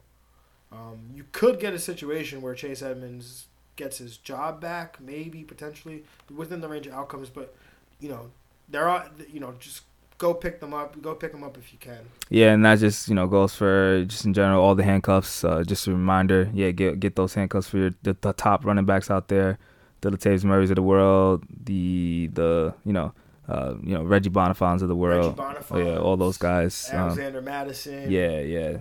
um, 0.70 1.10
you 1.12 1.24
could 1.32 1.58
get 1.58 1.72
a 1.74 1.78
situation 1.78 2.42
where 2.42 2.54
Chase 2.54 2.82
Edmonds 2.82 3.47
gets 3.78 3.96
his 3.96 4.18
job 4.18 4.60
back, 4.60 5.00
maybe 5.00 5.42
potentially 5.42 6.04
within 6.34 6.60
the 6.60 6.68
range 6.68 6.86
of 6.86 6.92
outcomes. 6.92 7.30
But 7.30 7.54
you 7.98 8.10
know, 8.10 8.30
there 8.68 8.86
are 8.88 9.08
you 9.32 9.40
know 9.40 9.54
just 9.58 9.82
go 10.18 10.34
pick 10.34 10.60
them 10.60 10.74
up. 10.74 11.00
Go 11.00 11.14
pick 11.14 11.32
them 11.32 11.42
up 11.42 11.56
if 11.56 11.72
you 11.72 11.78
can. 11.78 12.00
Yeah, 12.28 12.52
and 12.52 12.64
that 12.66 12.80
just 12.80 13.08
you 13.08 13.14
know 13.14 13.26
goes 13.26 13.54
for 13.54 14.04
just 14.04 14.26
in 14.26 14.34
general 14.34 14.62
all 14.62 14.74
the 14.74 14.84
handcuffs. 14.84 15.42
Uh, 15.44 15.62
just 15.64 15.86
a 15.86 15.92
reminder, 15.92 16.50
yeah, 16.52 16.72
get 16.72 17.00
get 17.00 17.16
those 17.16 17.32
handcuffs 17.32 17.68
for 17.68 17.78
your 17.78 17.90
the, 18.02 18.14
the 18.20 18.34
top 18.34 18.66
running 18.66 18.84
backs 18.84 19.10
out 19.10 19.28
there, 19.28 19.58
the 20.02 20.10
Latavius 20.10 20.44
Murray's 20.44 20.70
of 20.70 20.76
the 20.76 20.82
world, 20.82 21.44
the 21.64 22.28
the 22.34 22.74
you 22.84 22.92
know 22.92 23.14
uh, 23.48 23.74
you 23.82 23.94
know 23.94 24.02
Reggie 24.02 24.30
Bonnafon 24.30 24.82
of 24.82 24.88
the 24.88 24.96
world, 24.96 25.38
Reggie 25.38 25.64
oh, 25.70 25.78
yeah, 25.78 25.98
all 25.98 26.16
those 26.16 26.36
guys. 26.36 26.90
Um, 26.92 26.98
Alexander 26.98 27.40
Mattison. 27.40 28.10
yeah, 28.10 28.40
yeah. 28.40 28.78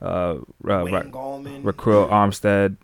Uh, 0.00 0.04
uh, 0.04 0.38
Wayne 0.62 0.92
Ra- 0.92 1.02
Gallman. 1.04 1.62
Ryquell 1.62 2.10
Armstead, 2.10 2.76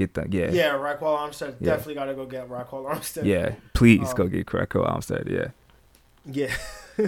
get 0.00 0.14
that. 0.14 0.32
Yeah, 0.32 0.50
Yeah, 0.50 0.72
Ryquell 0.74 1.16
Armstead. 1.22 1.54
Yeah. 1.60 1.70
Definitely 1.70 1.94
got 1.94 2.06
to 2.06 2.14
go 2.14 2.26
get 2.26 2.48
Ryquell 2.48 2.84
Armstead. 2.92 3.24
yeah. 3.24 3.54
Please 3.74 4.08
Um, 4.08 4.14
go 4.16 4.26
get 4.26 4.46
Ryquell 4.46 4.84
Armstead. 4.90 5.24
Yeah. 5.30 5.48
Yeah. 6.38 6.54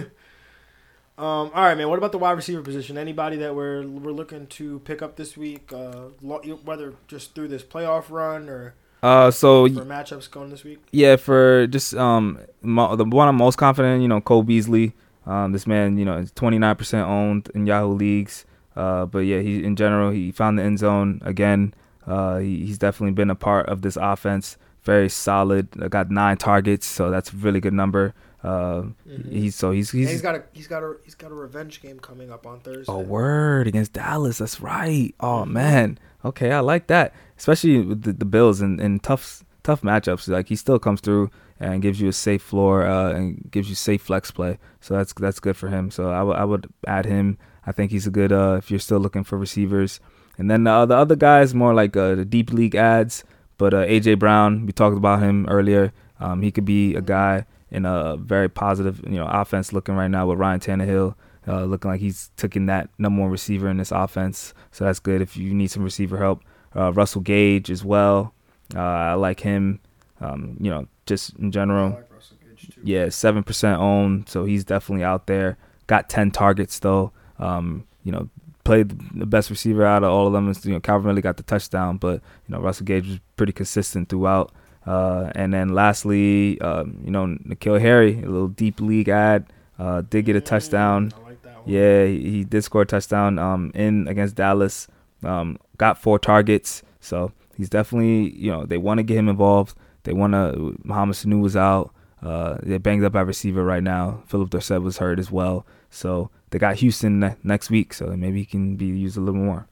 um, 1.17 1.51
all 1.53 1.63
right, 1.67 1.77
man. 1.77 1.89
What 1.89 1.97
about 1.99 2.11
the 2.11 2.17
wide 2.17 2.31
receiver 2.31 2.61
position? 2.61 2.97
Anybody 2.97 3.37
that 3.37 3.55
we're 3.55 3.83
we're 3.85 4.11
looking 4.11 4.47
to 4.47 4.79
pick 4.79 5.01
up 5.01 5.15
this 5.15 5.37
week, 5.37 5.71
uh, 5.71 6.09
lo- 6.21 6.41
whether 6.65 6.93
just 7.07 7.35
through 7.35 7.49
this 7.49 7.63
playoff 7.63 8.09
run 8.09 8.49
or 8.49 8.73
Uh, 9.03 9.29
so 9.29 9.67
for 9.67 9.85
matchups 9.85 10.29
going 10.31 10.49
this 10.49 10.63
week? 10.63 10.79
Yeah, 10.91 11.17
for 11.17 11.67
just 11.67 11.93
um 11.95 12.39
mo- 12.61 12.95
the 12.95 13.05
one 13.05 13.27
I'm 13.27 13.35
most 13.35 13.57
confident, 13.57 13.97
in, 13.97 14.01
you 14.01 14.07
know, 14.07 14.21
Cole 14.21 14.43
Beasley. 14.43 14.93
Um, 15.25 15.51
this 15.53 15.65
man, 15.67 15.97
you 15.97 16.03
know, 16.03 16.17
is 16.17 16.31
29% 16.33 16.99
owned 17.07 17.49
in 17.55 17.65
Yahoo 17.65 17.93
leagues. 17.93 18.45
Uh, 18.75 19.05
but 19.05 19.19
yeah, 19.19 19.39
he 19.39 19.63
in 19.63 19.75
general 19.75 20.09
he 20.11 20.31
found 20.31 20.57
the 20.59 20.63
end 20.63 20.79
zone 20.79 21.21
again. 21.23 21.73
Uh, 22.07 22.37
he, 22.37 22.65
he's 22.65 22.77
definitely 22.77 23.13
been 23.13 23.29
a 23.29 23.35
part 23.35 23.67
of 23.67 23.81
this 23.81 23.97
offense. 23.99 24.57
Very 24.83 25.09
solid. 25.09 25.67
Uh, 25.81 25.87
got 25.87 26.11
nine 26.11 26.37
targets, 26.37 26.85
so 26.85 27.09
that's 27.09 27.31
a 27.31 27.35
really 27.37 27.59
good 27.61 27.73
number. 27.73 28.13
Uh, 28.43 28.87
Mhm. 29.07 29.31
he's 29.31 29.55
so 29.55 29.71
he's 29.71 29.91
he's, 29.91 30.09
he's 30.09 30.21
got 30.21 30.35
a 30.35 30.43
he's 30.51 30.67
got 30.67 30.83
a 30.83 30.95
he's 31.05 31.15
got 31.15 31.31
a 31.31 31.33
revenge 31.33 31.81
game 31.81 31.97
coming 31.99 32.29
up 32.29 32.45
on 32.45 32.59
Thursday. 32.59 32.91
Oh, 32.91 32.99
word 32.99 33.67
against 33.67 33.93
Dallas. 33.93 34.39
That's 34.39 34.59
right. 34.59 35.15
Oh 35.21 35.45
man. 35.45 35.97
Okay, 36.25 36.51
I 36.51 36.59
like 36.59 36.87
that. 36.87 37.13
Especially 37.37 37.79
with 37.79 38.01
the, 38.03 38.11
the 38.11 38.25
Bills 38.25 38.59
and, 38.59 38.81
and 38.81 39.01
tough 39.01 39.45
tough 39.63 39.81
matchups. 39.81 40.27
Like 40.27 40.49
he 40.49 40.57
still 40.57 40.77
comes 40.79 40.99
through 40.99 41.31
and 41.57 41.81
gives 41.81 42.01
you 42.01 42.09
a 42.09 42.13
safe 42.13 42.41
floor 42.41 42.85
uh, 42.85 43.13
and 43.13 43.47
gives 43.49 43.69
you 43.69 43.75
safe 43.75 44.01
flex 44.01 44.29
play. 44.31 44.57
So 44.81 44.95
that's 44.95 45.13
that's 45.13 45.39
good 45.39 45.55
for 45.55 45.69
him. 45.69 45.89
So 45.89 46.09
I 46.11 46.21
would 46.23 46.35
I 46.35 46.43
would 46.43 46.67
add 46.85 47.05
him. 47.05 47.37
I 47.65 47.71
think 47.71 47.91
he's 47.91 48.07
a 48.07 48.11
good 48.11 48.33
uh, 48.33 48.55
if 48.57 48.69
you're 48.69 48.79
still 48.81 48.99
looking 48.99 49.23
for 49.23 49.37
receivers. 49.37 50.01
And 50.37 50.49
then 50.49 50.65
uh, 50.65 50.85
the 50.85 50.95
other 50.95 51.15
guys 51.15 51.53
more 51.53 51.73
like 51.73 51.95
uh, 51.95 52.15
the 52.15 52.25
deep 52.25 52.51
league 52.51 52.75
ads. 52.75 53.23
But 53.57 53.73
uh, 53.73 53.85
AJ 53.85 54.19
Brown, 54.19 54.65
we 54.65 54.71
talked 54.71 54.97
about 54.97 55.21
him 55.21 55.45
earlier. 55.47 55.93
Um, 56.19 56.41
he 56.41 56.51
could 56.51 56.65
be 56.65 56.95
a 56.95 57.01
guy 57.01 57.45
in 57.69 57.85
a 57.85 58.17
very 58.17 58.49
positive, 58.49 59.01
you 59.03 59.17
know, 59.17 59.27
offense 59.27 59.73
looking 59.73 59.95
right 59.95 60.09
now 60.09 60.27
with 60.27 60.39
Ryan 60.39 60.59
Tannehill. 60.59 61.15
Uh, 61.45 61.65
looking 61.65 61.91
like 61.91 61.99
he's 61.99 62.31
taking 62.37 62.67
that 62.67 62.89
number 62.97 63.21
one 63.21 63.29
receiver 63.29 63.67
in 63.67 63.75
this 63.75 63.91
offense, 63.91 64.53
so 64.71 64.85
that's 64.85 64.99
good 64.99 65.21
if 65.21 65.35
you 65.35 65.53
need 65.53 65.69
some 65.69 65.83
receiver 65.83 66.17
help. 66.17 66.41
Uh, 66.73 66.93
Russell 66.93 67.19
Gage 67.19 67.69
as 67.69 67.83
well, 67.83 68.33
uh, 68.73 68.79
I 68.79 69.13
like 69.15 69.41
him. 69.41 69.81
Um, 70.21 70.55
you 70.61 70.69
know, 70.69 70.87
just 71.05 71.37
in 71.37 71.47
I 71.47 71.49
general, 71.49 71.89
like 71.89 72.13
Russell 72.13 72.37
Gage 72.47 72.73
too. 72.73 72.81
yeah, 72.81 73.09
seven 73.09 73.43
percent 73.43 73.81
owned, 73.81 74.29
so 74.29 74.45
he's 74.45 74.63
definitely 74.63 75.03
out 75.03 75.27
there. 75.27 75.57
Got 75.87 76.07
ten 76.07 76.31
targets 76.31 76.79
though. 76.79 77.11
Um, 77.39 77.85
you 78.05 78.13
know, 78.13 78.29
played 78.63 78.89
the 79.17 79.25
best 79.25 79.49
receiver 79.49 79.85
out 79.85 80.03
of 80.03 80.11
all 80.11 80.27
of 80.27 80.33
them. 80.33 80.49
Is, 80.49 80.65
you 80.65 80.73
know, 80.73 80.79
Calvin 80.79 81.07
really 81.07 81.21
got 81.21 81.37
the 81.37 81.43
touchdown, 81.43 81.97
but 81.97 82.21
you 82.47 82.55
know 82.55 82.59
Russell 82.59 82.85
Gage 82.85 83.07
was 83.07 83.19
pretty 83.35 83.53
consistent 83.53 84.09
throughout. 84.09 84.51
Uh, 84.85 85.31
and 85.35 85.53
then 85.53 85.69
lastly, 85.69 86.59
um, 86.61 86.97
you 87.05 87.11
know, 87.11 87.25
N'Keal 87.25 87.79
Harry, 87.79 88.17
a 88.21 88.27
little 88.29 88.49
deep 88.49 88.81
league 88.81 89.07
ad, 89.07 89.45
uh, 89.79 90.01
did 90.01 90.25
get 90.25 90.35
a 90.35 90.41
Mm, 90.41 90.45
touchdown. 90.45 91.13
I 91.15 91.29
like 91.29 91.41
that 91.43 91.65
one. 91.65 91.73
Yeah, 91.73 92.05
he, 92.05 92.29
he 92.29 92.43
did 92.43 92.63
score 92.63 92.81
a 92.81 92.85
touchdown 92.85 93.39
um, 93.39 93.71
in 93.73 94.07
against 94.07 94.35
Dallas. 94.35 94.87
Um, 95.23 95.57
got 95.77 95.97
four 95.97 96.19
targets, 96.19 96.83
so 96.99 97.31
he's 97.55 97.69
definitely 97.69 98.31
you 98.35 98.51
know 98.51 98.65
they 98.65 98.77
want 98.77 98.97
to 98.97 99.03
get 99.03 99.17
him 99.17 99.29
involved. 99.29 99.77
They 100.03 100.13
want 100.13 100.33
to. 100.33 100.77
Mohamed 100.83 101.15
Sanu 101.15 101.41
was 101.41 101.55
out. 101.55 101.93
Uh, 102.21 102.57
they're 102.63 102.79
banged 102.79 103.03
up 103.03 103.15
at 103.15 103.25
receiver 103.25 103.63
right 103.63 103.83
now. 103.83 104.23
Phillip 104.27 104.49
Dorsett 104.49 104.81
was 104.81 104.97
hurt 104.97 105.19
as 105.19 105.29
well. 105.31 105.65
So 105.89 106.29
they 106.53 106.59
got 106.59 106.75
Houston 106.75 107.19
ne- 107.19 107.35
next 107.41 107.71
week, 107.71 107.95
so 107.95 108.15
maybe 108.15 108.37
he 108.37 108.45
can 108.45 108.75
be 108.75 108.85
used 108.85 109.17
a 109.17 109.19
little 109.19 109.41
more. 109.41 109.65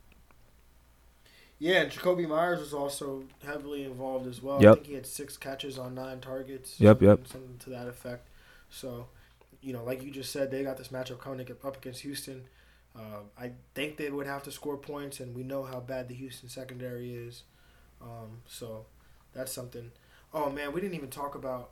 Yeah, 1.60 1.84
and 1.84 1.92
Jakobi 1.92 2.28
Meyers 2.28 2.60
was 2.60 2.74
also 2.74 3.26
heavily 3.46 3.84
involved 3.84 4.26
as 4.26 4.42
well. 4.42 4.58
I 4.58 4.74
think 4.74 4.88
he 4.88 4.96
had 4.96 5.06
six 5.06 5.38
catches 5.38 5.78
on 5.78 5.94
nine 5.94 6.22
targets. 6.22 6.80
Yep, 6.80 7.04
yep. 7.04 7.28
Something 7.28 7.60
to 7.60 7.70
that 7.70 7.88
effect. 7.88 8.28
So, 8.72 9.06
you 9.62 9.74
know, 9.74 9.84
like 9.84 10.02
you 10.02 10.10
just 10.10 10.32
said, 10.32 10.50
they 10.50 10.64
got 10.64 10.78
this 10.78 10.88
matchup 10.88 11.20
coming 11.20 11.48
up 11.64 11.78
against 11.78 12.02
Houston. 12.02 12.46
Uh, 12.96 13.20
I 13.40 13.52
think 13.76 13.98
they 13.98 14.10
would 14.10 14.26
have 14.26 14.42
to 14.44 14.52
score 14.52 14.76
points, 14.76 15.20
and 15.20 15.36
we 15.36 15.44
know 15.44 15.62
how 15.62 15.82
bad 15.82 16.08
the 16.08 16.16
Houston 16.16 16.50
secondary 16.50 17.14
is. 17.14 17.44
Um, 18.02 18.42
so 18.48 18.88
that's 19.34 19.54
something. 19.54 19.92
Oh 20.34 20.50
man, 20.50 20.74
we 20.74 20.82
didn't 20.82 20.96
even 20.96 21.12
talk 21.12 21.36
about 21.36 21.70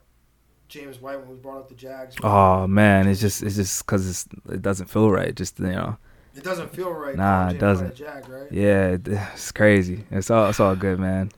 James 0.70 1.02
White 1.02 1.20
when 1.20 1.30
we 1.30 1.36
brought 1.36 1.58
up 1.58 1.68
the 1.70 1.76
Jags. 1.76 2.16
Oh 2.24 2.68
man, 2.68 3.08
it's 3.08 3.20
just 3.20 3.44
it's 3.44 3.56
just 3.56 3.86
because 3.86 4.28
it 4.50 4.62
doesn't 4.62 4.88
feel 4.88 5.10
right. 5.12 5.36
Just 5.36 5.60
you 5.60 5.68
know, 5.68 5.98
It 6.36 6.44
doesn't 6.44 6.74
feel 6.74 6.92
right. 6.92 7.16
Nah, 7.16 7.48
it 7.48 7.50
James 7.52 7.60
doesn't. 7.60 7.96
Jag, 7.96 8.30
right? 8.30 8.52
yeah, 8.52 8.98
it's 9.34 9.52
crazy. 9.52 10.06
It's 10.12 10.30
all 10.30 10.50
it's 10.50 10.60
all 10.60 10.76
good, 10.76 11.00
man. 11.00 11.32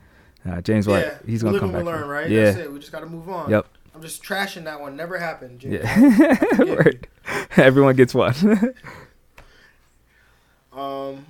Uh, 0.48 0.60
James 0.62 0.88
White, 0.88 1.06
yeah, 1.06 1.18
he's 1.26 1.42
gonna 1.44 1.60
come 1.60 1.72
back. 1.72 1.84
learn, 1.86 2.08
right? 2.08 2.30
Yeah. 2.30 2.46
That's 2.46 2.58
it. 2.58 2.72
We 2.74 2.80
just 2.80 2.92
got 2.92 3.02
to 3.02 3.06
move 3.06 3.30
on. 3.30 3.50
Yep. 3.50 3.68
I'm 3.94 4.02
just 4.02 4.24
trashing 4.24 4.64
that 4.64 4.80
one. 4.82 4.96
Never 4.96 5.18
happened. 5.18 5.60
Jimmy. 5.60 5.78
Yeah. 5.80 6.84
Everyone 7.58 7.96
gets 7.96 8.14
one. 8.14 8.34
Um, 10.74 11.26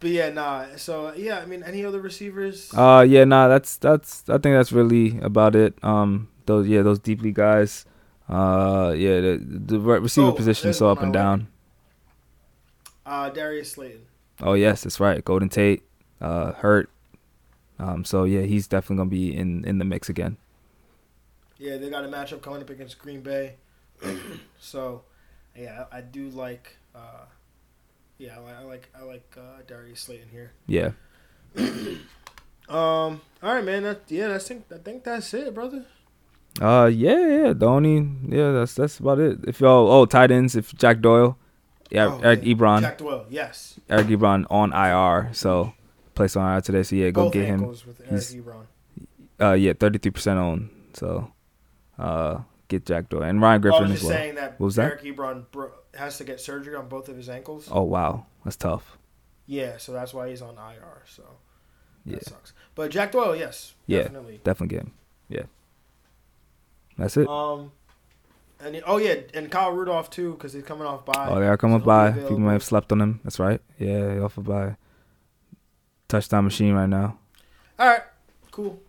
but 0.00 0.10
yeah, 0.10 0.28
nah. 0.30 0.66
So 0.76 1.12
yeah, 1.14 1.38
I 1.38 1.46
mean, 1.46 1.62
any 1.62 1.84
other 1.84 2.00
receivers? 2.00 2.70
uh 2.76 3.04
yeah, 3.08 3.24
nah, 3.24 3.48
that's 3.48 3.76
that's 3.76 4.28
I 4.28 4.34
think 4.34 4.54
that's 4.54 4.72
really 4.72 5.18
about 5.20 5.56
it. 5.56 5.74
Um 5.82 6.28
those 6.48 6.66
yeah, 6.66 6.82
those 6.82 6.98
deeply 6.98 7.30
guys. 7.30 7.86
Uh 8.28 8.92
yeah, 8.96 9.20
the 9.20 9.40
the 9.40 9.78
re- 9.78 10.00
receiver 10.00 10.28
Oh, 10.28 10.32
position 10.32 10.70
is 10.70 10.78
so 10.78 10.88
up 10.90 10.98
and 10.98 11.08
like. 11.14 11.22
down. 11.22 11.48
Uh, 13.06 13.30
Darius 13.30 13.72
Slayton. 13.72 14.02
Oh 14.42 14.52
yes, 14.54 14.82
that's 14.82 15.00
right. 15.00 15.24
Golden 15.24 15.48
Tate, 15.48 15.82
uh 16.20 16.52
hurt. 16.52 16.90
Um 17.78 18.04
so 18.04 18.24
yeah, 18.24 18.42
he's 18.42 18.66
definitely 18.66 18.96
going 18.96 19.08
to 19.10 19.16
be 19.16 19.34
in 19.36 19.64
in 19.64 19.78
the 19.78 19.84
mix 19.84 20.08
again. 20.08 20.36
Yeah, 21.58 21.76
they 21.78 21.88
got 21.90 22.04
a 22.04 22.08
matchup 22.08 22.42
coming 22.42 22.60
up 22.62 22.70
against 22.70 22.98
Green 22.98 23.20
Bay. 23.20 23.54
so, 24.60 25.02
yeah, 25.56 25.86
I, 25.90 25.98
I 25.98 26.00
do 26.02 26.28
like. 26.30 26.76
Uh, 26.94 27.24
yeah, 28.18 28.36
I 28.38 28.40
like 28.40 28.54
I 28.60 28.62
like, 28.64 28.88
I 29.00 29.02
like 29.04 29.36
uh, 29.36 29.62
Darius 29.66 30.00
Slayton 30.00 30.28
here. 30.30 30.52
Yeah. 30.66 30.90
Um. 32.68 33.22
All 33.42 33.54
right, 33.54 33.64
man. 33.64 33.84
That, 33.84 34.02
yeah, 34.08 34.34
I 34.34 34.38
think 34.38 34.66
I 34.70 34.76
think 34.76 35.02
that's 35.02 35.32
it, 35.32 35.54
brother. 35.54 35.86
Uh 36.60 36.86
yeah, 36.86 37.26
yeah, 37.26 37.52
the 37.52 37.66
only 37.66 38.08
yeah, 38.28 38.50
that's 38.52 38.74
that's 38.74 38.98
about 38.98 39.18
it. 39.20 39.38
If 39.46 39.60
y'all 39.60 39.90
oh 39.90 40.06
tight 40.06 40.30
ends, 40.30 40.56
if 40.56 40.74
Jack 40.76 41.00
Doyle, 41.00 41.38
yeah, 41.90 42.06
Oh, 42.06 42.20
Eric 42.22 42.40
yeah. 42.42 42.54
Ebron, 42.54 42.80
Jack 42.80 42.98
Doyle. 42.98 43.26
Yes. 43.30 43.78
Eric 43.88 44.08
Ebron 44.08 44.44
on 44.50 44.72
IR, 44.72 45.32
so 45.34 45.72
placed 46.14 46.36
on 46.36 46.52
IR 46.54 46.60
today. 46.60 46.82
So 46.82 46.96
yeah, 46.96 47.10
go 47.10 47.24
Both 47.24 47.32
get 47.34 47.46
him. 47.46 47.66
with 47.66 47.84
Eric 48.00 48.10
He's- 48.10 48.34
Ebron. 48.34 48.64
Uh, 49.40 49.52
yeah, 49.52 49.72
thirty 49.72 49.98
three 49.98 50.10
percent 50.10 50.38
on. 50.40 50.70
So, 50.94 51.30
uh, 51.98 52.40
get 52.66 52.84
Jack 52.84 53.08
Doyle 53.08 53.22
and 53.22 53.40
Ryan 53.40 53.54
I 53.54 53.62
Griffin 53.62 53.82
was 53.82 53.90
as 53.92 54.02
well. 54.02 54.12
saying 54.12 54.34
that, 54.34 54.58
What 54.58 54.64
was 54.66 54.74
that? 54.76 54.84
Eric 54.86 55.02
Ebron 55.04 55.44
bro- 55.52 55.70
has 55.94 56.18
to 56.18 56.24
get 56.24 56.40
surgery 56.40 56.74
on 56.74 56.88
both 56.88 57.08
of 57.08 57.16
his 57.16 57.28
ankles. 57.28 57.68
Oh 57.70 57.82
wow, 57.82 58.26
that's 58.44 58.56
tough. 58.56 58.98
Yeah, 59.46 59.76
so 59.76 59.92
that's 59.92 60.12
why 60.12 60.28
he's 60.28 60.42
on 60.42 60.56
IR. 60.56 61.02
So 61.06 61.22
that 62.04 62.12
Yeah, 62.14 62.18
sucks. 62.20 62.52
But 62.74 62.90
Jack 62.90 63.12
Doyle, 63.12 63.36
yes, 63.36 63.74
Yeah. 63.86 64.02
definitely. 64.02 64.40
definitely 64.42 64.76
get 64.76 64.84
him. 64.86 64.92
Yeah, 65.28 65.42
that's 66.98 67.16
it. 67.16 67.28
Um, 67.28 67.72
and 68.60 68.74
he- 68.74 68.82
oh 68.82 68.96
yeah, 68.98 69.14
and 69.34 69.50
Kyle 69.50 69.70
Rudolph 69.72 70.10
too, 70.10 70.32
because 70.32 70.52
he's 70.52 70.64
coming 70.64 70.86
off 70.86 71.04
by. 71.06 71.28
Oh, 71.28 71.38
they 71.40 71.46
are 71.46 71.56
coming 71.56 71.80
so 71.80 71.86
by. 71.86 72.12
People 72.12 72.38
might 72.40 72.52
have 72.54 72.64
slept 72.64 72.92
on 72.92 73.00
him. 73.00 73.20
That's 73.24 73.38
right. 73.38 73.60
Yeah, 73.78 74.14
he 74.14 74.20
off 74.20 74.36
of 74.38 74.44
by 74.44 74.76
touchdown 76.08 76.44
machine 76.44 76.74
right 76.74 76.88
now. 76.88 77.18
All 77.78 77.86
right, 77.86 78.02
cool. 78.50 78.80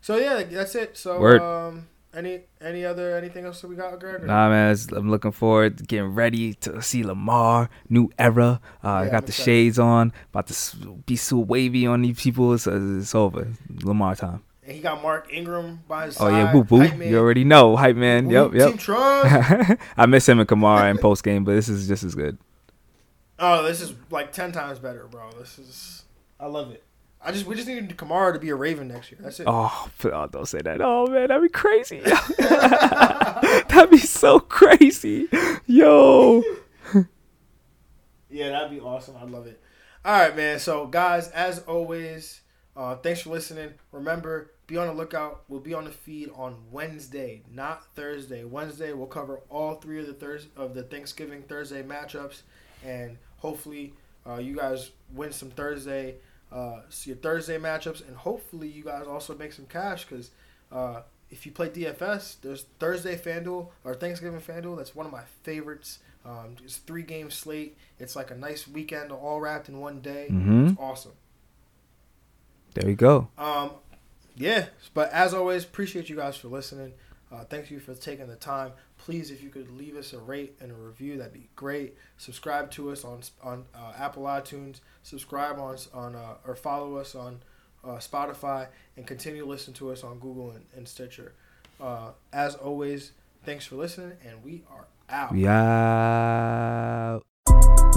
So 0.00 0.16
yeah, 0.16 0.42
that's 0.44 0.74
it. 0.74 0.96
So 0.96 1.18
Word. 1.18 1.42
um, 1.42 1.88
any 2.14 2.42
any 2.60 2.84
other 2.84 3.16
anything 3.16 3.44
else 3.44 3.60
that 3.60 3.68
we 3.68 3.76
got, 3.76 3.98
Greg? 4.00 4.22
Nah, 4.24 4.48
man, 4.48 4.76
I'm 4.96 5.10
looking 5.10 5.32
forward 5.32 5.78
to 5.78 5.84
getting 5.84 6.14
ready 6.14 6.54
to 6.54 6.80
see 6.82 7.02
Lamar, 7.02 7.68
new 7.88 8.10
era. 8.18 8.60
Uh, 8.82 8.88
I 8.88 9.04
got 9.06 9.14
I'm 9.14 9.20
the 9.22 9.26
excited. 9.28 9.44
shades 9.44 9.78
on, 9.78 10.12
about 10.32 10.46
to 10.48 10.76
be 11.06 11.16
so 11.16 11.38
wavy 11.38 11.86
on 11.86 12.02
these 12.02 12.20
people. 12.20 12.52
It's, 12.54 12.66
it's 12.66 13.14
over. 13.14 13.48
Lamar 13.82 14.14
time. 14.16 14.42
And 14.70 14.76
he 14.76 14.80
got 14.84 15.02
Mark 15.02 15.32
Ingram 15.32 15.80
by 15.88 16.06
his 16.06 16.16
Oh 16.20 16.28
side. 16.28 16.30
yeah, 16.38 16.52
boo 16.52 16.62
boo. 16.62 16.78
Hype. 16.78 16.96
You 17.00 17.18
already 17.18 17.42
know, 17.42 17.74
hype 17.74 17.96
man. 17.96 18.28
Whoop, 18.28 18.54
Yep, 18.54 18.78
yep. 18.86 19.80
I 19.96 20.06
miss 20.06 20.28
him 20.28 20.38
and 20.38 20.48
Kamara 20.48 20.88
in 20.92 20.98
post 20.98 21.24
game, 21.24 21.42
but 21.42 21.54
this 21.56 21.68
is 21.68 21.88
just 21.88 22.04
as 22.04 22.14
good. 22.14 22.38
oh, 23.40 23.64
this 23.64 23.80
is 23.80 23.94
like 24.12 24.30
ten 24.32 24.52
times 24.52 24.78
better, 24.78 25.08
bro. 25.10 25.28
This 25.36 25.58
is 25.58 26.04
I 26.38 26.46
love 26.46 26.70
it. 26.70 26.84
I 27.20 27.32
just 27.32 27.46
we 27.46 27.56
just 27.56 27.66
need 27.66 27.96
Kamara 27.96 28.32
to 28.32 28.38
be 28.38 28.50
a 28.50 28.54
Raven 28.54 28.86
next 28.86 29.10
year. 29.10 29.18
That's 29.20 29.40
it. 29.40 29.46
Oh, 29.48 29.90
oh, 30.04 30.26
don't 30.28 30.46
say 30.46 30.60
that. 30.62 30.80
Oh 30.80 31.08
man, 31.08 31.26
that'd 31.26 31.42
be 31.42 31.48
crazy. 31.48 31.98
that'd 32.38 33.90
be 33.90 33.98
so 33.98 34.38
crazy, 34.38 35.26
yo. 35.66 36.44
Yeah, 38.32 38.50
that'd 38.50 38.70
be 38.70 38.78
awesome. 38.78 39.16
I'd 39.20 39.28
love 39.30 39.48
it. 39.48 39.60
All 40.04 40.12
right, 40.16 40.36
man. 40.36 40.60
So, 40.60 40.86
guys, 40.86 41.28
as 41.30 41.58
always, 41.64 42.42
uh, 42.76 42.94
thanks 42.94 43.22
for 43.22 43.30
listening. 43.30 43.70
Remember, 43.90 44.52
be 44.70 44.76
on 44.76 44.86
the 44.86 44.94
lookout. 44.94 45.42
We'll 45.48 45.60
be 45.60 45.74
on 45.74 45.84
the 45.84 45.90
feed 45.90 46.30
on 46.34 46.56
Wednesday, 46.70 47.42
not 47.52 47.84
Thursday. 47.96 48.44
Wednesday, 48.44 48.92
we'll 48.92 49.06
cover 49.08 49.40
all 49.50 49.74
three 49.74 49.98
of 50.00 50.06
the 50.06 50.12
Thurs 50.14 50.46
of 50.56 50.74
the 50.74 50.84
Thanksgiving 50.84 51.42
Thursday 51.42 51.82
matchups, 51.82 52.42
and 52.84 53.18
hopefully, 53.38 53.92
uh, 54.26 54.36
you 54.36 54.56
guys 54.56 54.92
win 55.12 55.32
some 55.32 55.50
Thursday, 55.50 56.14
uh, 56.52 56.80
your 57.04 57.16
Thursday 57.16 57.58
matchups, 57.58 58.06
and 58.06 58.16
hopefully, 58.16 58.68
you 58.68 58.84
guys 58.84 59.06
also 59.06 59.36
make 59.36 59.52
some 59.52 59.66
cash 59.66 60.04
because. 60.06 60.30
Uh, 60.72 61.02
if 61.32 61.46
you 61.46 61.52
play 61.52 61.68
DFS, 61.68 62.40
there's 62.42 62.64
Thursday 62.80 63.16
FanDuel 63.16 63.68
or 63.84 63.94
Thanksgiving 63.94 64.40
FanDuel. 64.40 64.76
That's 64.76 64.96
one 64.96 65.06
of 65.06 65.12
my 65.12 65.22
favorites. 65.44 66.00
Um, 66.24 66.56
it's 66.64 66.78
three 66.78 67.04
game 67.04 67.30
slate. 67.30 67.76
It's 68.00 68.16
like 68.16 68.32
a 68.32 68.34
nice 68.34 68.66
weekend 68.66 69.12
all 69.12 69.40
wrapped 69.40 69.68
in 69.68 69.78
one 69.78 70.00
day. 70.00 70.26
Mhm. 70.28 70.70
It's 70.72 70.80
awesome. 70.80 71.12
There 72.74 72.84
we 72.84 72.94
go. 72.94 73.28
Um, 73.38 73.70
yeah, 74.36 74.66
but 74.94 75.10
as 75.12 75.34
always, 75.34 75.64
appreciate 75.64 76.08
you 76.08 76.16
guys 76.16 76.36
for 76.36 76.48
listening. 76.48 76.92
Uh, 77.32 77.44
thank 77.44 77.70
you 77.70 77.78
for 77.78 77.94
taking 77.94 78.26
the 78.26 78.36
time. 78.36 78.72
Please, 78.98 79.30
if 79.30 79.42
you 79.42 79.50
could 79.50 79.70
leave 79.70 79.96
us 79.96 80.12
a 80.12 80.18
rate 80.18 80.56
and 80.60 80.72
a 80.72 80.74
review, 80.74 81.16
that'd 81.18 81.32
be 81.32 81.48
great. 81.54 81.96
Subscribe 82.18 82.70
to 82.72 82.90
us 82.90 83.04
on 83.04 83.20
on 83.42 83.64
uh, 83.74 83.92
Apple 83.96 84.24
iTunes. 84.24 84.80
Subscribe 85.02 85.58
on 85.58 85.76
on 85.94 86.16
uh, 86.16 86.34
or 86.46 86.56
follow 86.56 86.96
us 86.96 87.14
on 87.14 87.40
uh, 87.84 87.96
Spotify, 87.98 88.66
and 88.96 89.06
continue 89.06 89.42
to 89.42 89.48
listen 89.48 89.72
to 89.74 89.92
us 89.92 90.02
on 90.04 90.18
Google 90.18 90.50
and, 90.50 90.64
and 90.76 90.88
Stitcher. 90.88 91.34
Uh, 91.80 92.10
as 92.32 92.56
always, 92.56 93.12
thanks 93.44 93.64
for 93.64 93.76
listening, 93.76 94.12
and 94.26 94.42
we 94.44 94.62
are 94.70 94.86
out. 95.08 95.34
Out. 97.46 97.89